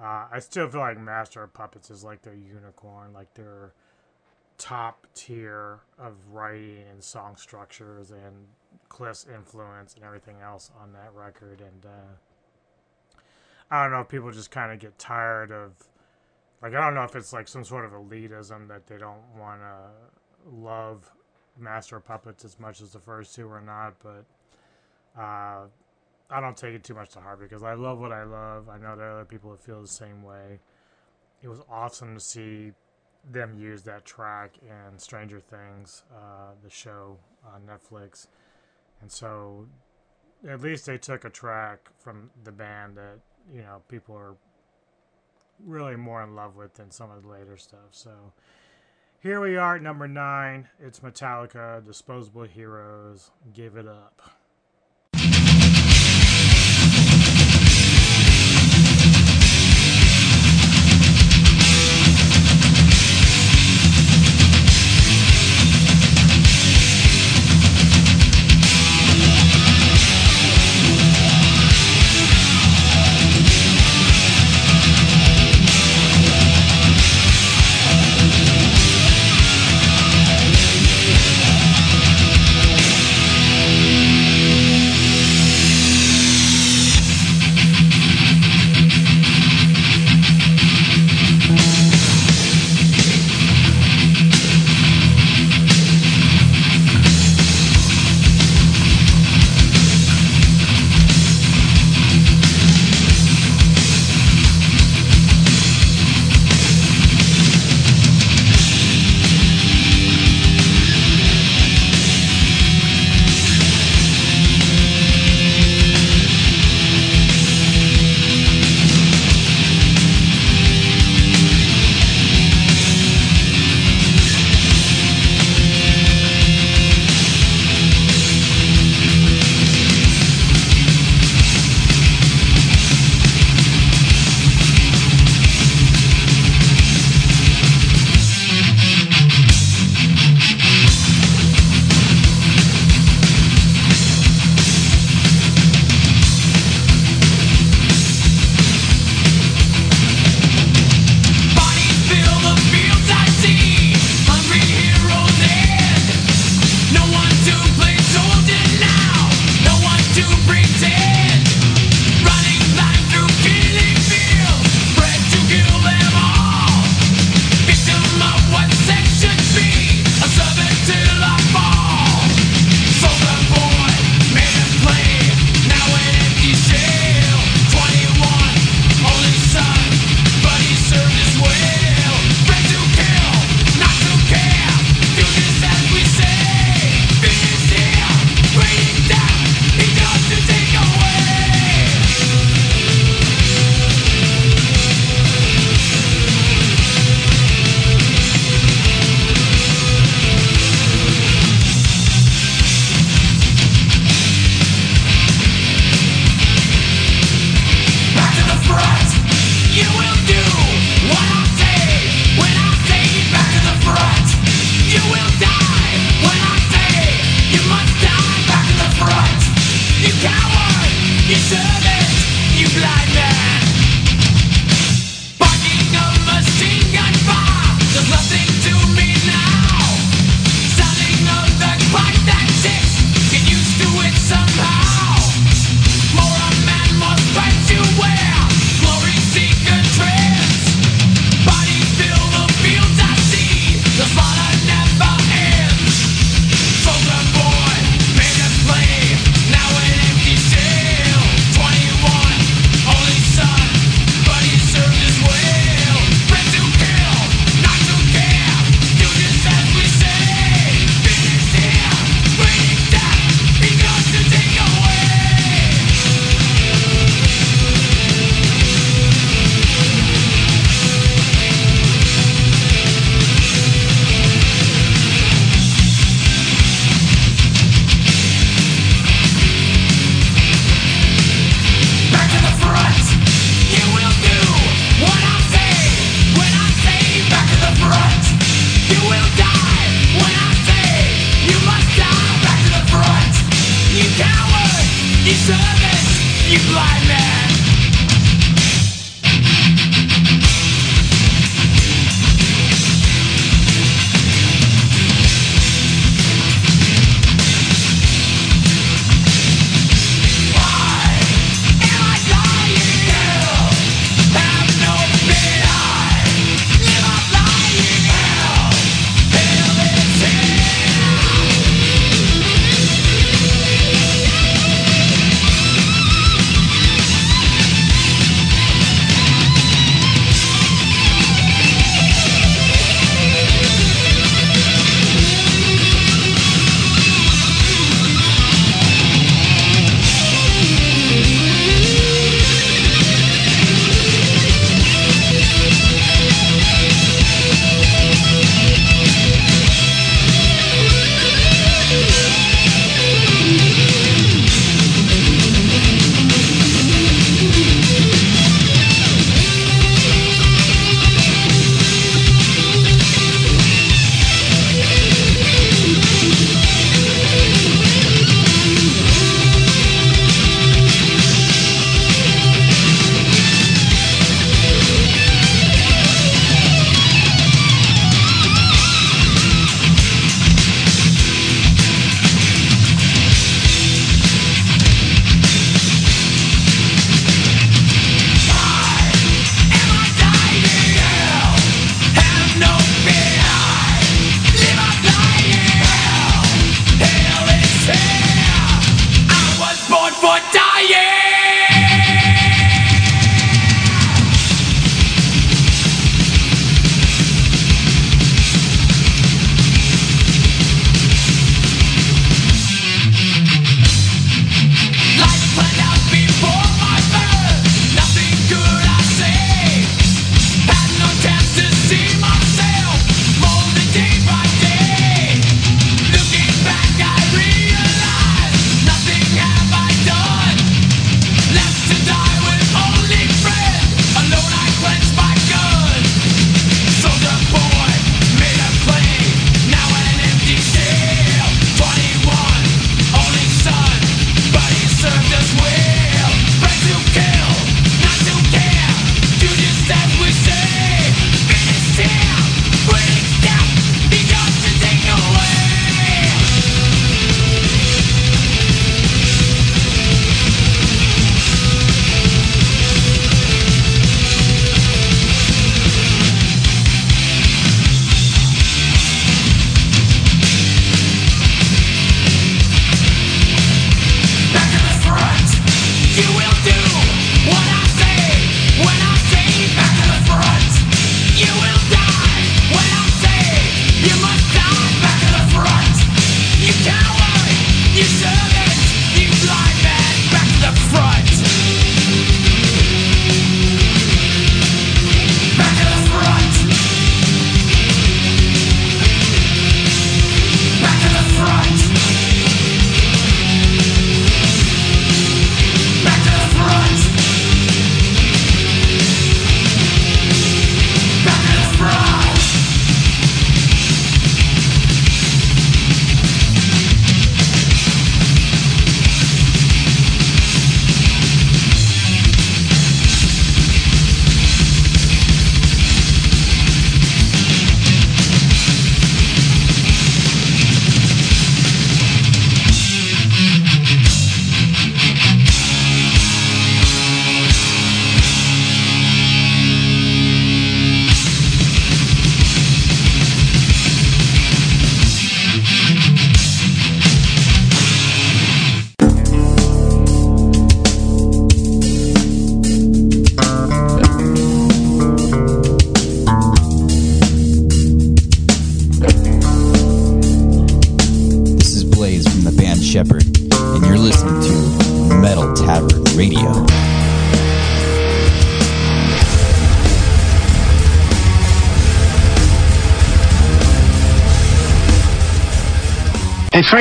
[0.00, 3.72] uh, I still feel like Master of Puppets is like their unicorn, like their
[4.58, 8.46] top tier of writing and song structures and
[8.88, 11.60] Cliff's influence and everything else on that record.
[11.60, 13.20] And uh,
[13.70, 15.72] I don't know if people just kind of get tired of,
[16.62, 19.60] like, I don't know if it's like some sort of elitism that they don't want
[19.62, 21.10] to love
[21.58, 24.24] Master of Puppets as much as the first two or not, but
[25.20, 25.66] uh,
[26.30, 28.68] I don't take it too much to heart because I love what I love.
[28.68, 30.60] I know there are other people that feel the same way.
[31.42, 32.72] It was awesome to see
[33.30, 38.26] them use that track in Stranger Things, uh, the show on Netflix.
[39.00, 39.66] And so
[40.48, 43.18] at least they took a track from the band that,
[43.52, 44.34] you know, people are
[45.66, 47.90] really more in love with than some of the later stuff.
[47.90, 48.10] So
[49.20, 50.68] here we are at number nine.
[50.78, 53.30] It's Metallica, Disposable Heroes.
[53.52, 54.39] Give it up.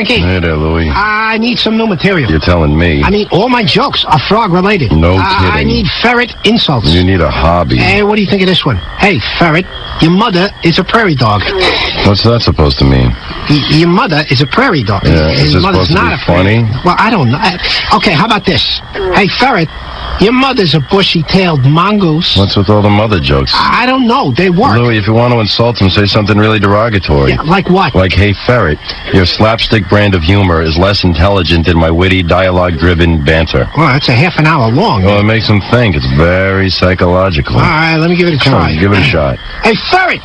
[0.06, 0.22] Frankie.
[0.24, 0.90] Hey there, Louie.
[0.90, 2.32] I need some new material.
[2.32, 3.04] You're telling me.
[3.04, 4.94] I mean, all my jokes are frog related.
[4.94, 6.88] No I- I need ferret insults.
[6.94, 7.76] You need a hobby.
[7.78, 8.78] Hey, what do you think of this one?
[8.98, 9.66] Hey, ferret,
[10.02, 11.42] your mother is a prairie dog.
[12.08, 13.14] What's that supposed to mean?
[13.50, 15.04] Y- your mother is a prairie dog.
[15.04, 16.64] Yeah, is His this mother's supposed to not be funny?
[16.86, 17.38] Well, I don't know.
[17.38, 17.58] Uh,
[17.98, 18.80] Okay, how about this?
[19.14, 19.68] Hey, ferret,
[20.22, 22.38] your mother's a bushy-tailed mongoose.
[22.38, 23.52] What's with all the mother jokes?
[23.56, 24.32] I don't know.
[24.32, 24.78] They work.
[24.78, 27.32] Louie, if you want to insult him, say something really derogatory.
[27.32, 27.96] Yeah, like what?
[27.96, 28.80] Like, hey, ferret,
[29.14, 33.70] your slapstick brand of humor is less intelligent than my witty, dialogue-driven banter.
[33.78, 35.04] Well, that's a half an hour long.
[35.04, 35.96] Well, it makes him think.
[35.96, 37.56] It's very psychological.
[37.56, 38.74] All right, let me give it a try.
[38.74, 39.38] on, give it a shot.
[39.64, 40.22] Hey, ferret,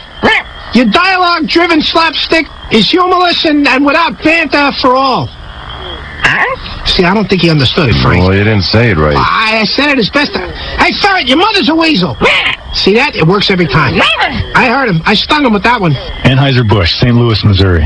[0.74, 5.28] your dialogue-driven slapstick is humorless and, and without banter for all.
[6.94, 8.22] See, I don't think he understood it, Frank.
[8.22, 9.16] Well, you didn't say it right.
[9.16, 10.30] I, I said it as best.
[10.32, 10.46] I,
[10.84, 12.14] hey, ferret, your mother's a weasel.
[12.72, 13.16] See that?
[13.16, 13.94] It works every time.
[14.00, 15.02] I heard him.
[15.04, 15.90] I stung him with that one.
[16.22, 17.12] Anheuser-Busch, St.
[17.16, 17.82] Louis, Missouri.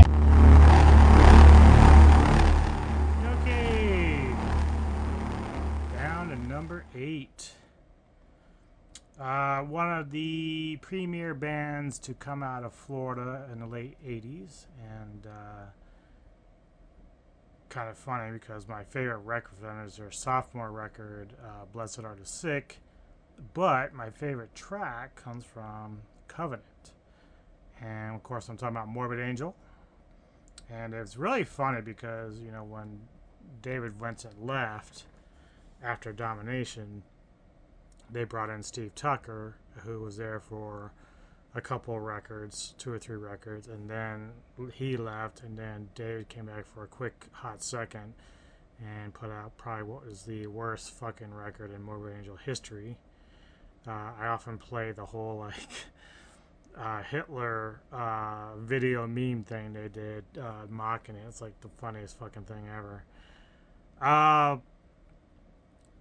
[3.25, 4.27] Okay.
[5.95, 7.49] Down to number eight.
[9.19, 14.67] Uh, one of the premier bands to come out of Florida in the late 80s.
[14.79, 15.65] And uh,
[17.69, 21.99] kind of funny because my favorite record from them is their sophomore record, uh, Blessed
[21.99, 22.79] Are the Sick.
[23.53, 26.65] But my favorite track comes from Covenant.
[27.81, 29.55] And of course, I'm talking about Morbid Angel.
[30.69, 32.99] And it's really funny because, you know, when
[33.61, 35.05] David Vincent left
[35.81, 37.03] after Domination,
[38.11, 40.91] they brought in Steve Tucker, who was there for
[41.55, 44.31] a couple records, two or three records, and then
[44.73, 48.13] he left, and then David came back for a quick hot second
[48.79, 52.97] and put out probably what was the worst fucking record in Morbid Angel history.
[53.87, 55.55] Uh, I often play the whole like
[56.77, 61.23] uh, Hitler uh, video meme thing they did, uh, mocking it.
[61.27, 63.03] It's like the funniest fucking thing ever.
[64.01, 64.57] Uh,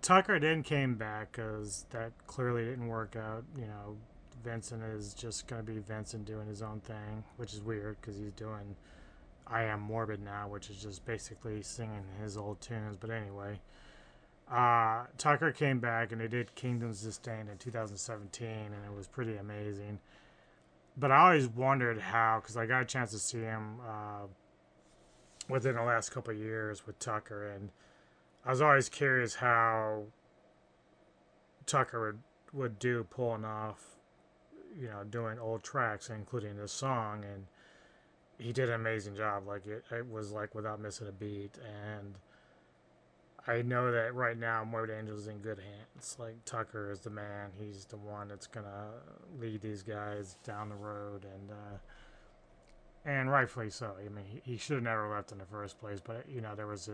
[0.03, 3.45] Tucker then came back because that clearly didn't work out.
[3.57, 3.97] You know,
[4.45, 8.17] Vincent is just going to be Vincent doing his own thing, which is weird because
[8.17, 8.77] he's doing
[9.51, 12.97] I Am Morbid now, which is just basically singing his old tunes.
[12.99, 13.61] But anyway,
[14.51, 19.37] uh, Tucker came back and they did Kingdoms Disdain in 2017, and it was pretty
[19.37, 20.01] amazing.
[20.97, 24.27] But I always wondered how, because I got a chance to see him uh,
[25.49, 27.71] within the last couple years with Tucker, and
[28.45, 30.05] I was always curious how
[31.67, 32.19] Tucker would,
[32.53, 33.98] would do pulling off,
[34.79, 37.47] you know, doing old tracks, including this song, and
[38.39, 39.47] he did an amazing job.
[39.47, 41.59] Like it, it was like without missing a beat,
[41.97, 42.15] and
[43.47, 46.17] I know that right now Morbid Angel's in good hands.
[46.19, 48.89] Like Tucker is the man; he's the one that's gonna
[49.41, 51.79] lead these guys down the road, and uh,
[53.05, 53.93] and rightfully so.
[53.99, 56.55] I mean, he, he should have never left in the first place, but you know
[56.55, 56.87] there was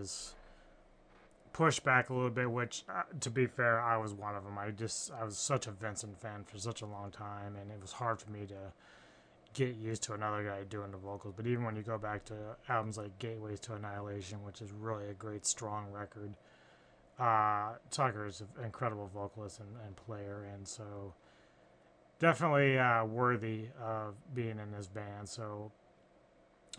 [1.55, 4.58] this pushback a little bit, which, uh, to be fair, I was one of them.
[4.58, 7.81] I just I was such a Vincent fan for such a long time, and it
[7.81, 8.73] was hard for me to
[9.55, 11.34] get used to another guy doing the vocals.
[11.36, 12.34] But even when you go back to
[12.68, 16.34] albums like Gateways to Annihilation, which is really a great, strong record,
[17.18, 21.15] uh, Tucker is an incredible vocalist and, and player, and so
[22.18, 25.28] definitely uh, worthy of being in this band.
[25.28, 25.70] So,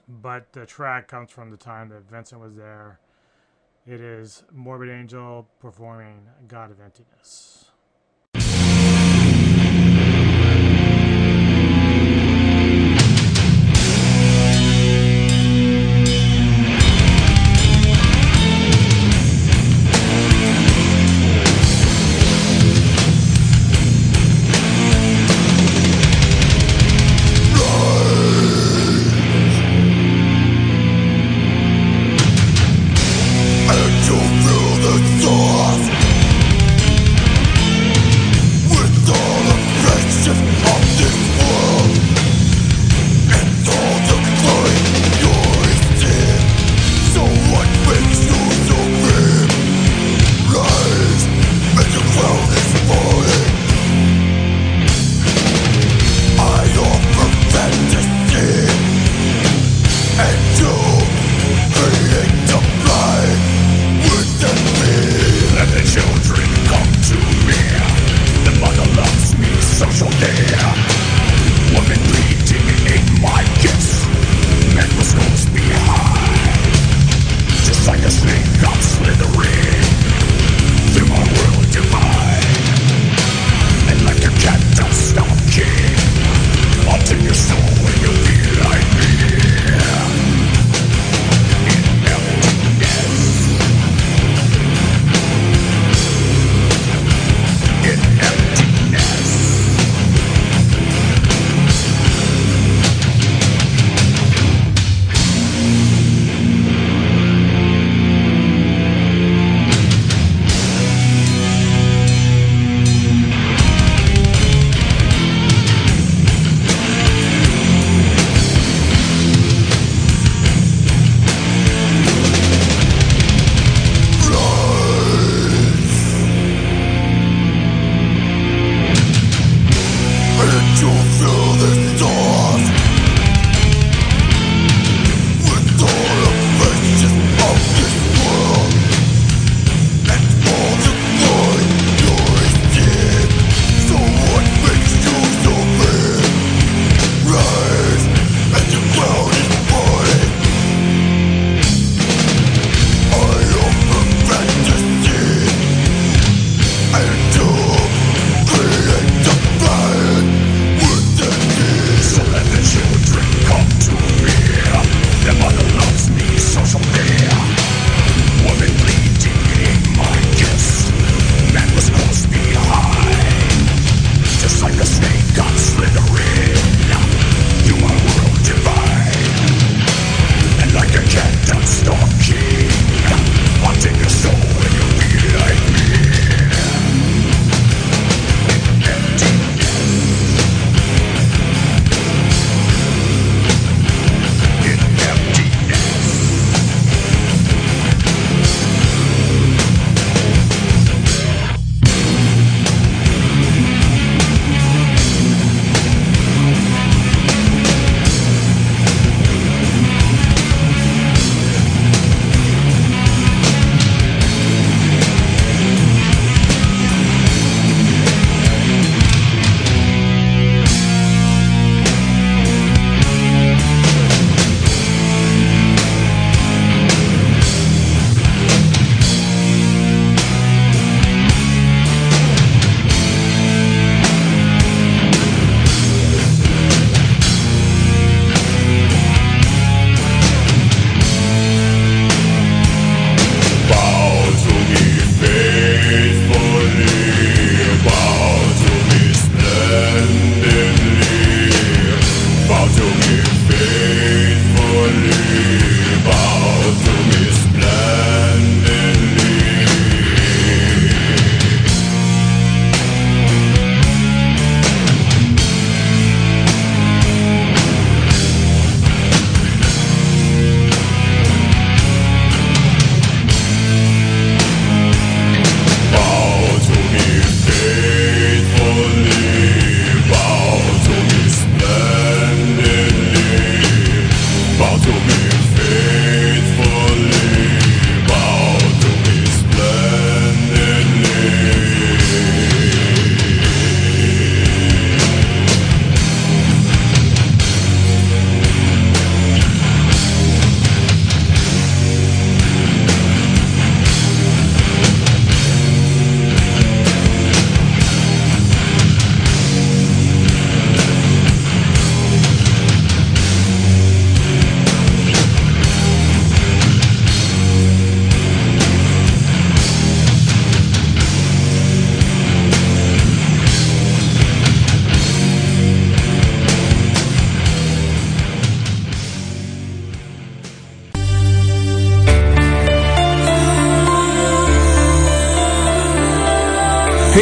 [0.07, 2.99] but the track comes from the time that Vincent was there.
[3.88, 7.65] It is Morbid Angel performing God of Emptiness.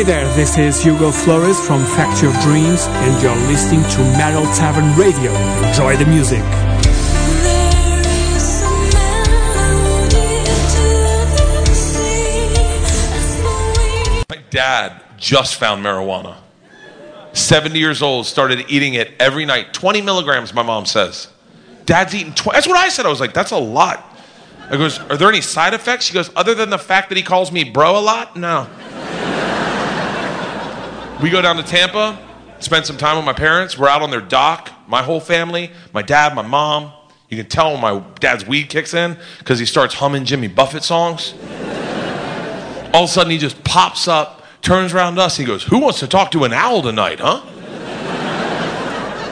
[0.04, 4.44] Hey there, this is Hugo Flores from Factory of Dreams, and you're listening to Metal
[4.54, 5.32] Tavern Radio.
[5.66, 6.42] Enjoy the music.
[14.30, 16.36] My dad just found marijuana.
[17.32, 19.74] 70 years old, started eating it every night.
[19.74, 21.30] 20 milligrams, my mom says.
[21.86, 22.58] Dad's eating 20.
[22.58, 23.06] That's what I said.
[23.06, 24.04] I was like, that's a lot.
[24.70, 26.04] I goes, are there any side effects?
[26.04, 28.36] She goes, other than the fact that he calls me bro a lot?
[28.36, 28.68] No.
[31.24, 32.20] We go down to Tampa,
[32.60, 33.78] spend some time with my parents.
[33.78, 36.92] We're out on their dock, my whole family, my dad, my mom.
[37.30, 40.84] You can tell when my dad's weed kicks in because he starts humming Jimmy Buffett
[40.84, 41.34] songs.
[42.94, 46.00] All of a sudden, he just pops up, turns around us, he goes, Who wants
[46.02, 47.42] to talk to an owl tonight, huh?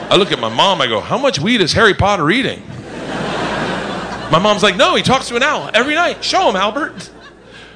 [0.10, 2.66] I look at my mom, I go, How much weed is Harry Potter eating?
[4.32, 6.24] My mom's like, No, he talks to an owl every night.
[6.24, 7.11] Show him, Albert.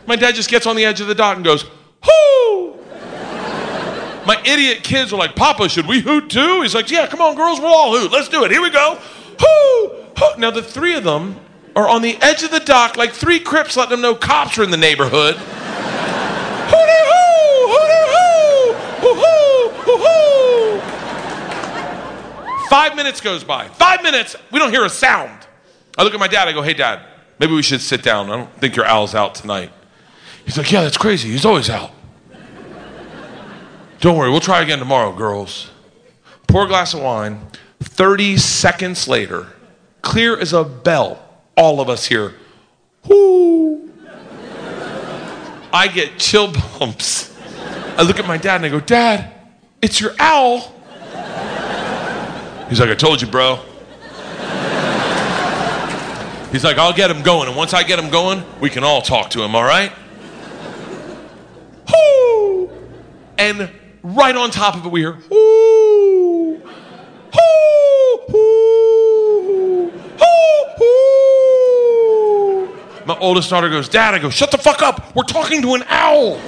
[0.07, 1.65] My dad just gets on the edge of the dock and goes,
[2.05, 2.74] Hoo!
[4.25, 6.61] My idiot kids are like, Papa, should we hoot too?
[6.61, 8.11] He's like, Yeah, come on, girls, we'll all hoot.
[8.11, 8.51] Let's do it.
[8.51, 8.99] Here we go.
[9.39, 9.87] Hoo!
[10.17, 10.37] Hoo!
[10.37, 11.39] Now, the three of them
[11.75, 14.63] are on the edge of the dock, like three crips letting them know cops are
[14.63, 15.35] in the neighborhood.
[16.71, 17.67] Hooty-hoo!
[17.75, 18.73] Hooty-hoo!
[19.01, 19.69] Hoo-hoo!
[20.79, 20.79] Hoo-hoo!
[22.69, 23.67] Five minutes goes by.
[23.67, 25.47] Five minutes, we don't hear a sound.
[25.97, 27.05] I look at my dad, I go, hey, dad,
[27.39, 28.29] maybe we should sit down.
[28.31, 29.71] I don't think your owl's out tonight.
[30.45, 31.29] He's like, yeah, that's crazy.
[31.29, 31.91] He's always out.
[34.05, 35.71] Don't worry, we'll try again tomorrow, girls.
[36.45, 37.41] Pour a glass of wine.
[37.81, 39.47] 30 seconds later,
[40.03, 41.27] clear as a bell,
[41.57, 42.35] all of us here,
[43.07, 43.91] whoo.
[45.73, 47.35] I get chill bumps.
[47.97, 49.33] I look at my dad and I go, Dad,
[49.81, 50.71] it's your owl.
[52.69, 53.55] He's like, I told you, bro.
[56.51, 57.47] He's like, I'll get him going.
[57.47, 59.91] And once I get him going, we can all talk to him, all right?
[61.91, 62.69] Whoo!
[63.39, 63.71] And
[64.05, 65.17] right on top of it, we hear!
[73.07, 75.15] My oldest daughter goes, Dad, I go, shut the fuck up.
[75.15, 76.39] We're talking to an owl.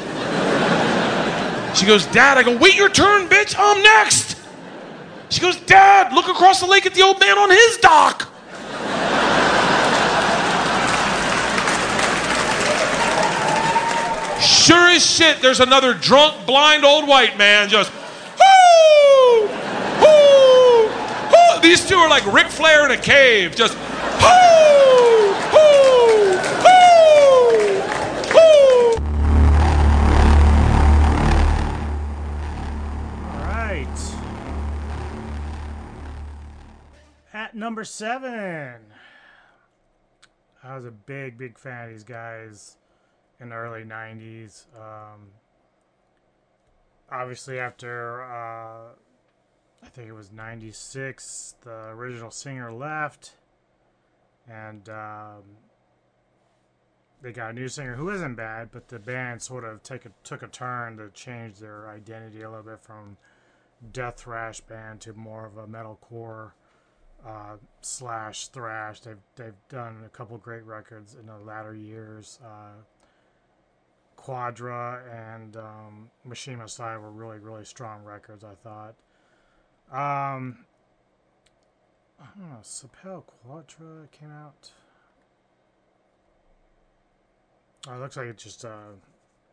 [1.75, 3.55] She goes, Dad, I go, wait your turn, bitch.
[3.57, 4.39] I'm next.
[5.29, 8.27] She goes, Dad, look across the lake at the old man on his dock.
[14.39, 19.47] Sure as shit, there's another drunk, blind old white man just, whoo,
[20.01, 21.61] whoo, whoo.
[21.61, 27.17] These two are like Ric Flair in a cave, just, whoo, whoo, whoo,
[28.33, 28.97] whoo.
[33.31, 34.13] All right.
[37.33, 38.81] At number seven.
[40.63, 42.77] I was a big, big fan of these guys
[43.39, 44.65] in the early 90s.
[44.75, 45.29] Um,
[47.11, 48.93] obviously, after uh,
[49.83, 53.33] I think it was 96, the original singer left,
[54.49, 55.43] and um,
[57.21, 60.11] they got a new singer who isn't bad, but the band sort of take a,
[60.23, 63.17] took a turn to change their identity a little bit from
[63.91, 66.51] death thrash band to more of a metalcore
[67.25, 69.01] uh, slash thrash.
[69.01, 72.39] They've they've done a couple great records in the latter years.
[72.43, 72.81] Uh,
[74.27, 78.43] Quadra and um, Machine Messiah were really really strong records.
[78.43, 78.95] I thought.
[79.89, 80.65] Um,
[82.19, 82.57] I don't know.
[82.61, 84.71] Sapel Quadra came out.
[87.87, 88.97] Oh, it looks like it just uh,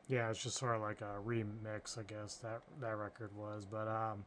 [0.09, 3.65] yeah, it's just sort of like a remix, I guess that that record was.
[3.65, 4.25] But um,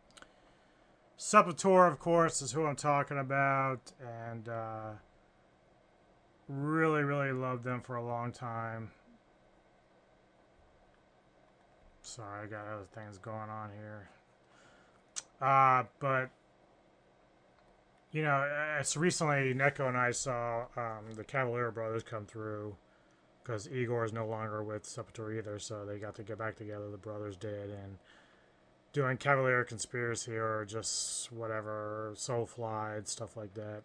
[1.19, 4.91] Sepultura, of course, is who I'm talking about, and uh,
[6.47, 8.91] really, really loved them for a long time.
[12.07, 14.09] Sorry, I got other things going on here.
[15.41, 16.29] Uh, but
[18.11, 18.47] you know,
[18.79, 22.75] it's recently Neko and I saw um, the Cavalera brothers come through
[23.43, 26.89] because Igor is no longer with Sepultura either, so they got to get back together.
[26.89, 27.97] The brothers did, and
[28.93, 33.83] doing Cavalera Conspiracy or just whatever, Soulfly, and stuff like that.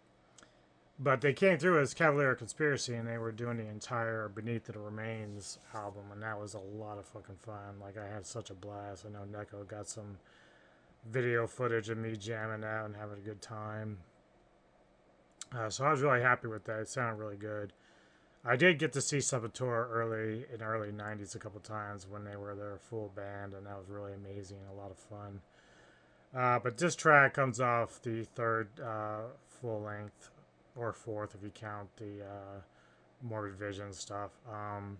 [0.99, 4.77] But they came through as Cavalera Conspiracy, and they were doing the entire Beneath the
[4.77, 7.79] Remains album, and that was a lot of fucking fun.
[7.81, 9.05] Like I had such a blast.
[9.05, 10.17] I know Neko got some
[11.09, 13.97] video footage of me jamming out and having a good time.
[15.55, 16.79] Uh, so I was really happy with that.
[16.79, 17.73] It sounded really good.
[18.45, 22.35] I did get to see Sepultura early in early '90s a couple times when they
[22.35, 25.41] were their full band, and that was really amazing and a lot of fun.
[26.35, 30.29] Uh, but this track comes off the third uh, full length,
[30.75, 32.61] or fourth if you count the uh,
[33.21, 34.31] Morbid Vision stuff.
[34.51, 34.97] Um,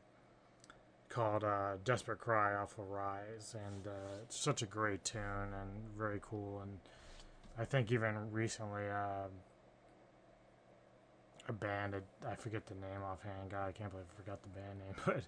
[1.13, 5.69] called uh, "Desperate Cry" off of Rise, and uh, it's such a great tune and
[5.97, 6.61] very cool.
[6.61, 6.79] And
[7.57, 9.27] I think even recently, uh,
[11.47, 11.95] a band
[12.27, 13.51] I forget the name offhand.
[13.51, 15.23] God, I can't believe I forgot the band name, but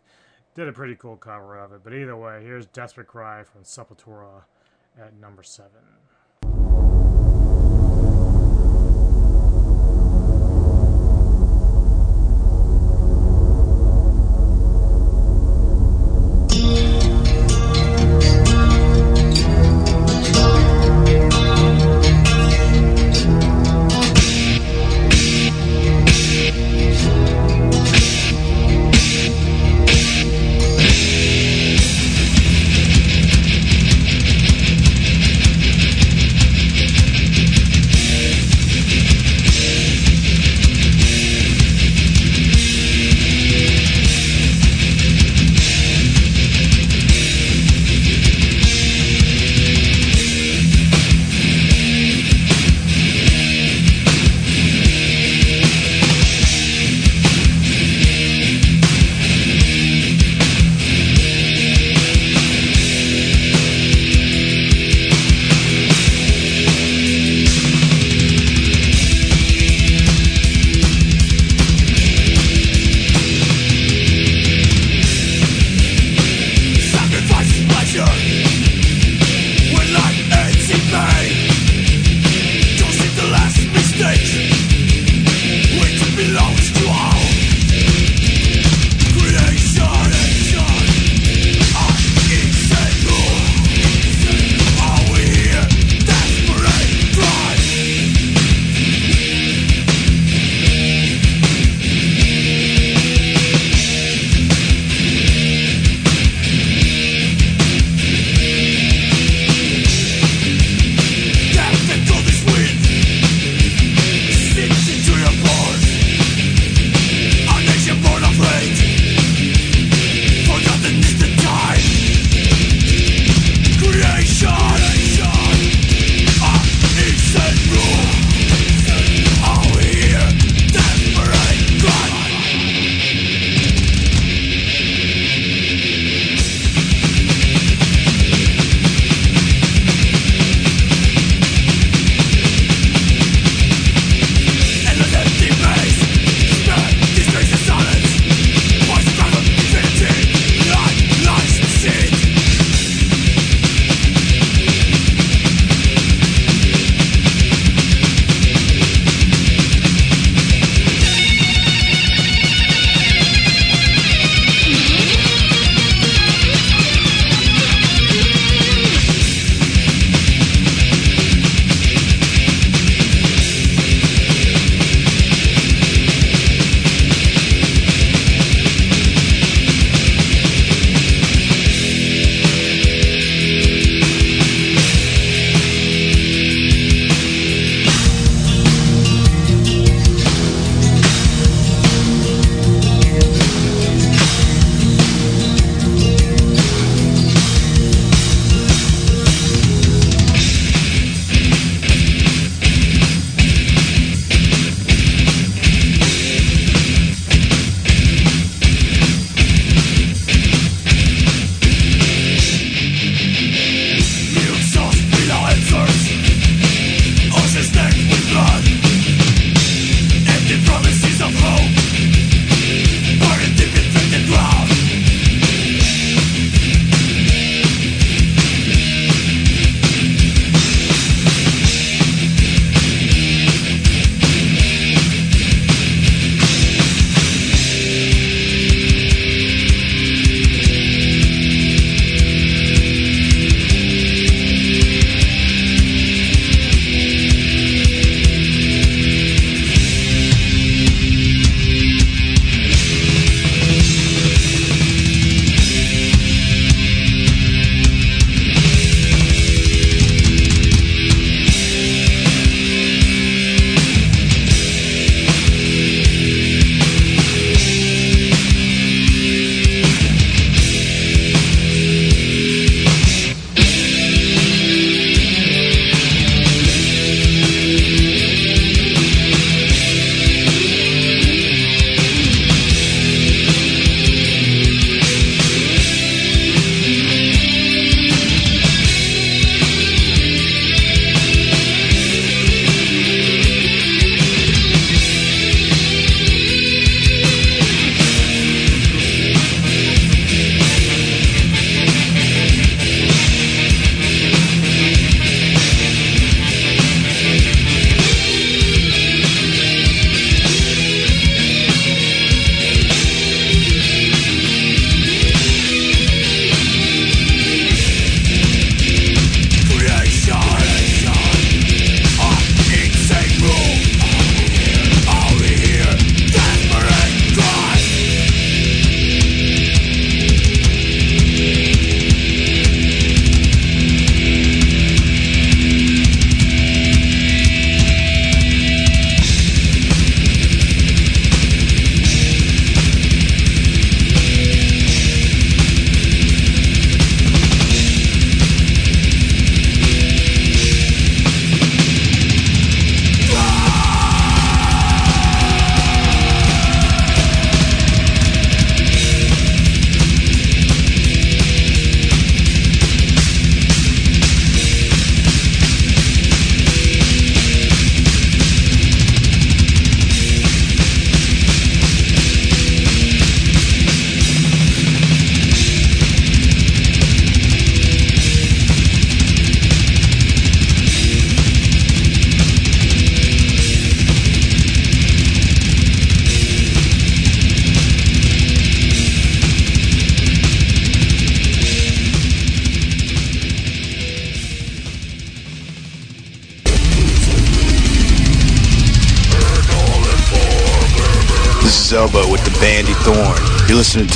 [0.56, 1.82] did a pretty cool cover of it.
[1.83, 4.43] But either way, here's "Desperate Cry" from Sepultura
[4.99, 5.82] at number seven.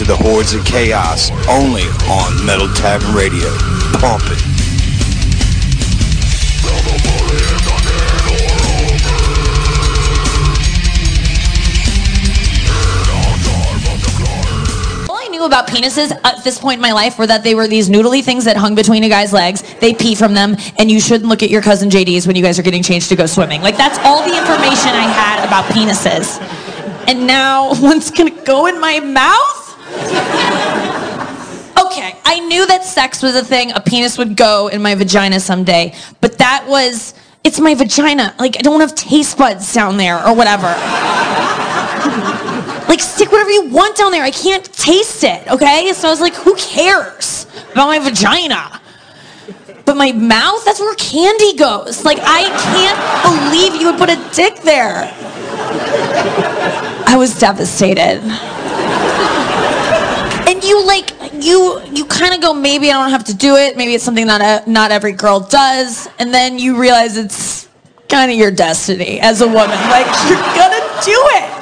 [0.10, 3.48] The Hordes of Chaos only on Metal Tavern Radio.
[4.02, 4.42] Pump it.
[15.08, 17.68] All I knew about penises at this point in my life were that they were
[17.68, 19.62] these noodly things that hung between a guy's legs.
[19.76, 22.58] They pee from them, and you shouldn't look at your cousin JD's when you guys
[22.58, 23.62] are getting changed to go swimming.
[23.62, 26.42] Like that's all the information I had about penises.
[27.08, 29.59] And now one's gonna go in my mouth?
[32.30, 33.72] I knew that sex was a thing.
[33.72, 37.16] A penis would go in my vagina someday, but that was.
[37.43, 38.35] It's my vagina.
[38.38, 40.67] Like, I don't have taste buds down there or whatever.
[42.88, 44.24] like, stick whatever you want down there.
[44.24, 45.91] I can't taste it, okay?
[45.93, 48.80] So I was like, who cares about my vagina?
[49.85, 52.06] But my mouth, that's where candy goes.
[52.06, 52.43] Like, I
[52.75, 55.11] can't believe you would put a dick there.
[57.08, 58.22] I was devastated.
[61.42, 63.77] You you kind of go maybe I don't have to do it.
[63.77, 66.08] Maybe it's something that uh, not every girl does.
[66.19, 67.69] And then you realize it's
[68.09, 69.80] kind of your destiny as a woman.
[69.90, 71.59] Like you're gonna do it.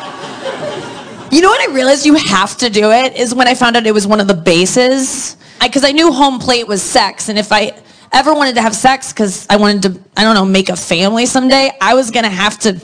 [1.32, 3.86] You know what I realized you have to do it is when I found out
[3.86, 5.36] it was one of the bases.
[5.62, 7.78] Because I, knew home plate was sex, and if I
[8.14, 11.26] ever wanted to have sex because I wanted to, I don't know, make a family
[11.26, 12.80] someday, I was gonna have to.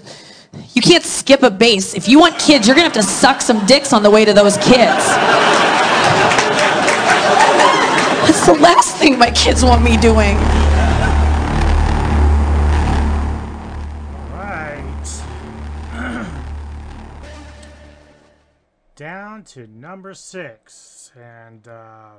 [0.73, 1.93] You can't skip a base.
[1.93, 4.33] If you want kids, you're gonna have to suck some dicks on the way to
[4.33, 5.62] those kids.
[8.43, 10.35] That's the last thing my kids want me doing.
[14.33, 15.23] Right.
[18.97, 21.13] Down to number six.
[21.15, 22.15] And uh,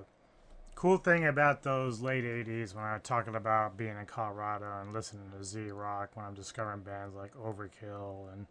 [0.75, 5.31] cool thing about those late 80s when I'm talking about being in Colorado and listening
[5.37, 8.47] to Z Rock, when I'm discovering bands like Overkill and,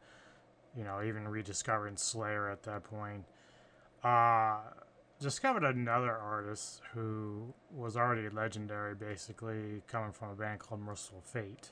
[0.77, 3.25] you know, even rediscovering Slayer at that point.
[4.03, 4.57] Uh,
[5.23, 11.71] discovered another artist who was already legendary, basically coming from a band called Mercyful Fate.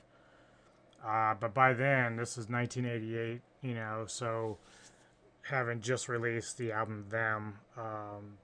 [1.06, 4.58] Uh, but by then, this is 1988, you know, so
[5.42, 8.38] having just released the album Them, um,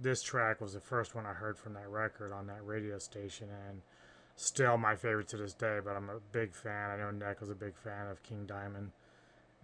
[0.00, 3.48] this track was the first one I heard from that record on that radio station,
[3.68, 3.82] and
[4.36, 5.78] still my favorite to this day.
[5.84, 6.90] But I'm a big fan.
[6.90, 8.92] I know Nick was a big fan of King Diamond,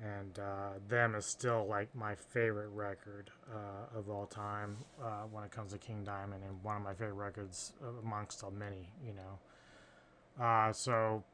[0.03, 5.45] and uh, Them is still like my favorite record uh, of all time uh, when
[5.45, 9.15] it comes to King Diamond, and one of my favorite records amongst the many, you
[9.15, 10.45] know.
[10.45, 11.25] Uh, so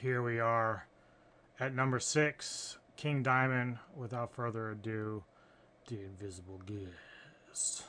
[0.00, 0.86] here we are
[1.58, 3.78] at number six, King Diamond.
[3.96, 5.24] Without further ado,
[5.88, 7.84] the Invisible Guest.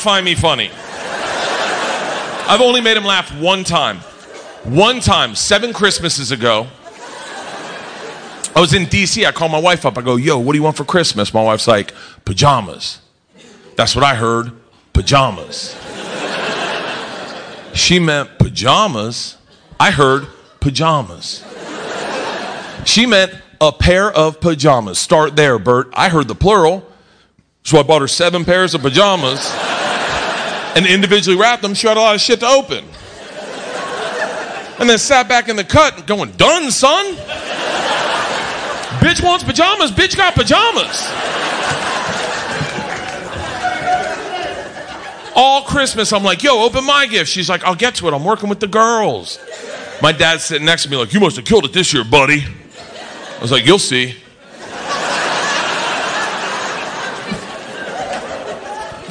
[0.00, 0.70] Find me funny.
[2.48, 3.98] I've only made him laugh one time.
[4.64, 6.66] One time, seven Christmases ago.
[8.56, 9.24] I was in DC.
[9.24, 9.96] I called my wife up.
[9.96, 11.32] I go, Yo, what do you want for Christmas?
[11.32, 13.00] My wife's like, Pajamas.
[13.76, 14.52] That's what I heard.
[14.92, 15.76] Pajamas.
[17.72, 19.36] She meant pajamas.
[19.78, 20.26] I heard
[20.58, 21.44] pajamas.
[22.84, 24.98] She meant a pair of pajamas.
[24.98, 25.88] Start there, Bert.
[25.92, 26.86] I heard the plural.
[27.62, 29.50] So I bought her seven pairs of pajamas
[30.76, 31.74] and individually wrapped them.
[31.74, 32.84] She had a lot of shit to open.
[34.78, 37.14] And then sat back in the cut going, Done, son.
[39.00, 39.92] Bitch wants pajamas.
[39.92, 41.06] Bitch got pajamas.
[45.36, 47.30] All Christmas, I'm like, yo, open my gift.
[47.30, 48.14] She's like, I'll get to it.
[48.14, 49.38] I'm working with the girls.
[50.02, 52.42] My dad's sitting next to me, like, you must have killed it this year, buddy.
[52.42, 54.16] I was like, you'll see.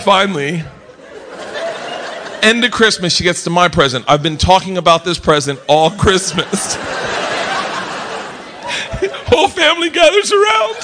[0.03, 0.63] Finally,
[2.43, 4.05] end of Christmas, she gets to my present.
[4.07, 6.75] I've been talking about this present all Christmas.
[9.29, 10.75] Whole family gathers around.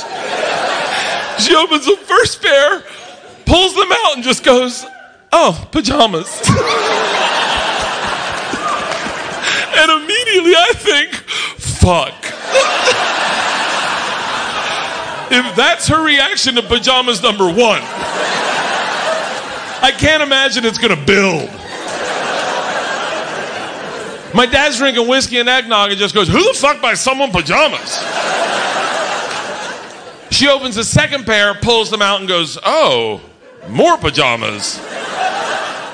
[1.40, 2.84] She opens the first pair,
[3.46, 4.86] pulls them out, and just goes,
[5.32, 6.28] Oh, pajamas.
[9.78, 11.14] and immediately I think,
[11.60, 12.14] Fuck.
[15.32, 17.82] if that's her reaction to pajamas number one,
[19.86, 21.48] I can't imagine it's gonna build.
[24.34, 28.00] My dad's drinking whiskey and eggnog and just goes, Who the fuck buys someone pajamas?
[30.32, 33.22] She opens the second pair, pulls them out, and goes, Oh,
[33.70, 34.80] more pajamas.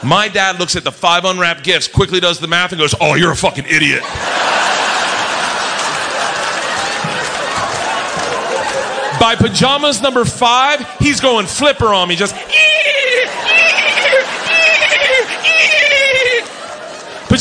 [0.05, 3.15] My dad looks at the five unwrapped gifts, quickly does the math, and goes, Oh,
[3.15, 4.03] you're a fucking idiot.
[9.19, 12.33] By pajamas number five, he's going flipper on me, just.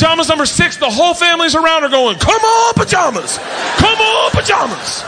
[0.00, 3.36] Pajamas number six, the whole family's around her going, Come on, pajamas!
[3.76, 5.02] Come on, pajamas!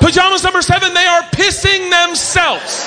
[0.00, 2.86] Pajamas number seven, they are pissing themselves.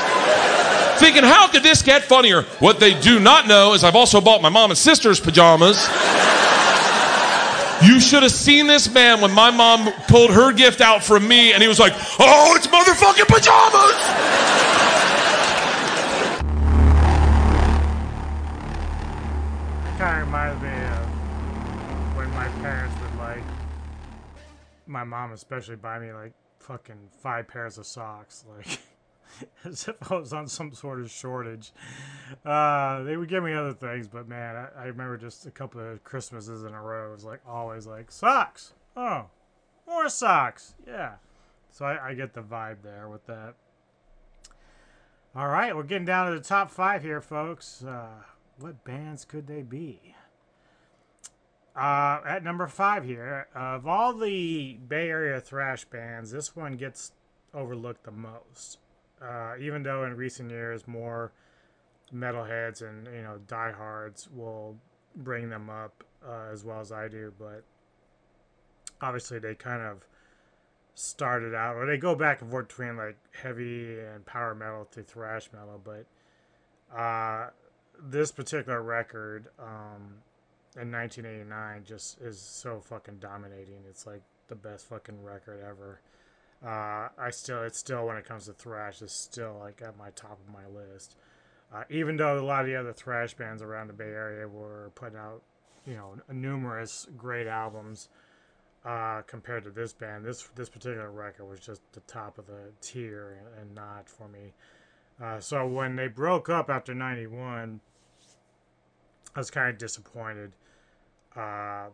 [0.99, 2.43] Thinking, how could this get funnier?
[2.59, 5.83] What they do not know is I've also bought my mom and sister's pajamas.
[7.81, 11.53] You should have seen this man when my mom pulled her gift out from me
[11.53, 14.45] and he was like, Oh, it's motherfucking pajamas!
[19.97, 23.43] kind of reminds me of when my parents would like,
[24.95, 28.79] my mom especially buy me like fucking five pairs of socks, like
[29.65, 31.73] as if I was on some sort of shortage.
[32.45, 35.81] Uh, they would give me other things, but man, I, I remember just a couple
[35.81, 37.09] of Christmases in a row.
[37.09, 38.71] It was like always like socks.
[38.95, 39.25] Oh,
[39.85, 40.75] more socks.
[40.87, 41.15] Yeah.
[41.71, 43.55] So I, I get the vibe there with that.
[45.35, 47.83] All right, we're getting down to the top five here, folks.
[47.83, 48.23] Uh,
[48.59, 50.14] what bands could they be?
[51.75, 57.11] Uh, at number five here, of all the Bay Area thrash bands, this one gets
[57.53, 58.79] overlooked the most.
[59.21, 61.31] Uh, even though in recent years more
[62.13, 64.77] metalheads and you know diehards will
[65.15, 67.63] bring them up uh, as well as I do, but
[69.01, 70.05] obviously they kind of
[70.93, 75.03] started out, or they go back and forth between like heavy and power metal to
[75.03, 76.05] thrash metal, but
[76.97, 77.49] uh,
[78.01, 80.15] this particular record um,
[80.79, 83.83] in 1989 just is so fucking dominating.
[83.89, 86.01] It's like the best fucking record ever.
[86.65, 90.09] Uh, I still, it's still when it comes to thrash, it's still like at my
[90.11, 91.15] top of my list.
[91.73, 94.91] Uh, even though a lot of the other thrash bands around the Bay Area were
[94.95, 95.41] putting out,
[95.85, 98.09] you know, numerous great albums
[98.85, 102.71] uh, compared to this band, this this particular record was just the top of the
[102.81, 104.53] tier and, and not for me.
[105.21, 107.81] Uh, so when they broke up after '91,
[109.35, 110.55] I was kind of disappointed.
[111.35, 111.87] Uh,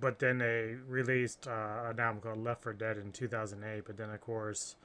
[0.00, 3.84] but then they released uh, an album called Left for Dead in 2008.
[3.86, 4.76] But then, of course,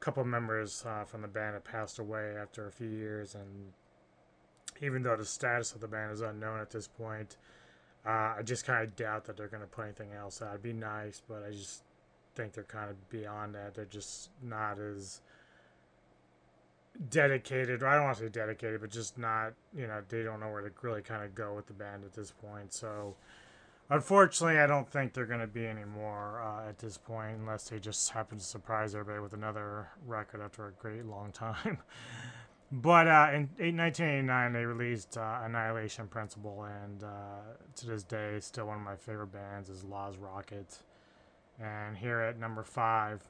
[0.00, 3.72] a couple members uh, from the band had passed away after a few years, and
[4.80, 7.36] even though the status of the band is unknown at this point,
[8.06, 10.50] uh, I just kind of doubt that they're going to put anything else out.
[10.50, 11.82] It'd be nice, but I just
[12.34, 13.74] think they're kind of beyond that.
[13.74, 15.20] They're just not as
[17.08, 17.82] dedicated.
[17.82, 19.52] Or I don't want to say dedicated, but just not.
[19.76, 22.12] You know, they don't know where to really kind of go with the band at
[22.12, 22.72] this point.
[22.72, 23.16] So
[23.92, 27.80] Unfortunately, I don't think they're going to be anymore uh, at this point, unless they
[27.80, 31.78] just happen to surprise everybody with another record after a great long time.
[32.72, 37.40] but uh, in eight- 1989, they released uh, Annihilation Principle, and uh,
[37.74, 40.78] to this day, still one of my favorite bands is Laaz Rockit.
[41.60, 43.24] And here at number five,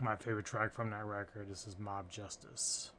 [0.00, 2.90] my favorite track from that record, this is Mob Justice.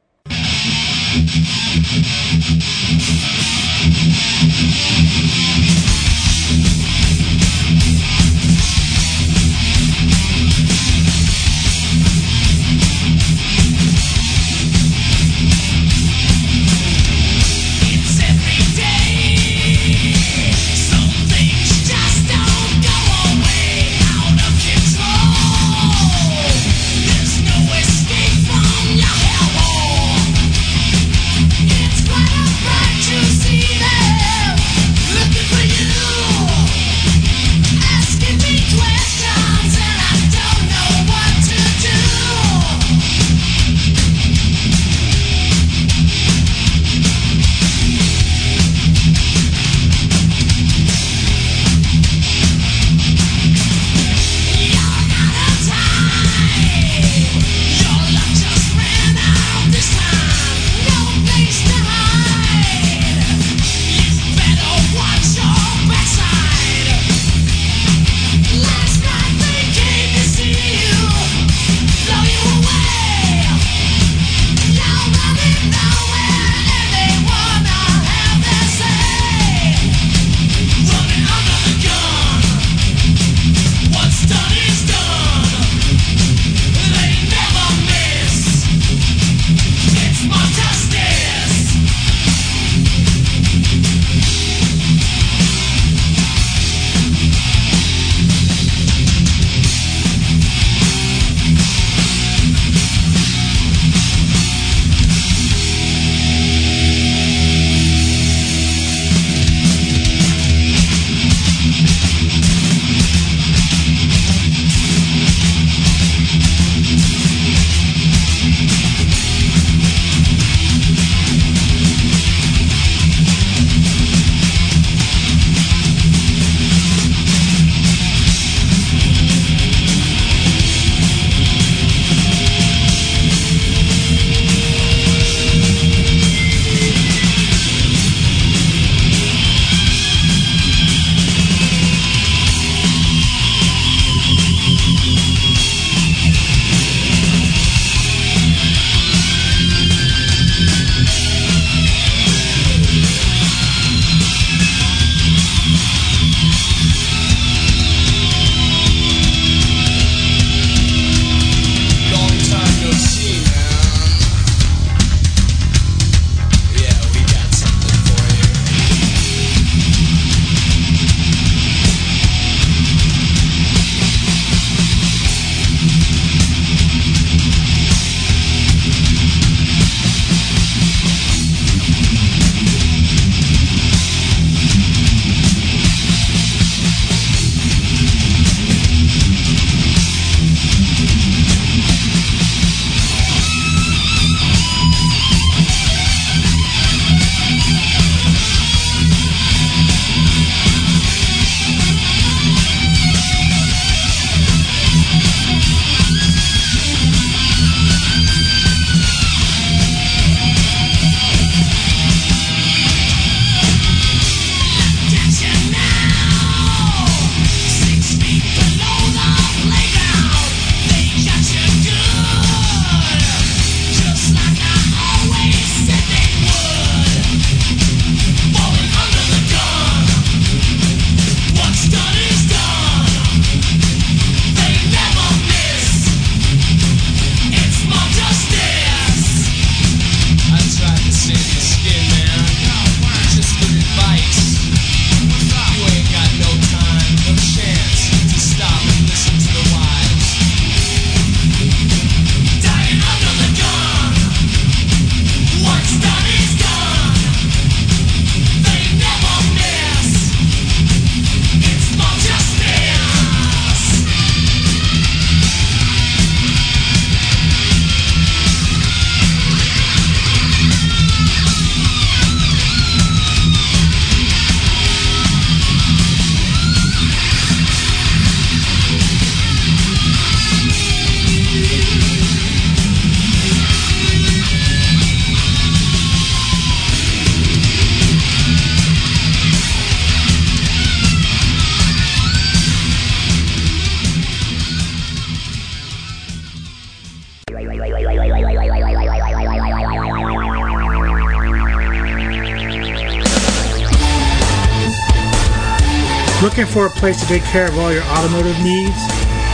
[307.00, 309.00] Place to take care of all your automotive needs?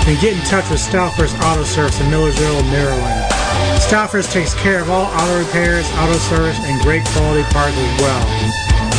[0.03, 3.22] Then get in touch with Stalfers Auto Service in Millersville, Maryland.
[3.80, 8.25] Stalfers takes care of all auto repairs, auto service, and great quality parts as well.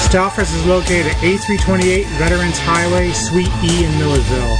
[0.07, 4.57] Stalfers is located at A328 Veterans Highway, Suite E in Millersville.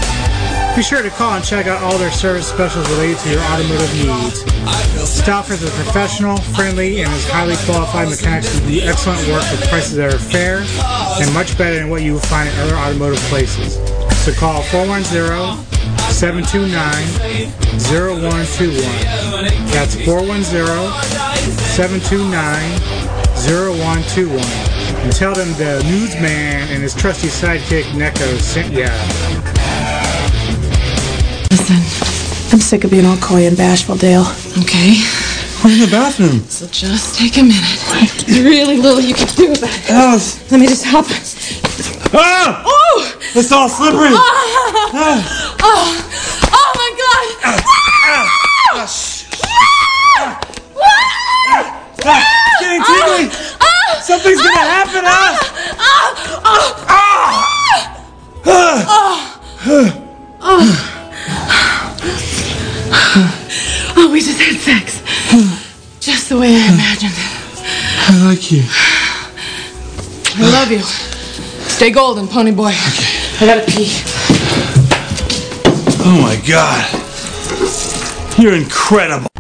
[0.75, 3.95] Be sure to call and check out all their service specials related to your automotive
[3.95, 4.43] needs.
[5.07, 9.95] Stalfers is professional, friendly, and is highly qualified mechanics who do excellent work with prices
[9.95, 10.65] that are fair
[11.21, 13.77] and much better than what you will find at other automotive places.
[14.25, 15.65] So call 410
[16.13, 16.71] 729
[17.91, 18.81] 0121.
[19.73, 20.45] That's 410
[21.77, 22.81] 729
[23.47, 24.41] 0121.
[25.05, 28.91] And tell them the newsman and his trusty sidekick Neko sent ya.
[31.51, 31.77] Listen,
[32.53, 34.27] I'm sick of being all coy and bashful, Dale.
[34.59, 35.01] Okay.
[35.65, 36.41] We're in the bathroom.
[36.49, 38.16] So just take a minute.
[38.27, 39.91] There's really little you can do about it.
[39.91, 40.51] Alice.
[40.51, 41.07] Let me just help.
[42.13, 42.63] Ah!
[42.67, 43.19] Oh!
[43.35, 44.11] It's all slippery.
[44.13, 45.57] Ah!
[45.63, 45.95] Oh!
[46.53, 47.27] Oh my God!
[47.45, 47.57] Ah!
[52.05, 52.21] Ah!
[52.61, 53.31] Getting tingly.
[54.03, 55.51] Something's gonna happen, Alice.
[63.99, 65.01] Oh, we just had sex.
[66.01, 66.96] Just the way I imagined
[68.37, 68.63] like you.
[70.39, 70.81] I love you.
[70.81, 72.73] Stay golden, pony boy.
[72.75, 73.89] I gotta pee.
[76.05, 76.85] Oh my god.
[78.39, 79.31] You're incredible.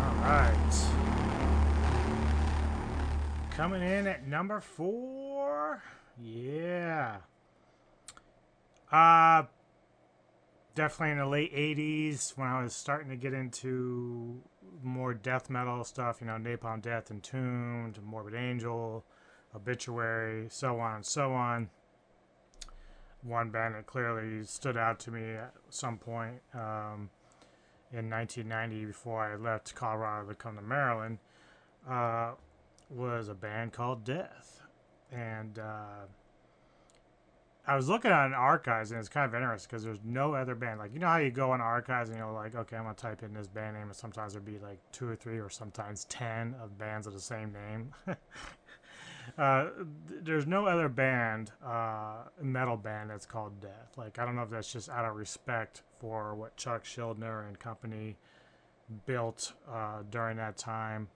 [0.00, 0.84] Alright.
[3.52, 5.84] Coming in at number four.
[6.20, 7.18] Yeah.
[8.90, 9.44] Uh
[10.74, 14.40] definitely in the late 80s when I was starting to get into
[14.82, 19.04] more death metal stuff, you know, Napalm Death, Entombed, Morbid Angel,
[19.54, 21.68] Obituary, so on and so on.
[23.22, 27.10] One band that clearly stood out to me at some point um,
[27.92, 31.18] in 1990 before I left Colorado to come to Maryland
[31.88, 32.32] uh,
[32.88, 34.62] was a band called Death.
[35.12, 36.06] And uh,
[37.70, 40.80] I was looking on archives, and it's kind of interesting because there's no other band.
[40.80, 43.00] Like, you know how you go on archives and you're like, okay, I'm going to
[43.00, 46.04] type in this band name, and sometimes there'd be like two or three or sometimes
[46.06, 47.92] 10 of bands of the same name.
[49.38, 49.68] uh,
[50.08, 53.92] th- there's no other band, uh, metal band that's called Death.
[53.96, 57.56] Like, I don't know if that's just out of respect for what Chuck Schuldiner and
[57.56, 58.16] company
[59.06, 61.06] built uh, during that time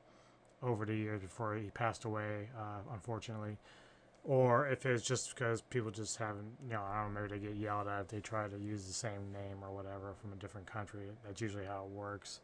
[0.62, 3.56] over the years before he passed away, uh, unfortunately
[4.24, 7.46] or if it's just because people just haven't, you know, I don't know, maybe they
[7.46, 10.36] get yelled at if they try to use the same name or whatever from a
[10.36, 11.02] different country.
[11.26, 12.40] That's usually how it works.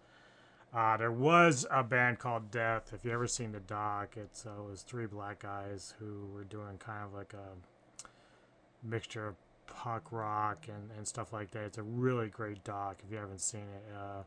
[0.73, 2.92] Uh, there was a band called Death.
[2.94, 6.44] If you ever seen the doc, it's uh, it was three black guys who were
[6.44, 9.34] doing kind of like a mixture of
[9.67, 11.65] punk rock and, and stuff like that.
[11.65, 13.94] It's a really great doc if you haven't seen it.
[13.97, 14.23] Uh,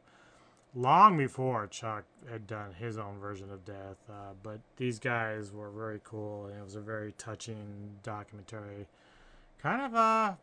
[0.76, 3.98] long before Chuck had done his own version of Death.
[4.10, 8.88] Uh, but these guys were very cool, and it was a very touching documentary.
[9.62, 10.34] Kind of, uh,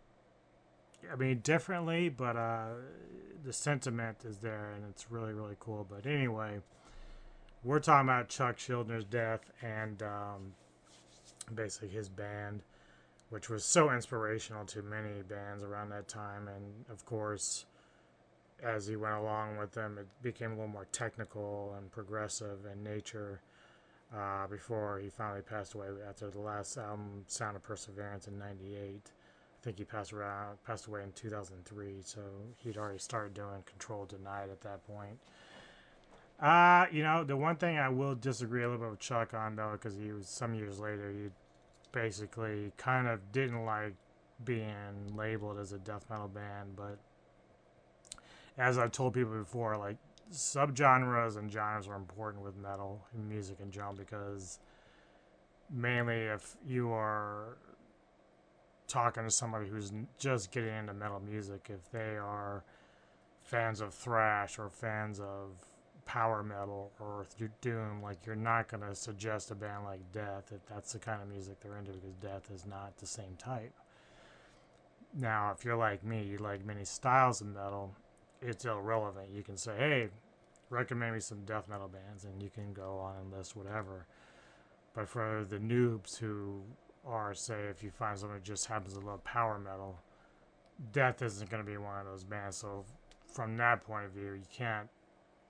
[1.12, 2.68] I mean, differently, but uh,
[3.44, 5.86] the sentiment is there, and it's really, really cool.
[5.88, 6.60] But anyway,
[7.64, 10.54] we're talking about Chuck Schuldiner's death and um,
[11.54, 12.62] basically his band,
[13.30, 17.66] which was so inspirational to many bands around that time, and of course
[18.62, 22.82] as he went along with them, it became a little more technical and progressive in
[22.82, 23.40] nature
[24.16, 29.00] uh, before he finally passed away after the last album, Sound of Perseverance, in '98.
[29.04, 32.20] I think he passed around passed away in 2003, so
[32.56, 35.18] he'd already started doing Control Denied at that point.
[36.40, 39.56] Uh, you know, the one thing I will disagree a little bit with Chuck on
[39.56, 41.28] though, because he was some years later, he
[41.92, 43.94] basically kind of didn't like
[44.44, 46.98] being labeled as a death metal band, but
[48.58, 49.96] as I've told people before, like
[50.32, 54.60] subgenres and genres are important with metal and music in general because
[55.70, 57.56] mainly if you are
[58.86, 62.64] talking to somebody who's just getting into metal music, if they are
[63.42, 65.50] fans of thrash or fans of
[66.04, 70.52] power metal or th- doom, like you're not going to suggest a band like Death
[70.52, 73.72] if that's the kind of music they're into because Death is not the same type.
[75.16, 77.94] Now, if you're like me, you like many styles of metal,
[78.42, 79.28] it's irrelevant.
[79.34, 80.08] You can say, hey,
[80.70, 84.06] recommend me some death metal bands, and you can go on and list whatever.
[84.94, 86.62] But for the noobs who
[87.06, 90.00] are, say, if you find someone who just happens to love power metal,
[90.92, 92.56] Death isn't going to be one of those bands.
[92.56, 92.84] So,
[93.26, 94.88] from that point of view, you can't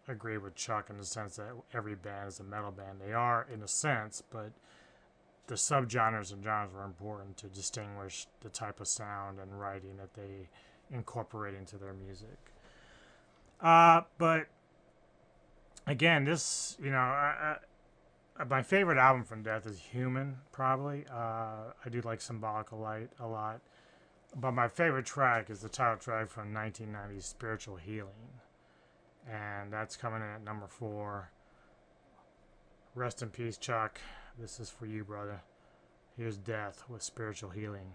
[0.09, 3.01] agree with Chuck in the sense that every band is a metal band.
[3.01, 4.51] They are in a sense, but
[5.47, 10.15] the subgenres and genres are important to distinguish the type of sound and writing that
[10.15, 10.49] they
[10.91, 12.50] incorporate into their music.
[13.63, 14.47] Uh, but
[15.87, 17.57] again, this you know, I,
[18.39, 20.37] I, my favorite album from Death is Human.
[20.53, 23.61] Probably, uh, I do like Symbolical Light a lot,
[24.35, 28.41] but my favorite track is the title track from 1990's Spiritual Healing,
[29.29, 31.31] and that's coming in at number four.
[32.95, 34.01] Rest in peace, Chuck.
[34.39, 35.43] This is for you, brother.
[36.17, 37.93] Here's Death with Spiritual Healing.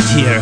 [0.00, 0.39] Right here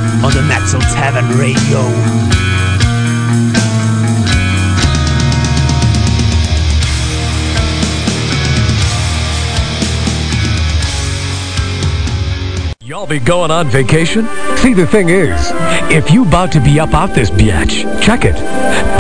[13.09, 14.27] Be going on vacation?
[14.59, 15.51] See, the thing is,
[15.91, 18.35] if you about to be up out this bitch, check it.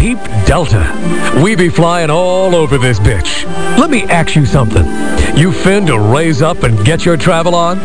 [0.00, 0.82] Peep Delta.
[1.44, 3.44] We be flying all over this bitch.
[3.76, 4.86] Let me ask you something.
[5.36, 7.78] You fin to raise up and get your travel on?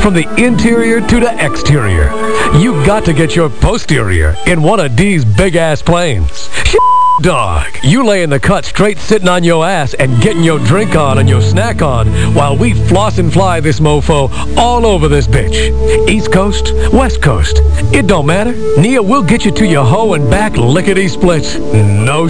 [0.00, 2.10] From the interior to the exterior.
[2.58, 6.50] You got to get your posterior in one of these big-ass planes.
[7.20, 10.96] Dog, you lay in the cut straight sitting on your ass and getting your drink
[10.96, 15.26] on and your snack on while we floss and fly this mofo all over this
[15.26, 16.08] bitch.
[16.08, 17.60] East Coast, West Coast,
[17.92, 18.54] it don't matter.
[18.80, 21.56] Nia we'll get you to your hoe and back lickety splits.
[21.56, 22.28] No.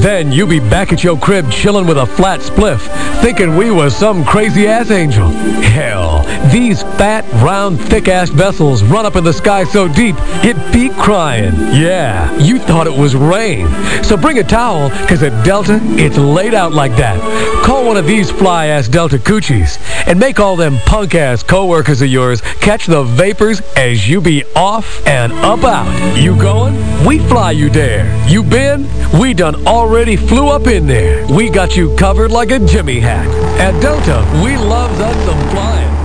[0.00, 2.80] Then you be back at your crib chilling with a flat spliff,
[3.20, 5.28] thinking we was some crazy ass angel.
[5.28, 10.56] Hell, these fat, round, thick ass vessels run up in the sky so deep, it
[10.72, 11.54] be crying.
[11.74, 13.68] Yeah, you thought it was rain.
[14.02, 17.20] So bring a towel, cause at Delta, it's laid out like that.
[17.64, 22.02] Call one of these fly ass Delta coochies, and make all them punk ass coworkers
[22.02, 26.18] of yours catch the vapors as you be off and up out.
[26.18, 26.74] You going?
[27.04, 28.06] We fly you there.
[28.28, 28.88] You been?
[29.18, 31.26] We done already flew up in there.
[31.26, 33.26] We got you covered like a Jimmy hat.
[33.60, 36.00] At Delta, we love that some flying.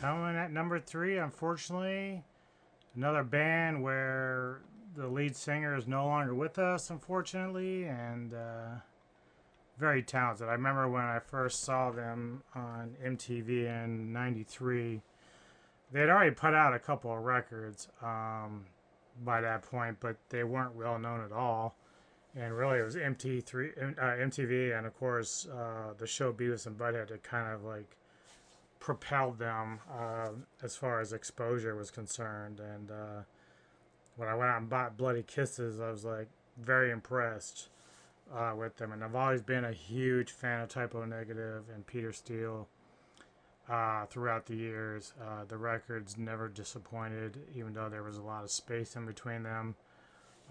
[0.00, 2.22] Showing like Coming at number three, unfortunately,
[2.94, 4.60] another band where
[4.96, 8.76] the lead singer is no longer with us, unfortunately, and uh,
[9.78, 10.48] very talented.
[10.48, 15.02] I remember when I first saw them on MTV in '93.
[15.92, 18.64] They had already put out a couple of records um,
[19.24, 21.76] by that point, but they weren't well known at all.
[22.34, 26.76] And really, it was MT3, uh, MTV, and of course, uh, the show Beavis and
[26.76, 27.96] Butthead that kind of like
[28.78, 30.28] propelled them uh,
[30.62, 32.60] as far as exposure was concerned.
[32.60, 33.22] And uh,
[34.16, 37.68] when I went out and bought Bloody Kisses, I was like very impressed
[38.34, 38.92] uh, with them.
[38.92, 42.68] And I've always been a huge fan of Type O Negative and Peter Steele.
[43.68, 45.12] uh, throughout the years.
[45.20, 49.42] Uh, the records never disappointed, even though there was a lot of space in between
[49.42, 49.74] them.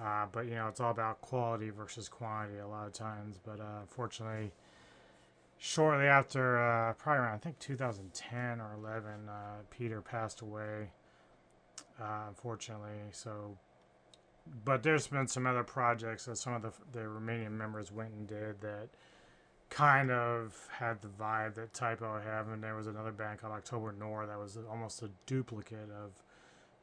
[0.02, 3.40] Uh, but you know, it's all about quality versus quantity a lot of times.
[3.44, 4.52] But uh, unfortunately,
[5.58, 9.34] shortly after, uh, probably around I think 2010 or 11, uh,
[9.70, 10.92] Peter passed away.
[12.02, 13.58] Uh, unfortunately, so.
[14.64, 18.28] But there's been some other projects that some of the the Romanian members went and
[18.28, 18.90] did that
[19.70, 22.46] kind of had the vibe that Type O had.
[22.46, 26.12] And there was another band called October Nor that was almost a duplicate of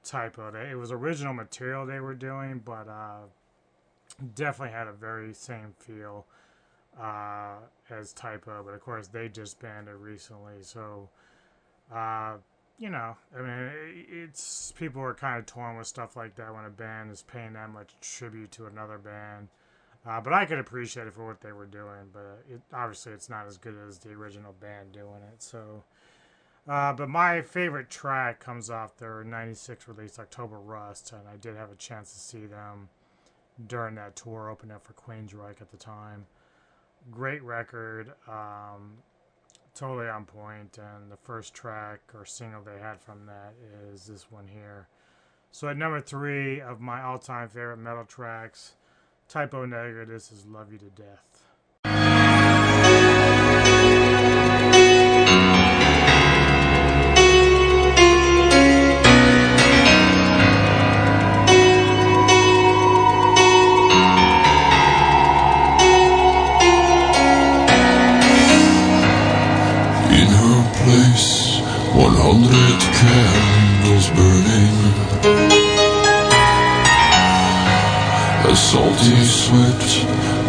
[0.05, 0.49] Type O.
[0.55, 3.21] It was original material they were doing, but uh,
[4.35, 6.27] definitely had a very same feel
[7.01, 7.55] uh,
[7.89, 8.63] as Type O.
[8.65, 11.09] But of course, they disbanded recently, so
[11.95, 12.35] uh,
[12.83, 13.71] you know, I mean,
[14.11, 17.53] it's people are kind of torn with stuff like that when a band is paying
[17.53, 19.47] that much tribute to another band.
[20.05, 22.11] Uh, but I could appreciate it for what they were doing.
[22.13, 25.41] But it, obviously, it's not as good as the original band doing it.
[25.41, 25.85] So,
[26.67, 31.55] uh, but my favorite track comes off their '96 release, October Rust, and I did
[31.55, 32.89] have a chance to see them
[33.65, 36.27] during that tour, opening up for Queensryche at the time.
[37.13, 38.95] Great record, um,
[39.75, 43.55] totally on point, and the first track or single they had from that
[43.91, 44.89] is this one here.
[45.51, 48.75] So at number three of my all-time favorite metal tracks,
[49.29, 51.32] Type O Negative, this is Love You to Death.
[72.15, 74.77] 100 candles burning.
[78.45, 79.83] A salty sweat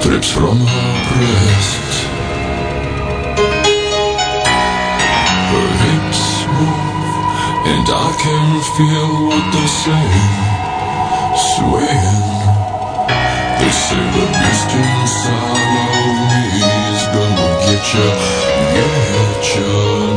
[0.02, 1.94] drips from her breast.
[5.52, 6.24] Her hips
[6.58, 7.16] move,
[7.72, 10.36] and I can feel what they're saying.
[11.54, 12.34] Swaying.
[13.60, 16.44] They say the beast inside of me
[16.92, 18.08] is gonna get ya,
[18.74, 20.13] get ya,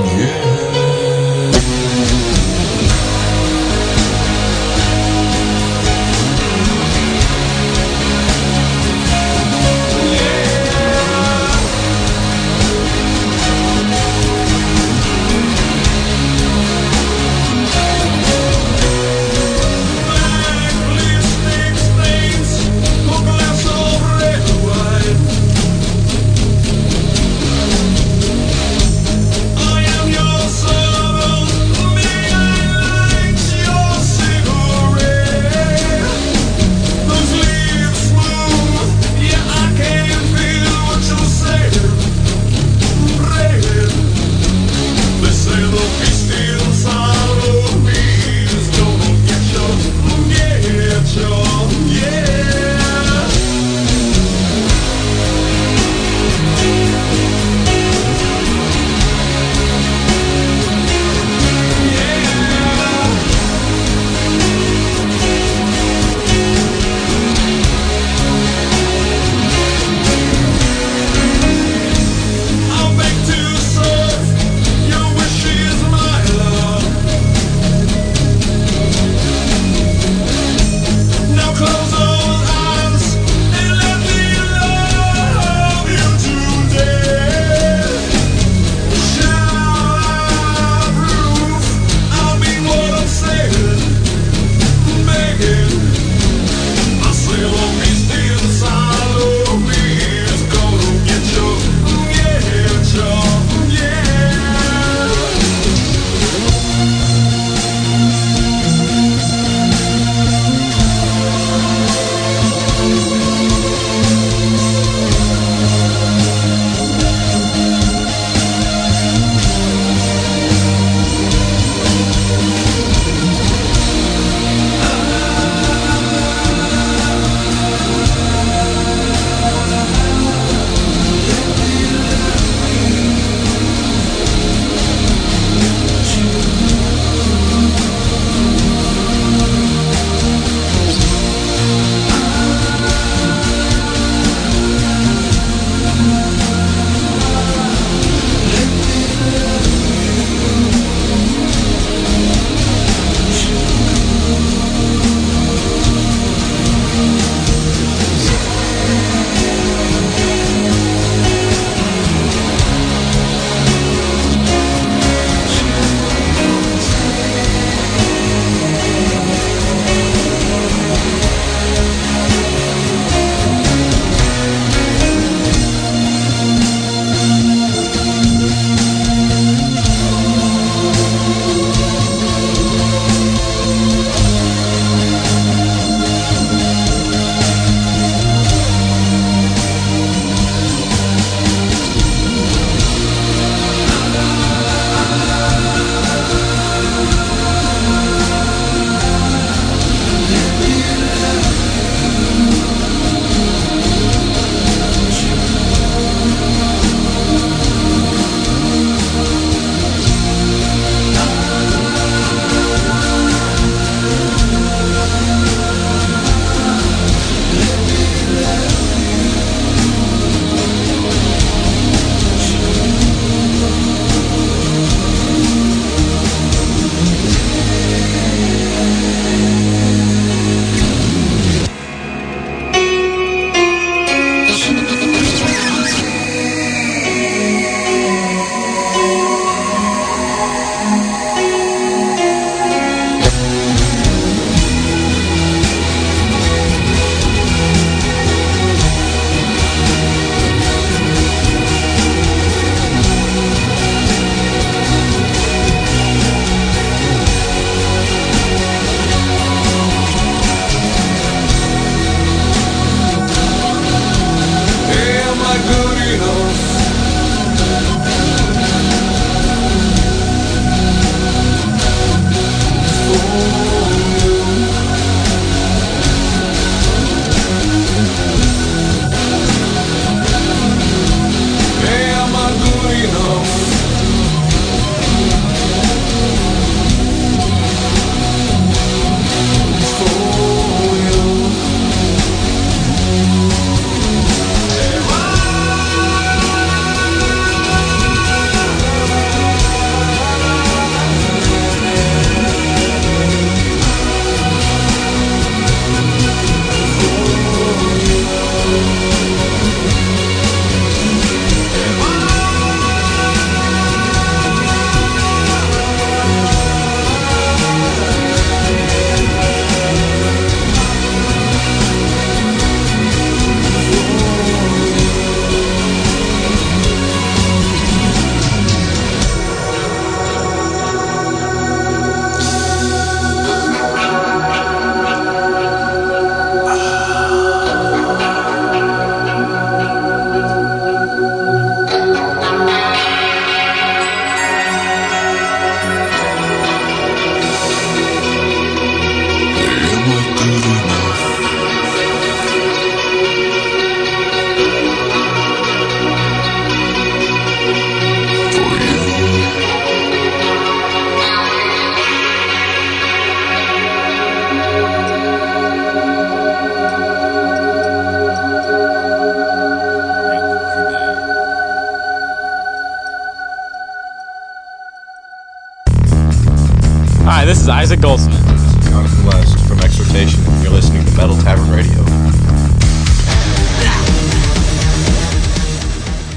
[377.66, 378.40] is Isaac Goldsmith.
[378.84, 380.40] Jonathan West from Exhortation.
[380.62, 381.96] You're listening to Metal Tavern Radio.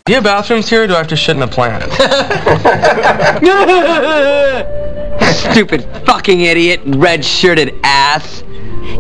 [0.06, 1.84] Do you have bathrooms here or do I have to shit in a plant?
[5.52, 8.44] Stupid fucking idiot, red shirted ass.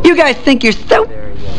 [0.03, 1.07] You guys think you're so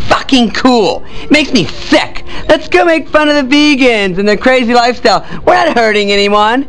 [0.06, 1.04] fucking cool.
[1.30, 2.24] Makes me sick.
[2.48, 5.26] Let's go make fun of the vegans and their crazy lifestyle.
[5.44, 6.68] We're not hurting anyone.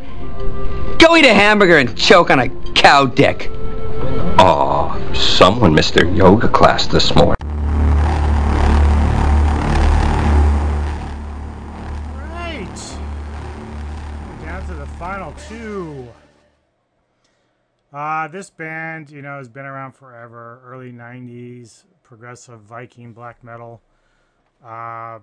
[0.98, 3.51] Go eat a hamburger and choke on a cow dick.
[5.42, 7.36] Someone missed their yoga class this morning.
[12.16, 13.00] Right.
[14.44, 16.08] Down to the final two.
[17.92, 20.62] Uh, this band, you know, has been around forever.
[20.64, 23.82] Early 90s, progressive Viking black metal.
[24.64, 25.18] Uh,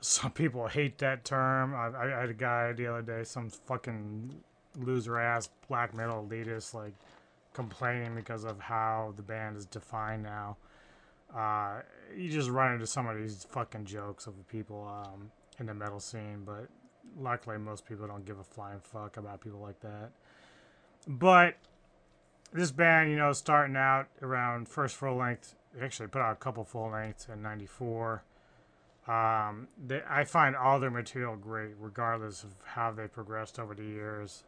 [0.00, 1.74] some people hate that term.
[1.74, 4.34] I, I had a guy the other day, some fucking
[4.78, 6.94] loser ass black metal elitist, like
[7.52, 10.56] complaining because of how the band is defined now.
[11.34, 11.80] Uh,
[12.16, 16.00] you just run into some of these fucking jokes of people um, in the metal
[16.00, 16.68] scene, but
[17.18, 20.10] luckily most people don't give a flying fuck about people like that.
[21.06, 21.56] But
[22.52, 26.64] this band, you know, starting out around first full length, actually put out a couple
[26.64, 28.22] full lengths in '94.
[29.08, 33.84] Um, they, I find all their material great, regardless of how they progressed over the
[33.84, 34.44] years.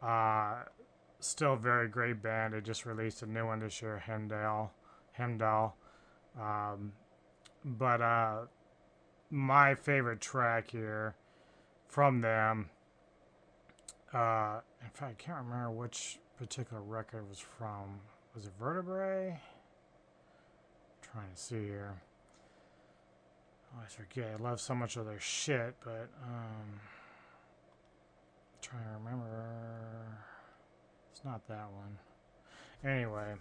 [0.00, 0.64] Uh,
[1.24, 2.54] still very great band.
[2.54, 4.70] They just released a new one this year, Heimdal.
[5.18, 5.72] Heimdal.
[6.40, 6.92] Um,
[7.64, 8.38] but uh,
[9.30, 11.14] my favorite track here
[11.88, 12.70] from them,
[14.12, 18.00] uh, in fact, I can't remember which particular record was from.
[18.34, 19.40] Was it Vertebrae?
[21.12, 21.94] trying to see here.
[23.74, 24.34] Oh, I forget.
[24.38, 26.80] I love so much of their shit, but um,
[28.60, 30.01] trying to remember.
[31.24, 31.98] Not that one.
[32.84, 33.34] Anyway,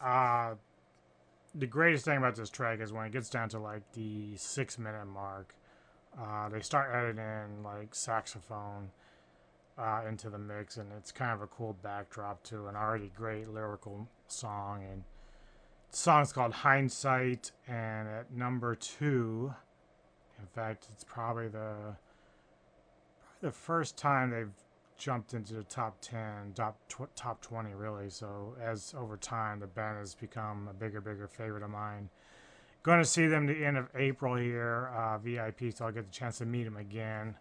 [0.00, 0.54] uh,
[1.54, 4.78] the greatest thing about this track is when it gets down to like the six
[4.78, 5.54] minute mark,
[6.20, 8.90] uh, they start adding in like saxophone
[9.78, 13.48] uh, into the mix, and it's kind of a cool backdrop to an already great
[13.48, 14.84] lyrical song.
[14.90, 15.04] And
[15.90, 19.54] the song's called Hindsight, and at number two,
[20.40, 21.96] in fact, it's probably the
[23.20, 24.50] probably the first time they've
[25.02, 28.08] jumped into the top 10, top tw- top 20 really.
[28.08, 32.08] So as over time the band has become a bigger bigger favorite of mine.
[32.84, 36.12] Going to see them the end of April here, uh, VIP, so I'll get the
[36.12, 37.36] chance to meet them again.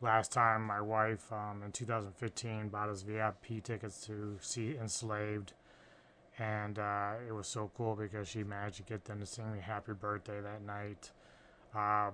[0.00, 5.52] Last time my wife um, in 2015 bought us VIP tickets to see Enslaved,
[6.38, 9.60] and uh, it was so cool because she managed to get them to sing me
[9.60, 11.10] Happy Birthday that night.
[11.74, 12.10] Uh,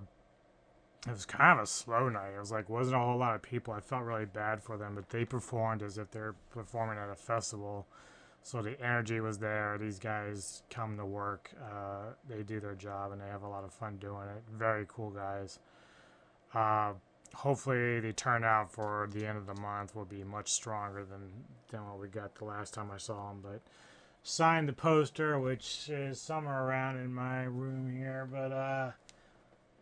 [1.07, 2.33] it was kind of a slow night.
[2.37, 3.73] It was like wasn't a whole lot of people.
[3.73, 7.15] I felt really bad for them, but they performed as if they're performing at a
[7.15, 7.87] festival.
[8.43, 9.77] So the energy was there.
[9.79, 11.51] These guys come to work.
[11.63, 14.43] Uh, they do their job and they have a lot of fun doing it.
[14.53, 15.59] Very cool guys.
[16.55, 16.93] Uh,
[17.35, 21.31] hopefully the turnout for the end of the month will be much stronger than
[21.71, 23.41] than what we got the last time I saw them.
[23.43, 23.61] But
[24.23, 28.27] signed the poster, which is somewhere around in my room here.
[28.31, 28.91] But uh,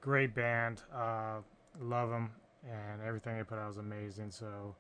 [0.07, 0.83] great band.
[0.94, 1.39] Uh,
[1.81, 2.31] love them,
[2.65, 4.31] and everything they put out was amazing.
[4.31, 4.76] So,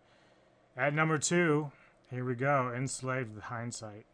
[0.76, 1.72] at number two,
[2.12, 2.72] here we go.
[2.72, 4.06] Enslaved with hindsight.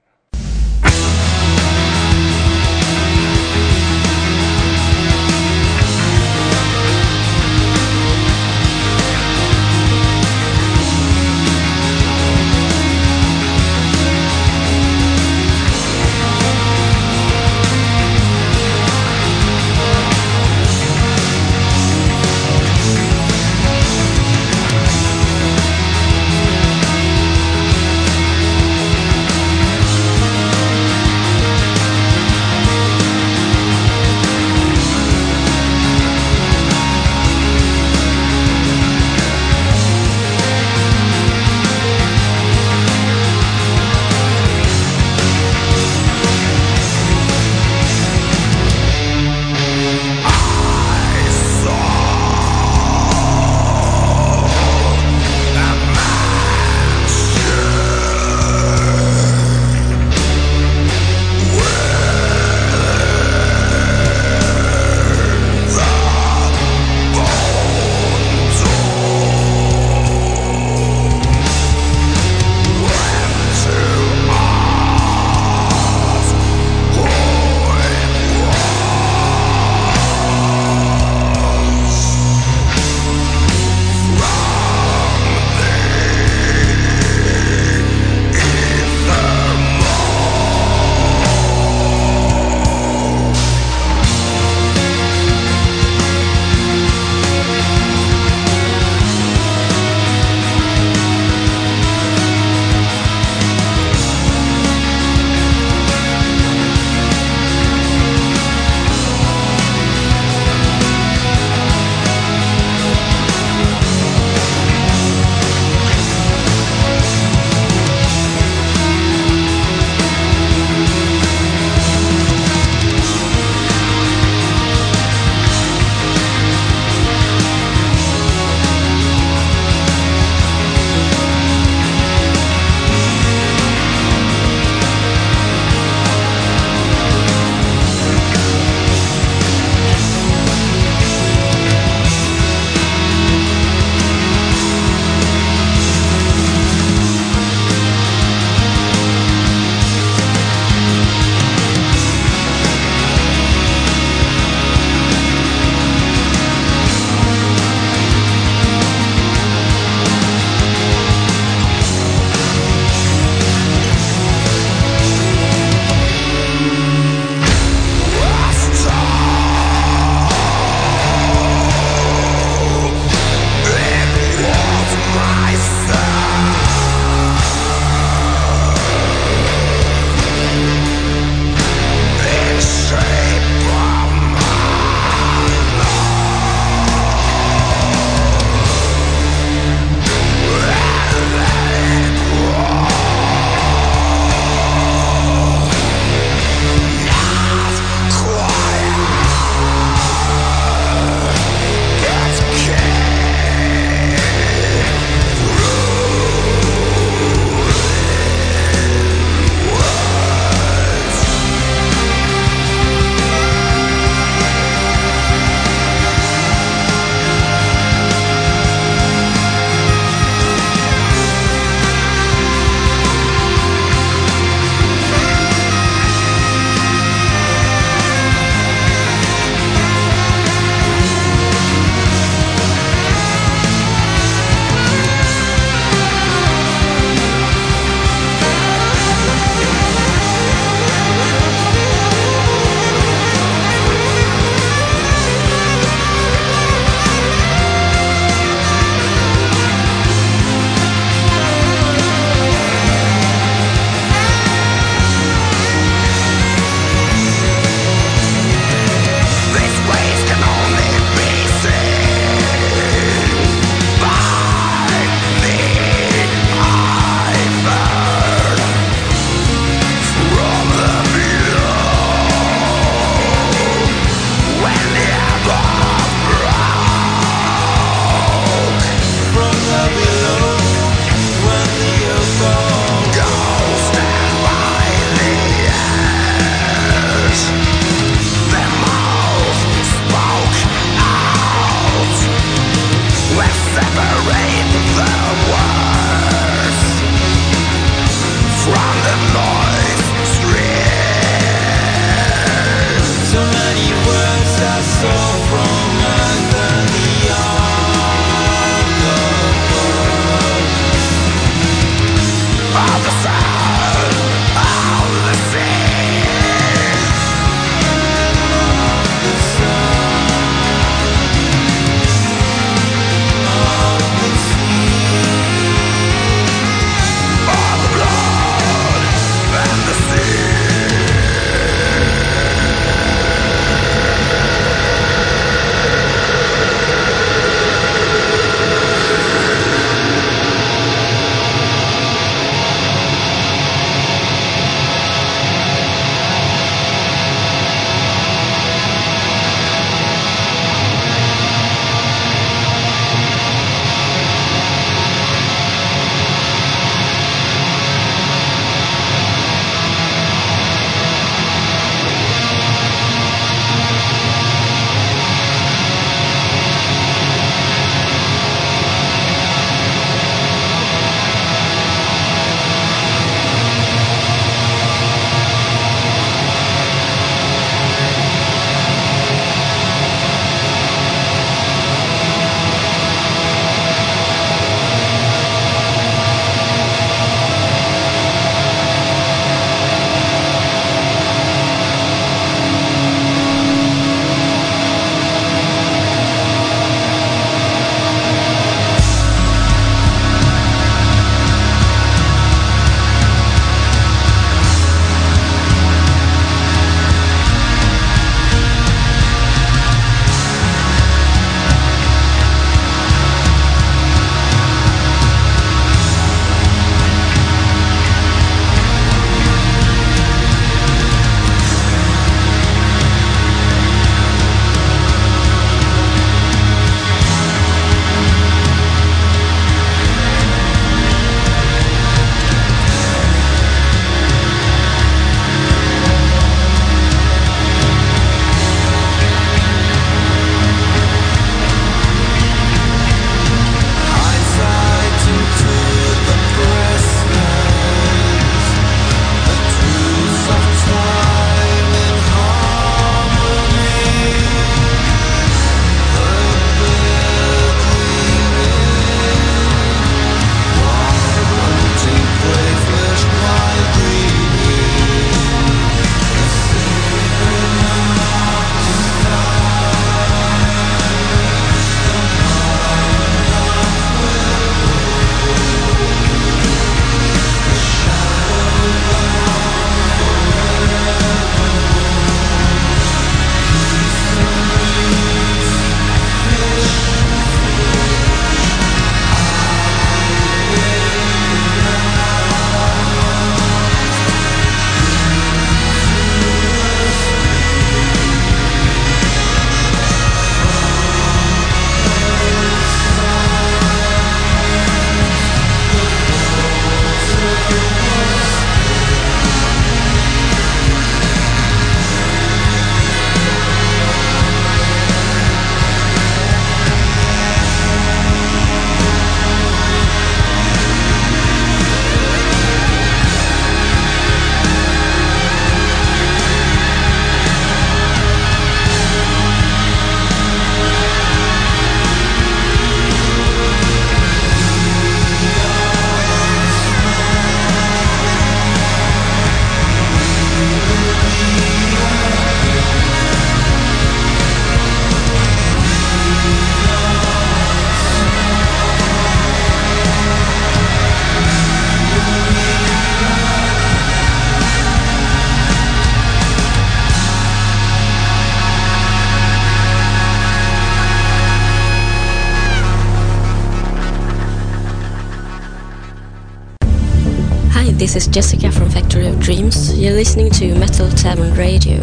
[568.13, 569.99] This is Jessica from Factory of Dreams.
[569.99, 572.03] You're listening to Metal Tavern Radio.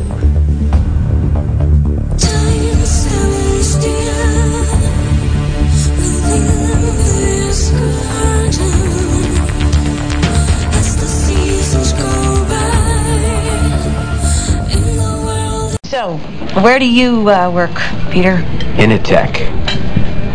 [15.84, 16.18] So,
[16.64, 17.76] where do you uh, work,
[18.10, 18.38] Peter?
[18.82, 19.42] In a tech.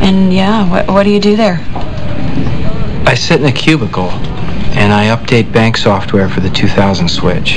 [0.05, 1.59] And yeah, what, what do you do there?
[3.07, 4.13] I sit in a cubicle
[4.85, 7.57] and I update bank software for the 2000 switch.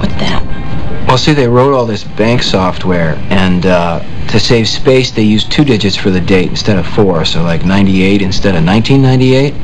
[0.00, 1.04] What's that?
[1.06, 4.00] Well, see, they wrote all this bank software, and uh,
[4.32, 7.64] to save space, they used two digits for the date instead of four, so like
[7.64, 9.54] 98 instead of 1998.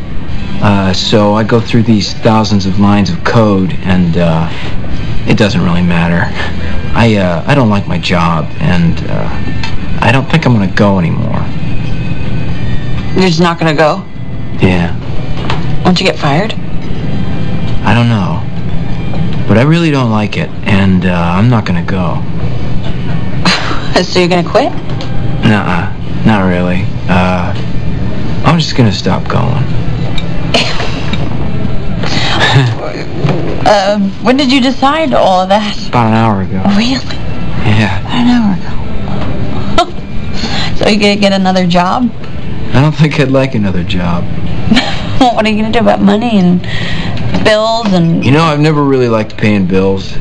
[0.62, 4.49] Uh, so I go through these thousands of lines of code, and uh,
[5.28, 6.23] it doesn't really matter.
[6.97, 9.28] I uh, I don't like my job, and uh,
[10.01, 11.44] I don't think I'm gonna go anymore.
[13.17, 14.05] You're just not gonna go?
[14.62, 14.94] Yeah,
[15.91, 16.52] Won't you get fired?
[17.83, 18.39] I don't know,
[19.49, 22.23] but I really don't like it, and uh, I'm not gonna go.
[24.05, 24.73] so you're gonna quit?
[25.43, 26.85] Nuh-uh, not really.
[27.09, 27.52] Uh,
[28.47, 29.65] I'm just gonna stop going.
[33.67, 35.89] Uh, when did you decide all of that?
[35.89, 36.62] About an hour ago.
[36.78, 37.05] Really?
[37.67, 37.99] Yeah.
[38.07, 38.55] An hour
[39.83, 40.77] ago.
[40.77, 42.09] so you gonna get another job?
[42.73, 44.25] I don't think I'd like another job.
[45.34, 46.62] what are you gonna do about money and
[47.44, 48.24] bills and?
[48.24, 50.15] You know, I've never really liked paying bills.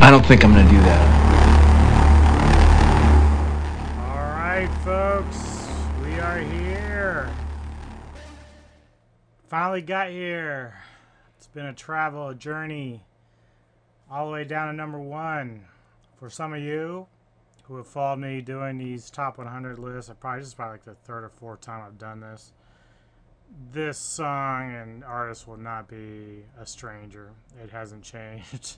[0.00, 1.20] I don't think I'm gonna do that.
[3.98, 5.68] Alright, folks,
[6.02, 7.30] we are here.
[9.48, 10.78] Finally got here.
[11.36, 13.04] It's been a travel, a journey,
[14.10, 15.66] all the way down to number one.
[16.18, 17.06] For some of you
[17.64, 20.84] who have followed me doing these top 100 lists, I probably this is probably like
[20.86, 22.54] the third or fourth time I've done this.
[23.72, 27.30] This song and artist will not be a stranger.
[27.62, 28.76] It hasn't changed.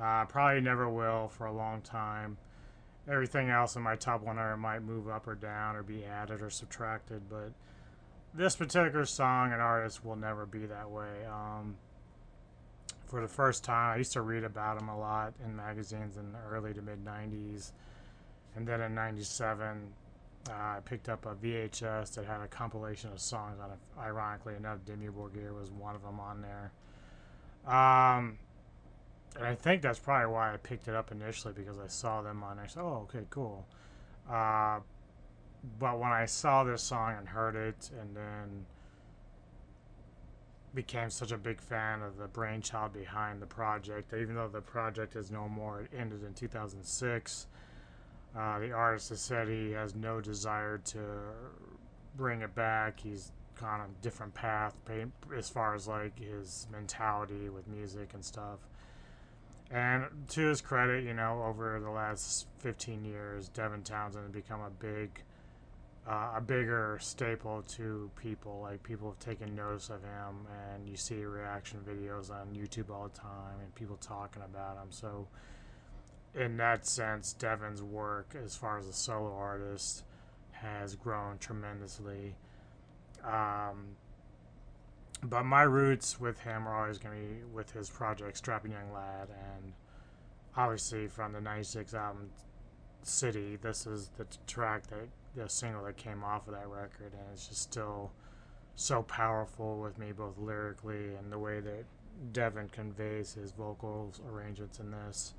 [0.00, 2.38] Uh, probably never will for a long time
[3.10, 6.50] everything else in my top 100 might move up or down or be added or
[6.50, 7.52] subtracted, but
[8.34, 11.26] this particular song and artist will never be that way.
[11.26, 11.76] Um,
[13.06, 16.32] for the first time, I used to read about him a lot in magazines in
[16.32, 17.72] the early to mid 90s,
[18.54, 19.92] and then in 97,
[20.48, 23.78] uh, I picked up a VHS that had a compilation of songs on it.
[23.98, 26.72] Ironically enough, Dimmu Borgir was one of them on there.
[27.66, 28.38] Um,
[29.36, 32.42] and I think that's probably why I picked it up initially because I saw them
[32.42, 32.68] on there.
[32.68, 33.66] So, oh, okay, cool.
[34.28, 34.80] Uh,
[35.78, 38.66] but when I saw this song and heard it, and then
[40.74, 45.16] became such a big fan of the brainchild behind the project, even though the project
[45.16, 47.46] is no more, it ended in 2006.
[48.36, 50.98] Uh, the artist has said he has no desire to
[52.16, 53.00] bring it back.
[53.00, 54.74] He's gone on a different path
[55.36, 58.58] as far as like his mentality with music and stuff.
[59.70, 64.60] And to his credit, you know, over the last 15 years, Devin Townsend has become
[64.60, 65.22] a big,
[66.08, 68.60] uh, a bigger staple to people.
[68.62, 73.08] Like people have taken notice of him, and you see reaction videos on YouTube all
[73.08, 74.90] the time, and people talking about him.
[74.90, 75.28] So,
[76.34, 80.04] in that sense, Devin's work as far as a solo artist
[80.52, 82.36] has grown tremendously.
[83.24, 83.96] Um,
[85.22, 88.92] but my roots with him are always going to be with his project Strapping Young
[88.92, 89.72] Lad, and
[90.56, 92.30] obviously from the '96 album
[93.02, 93.56] City.
[93.56, 97.48] This is the track that the single that came off of that record, and it's
[97.48, 98.12] just still
[98.74, 101.84] so powerful with me, both lyrically and the way that
[102.32, 105.34] Devin conveys his vocals arrangements in this.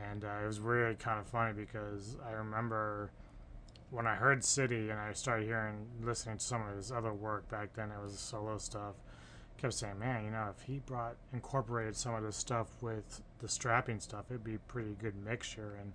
[0.00, 3.10] And uh, it was really kind of funny because I remember
[3.90, 7.48] when I heard City and I started hearing, listening to some of his other work
[7.48, 8.94] back then, it was solo stuff.
[9.56, 13.48] Kept saying, man, you know, if he brought incorporated some of this stuff with the
[13.48, 15.78] strapping stuff, it'd be a pretty good mixture.
[15.80, 15.92] And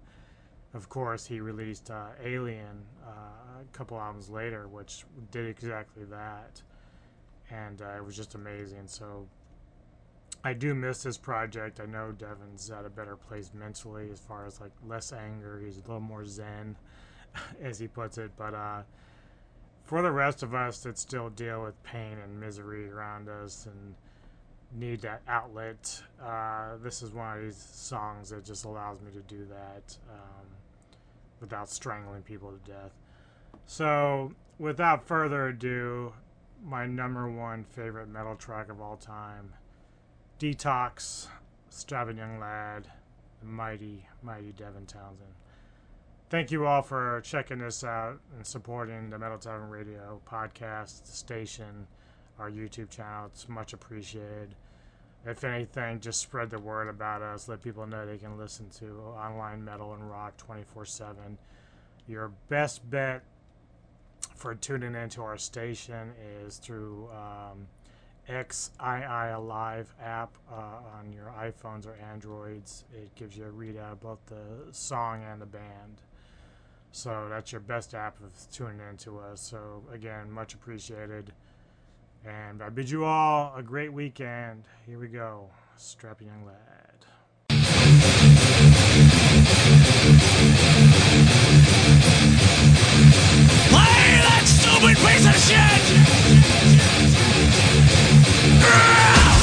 [0.73, 6.61] of course, he released uh, Alien uh, a couple albums later, which did exactly that,
[7.49, 8.87] and uh, it was just amazing.
[8.87, 9.27] So
[10.43, 11.79] I do miss this project.
[11.81, 15.61] I know Devin's at a better place mentally as far as like less anger.
[15.63, 16.77] He's a little more zen,
[17.61, 18.31] as he puts it.
[18.37, 18.83] But uh,
[19.83, 23.95] for the rest of us that still deal with pain and misery around us and
[24.79, 29.21] need that outlet, uh, this is one of these songs that just allows me to
[29.21, 30.45] do that um,
[31.41, 32.91] without strangling people to death.
[33.65, 36.13] So, without further ado,
[36.63, 39.53] my number one favorite metal track of all time
[40.39, 41.27] Detox,
[41.69, 42.87] Strapping Young Lad,
[43.41, 45.33] the mighty, mighty Devin Townsend.
[46.29, 51.87] Thank you all for checking this out and supporting the Metal Tavern Radio podcast station.
[52.39, 53.25] our YouTube channel.
[53.25, 54.55] It's much appreciated.
[55.25, 57.49] If anything, just spread the word about us.
[57.49, 61.37] Let people know they can listen to online metal and rock 24 7.
[62.07, 63.23] Your best bet
[64.35, 66.13] for tuning into our station
[66.45, 67.67] is through um,
[68.29, 70.55] XII Alive app uh,
[70.99, 72.85] on your iPhones or Androids.
[72.93, 76.03] It gives you a readout of both the song and the band.
[76.91, 79.41] So that's your best app of tuning in to us.
[79.41, 81.33] So again, much appreciated.
[82.25, 84.65] And I bid you all a great weekend.
[84.85, 85.49] Here we go.
[85.77, 86.55] Strappy young lad.
[93.69, 95.79] Play that stupid piece of shit!
[98.57, 99.38] Girl!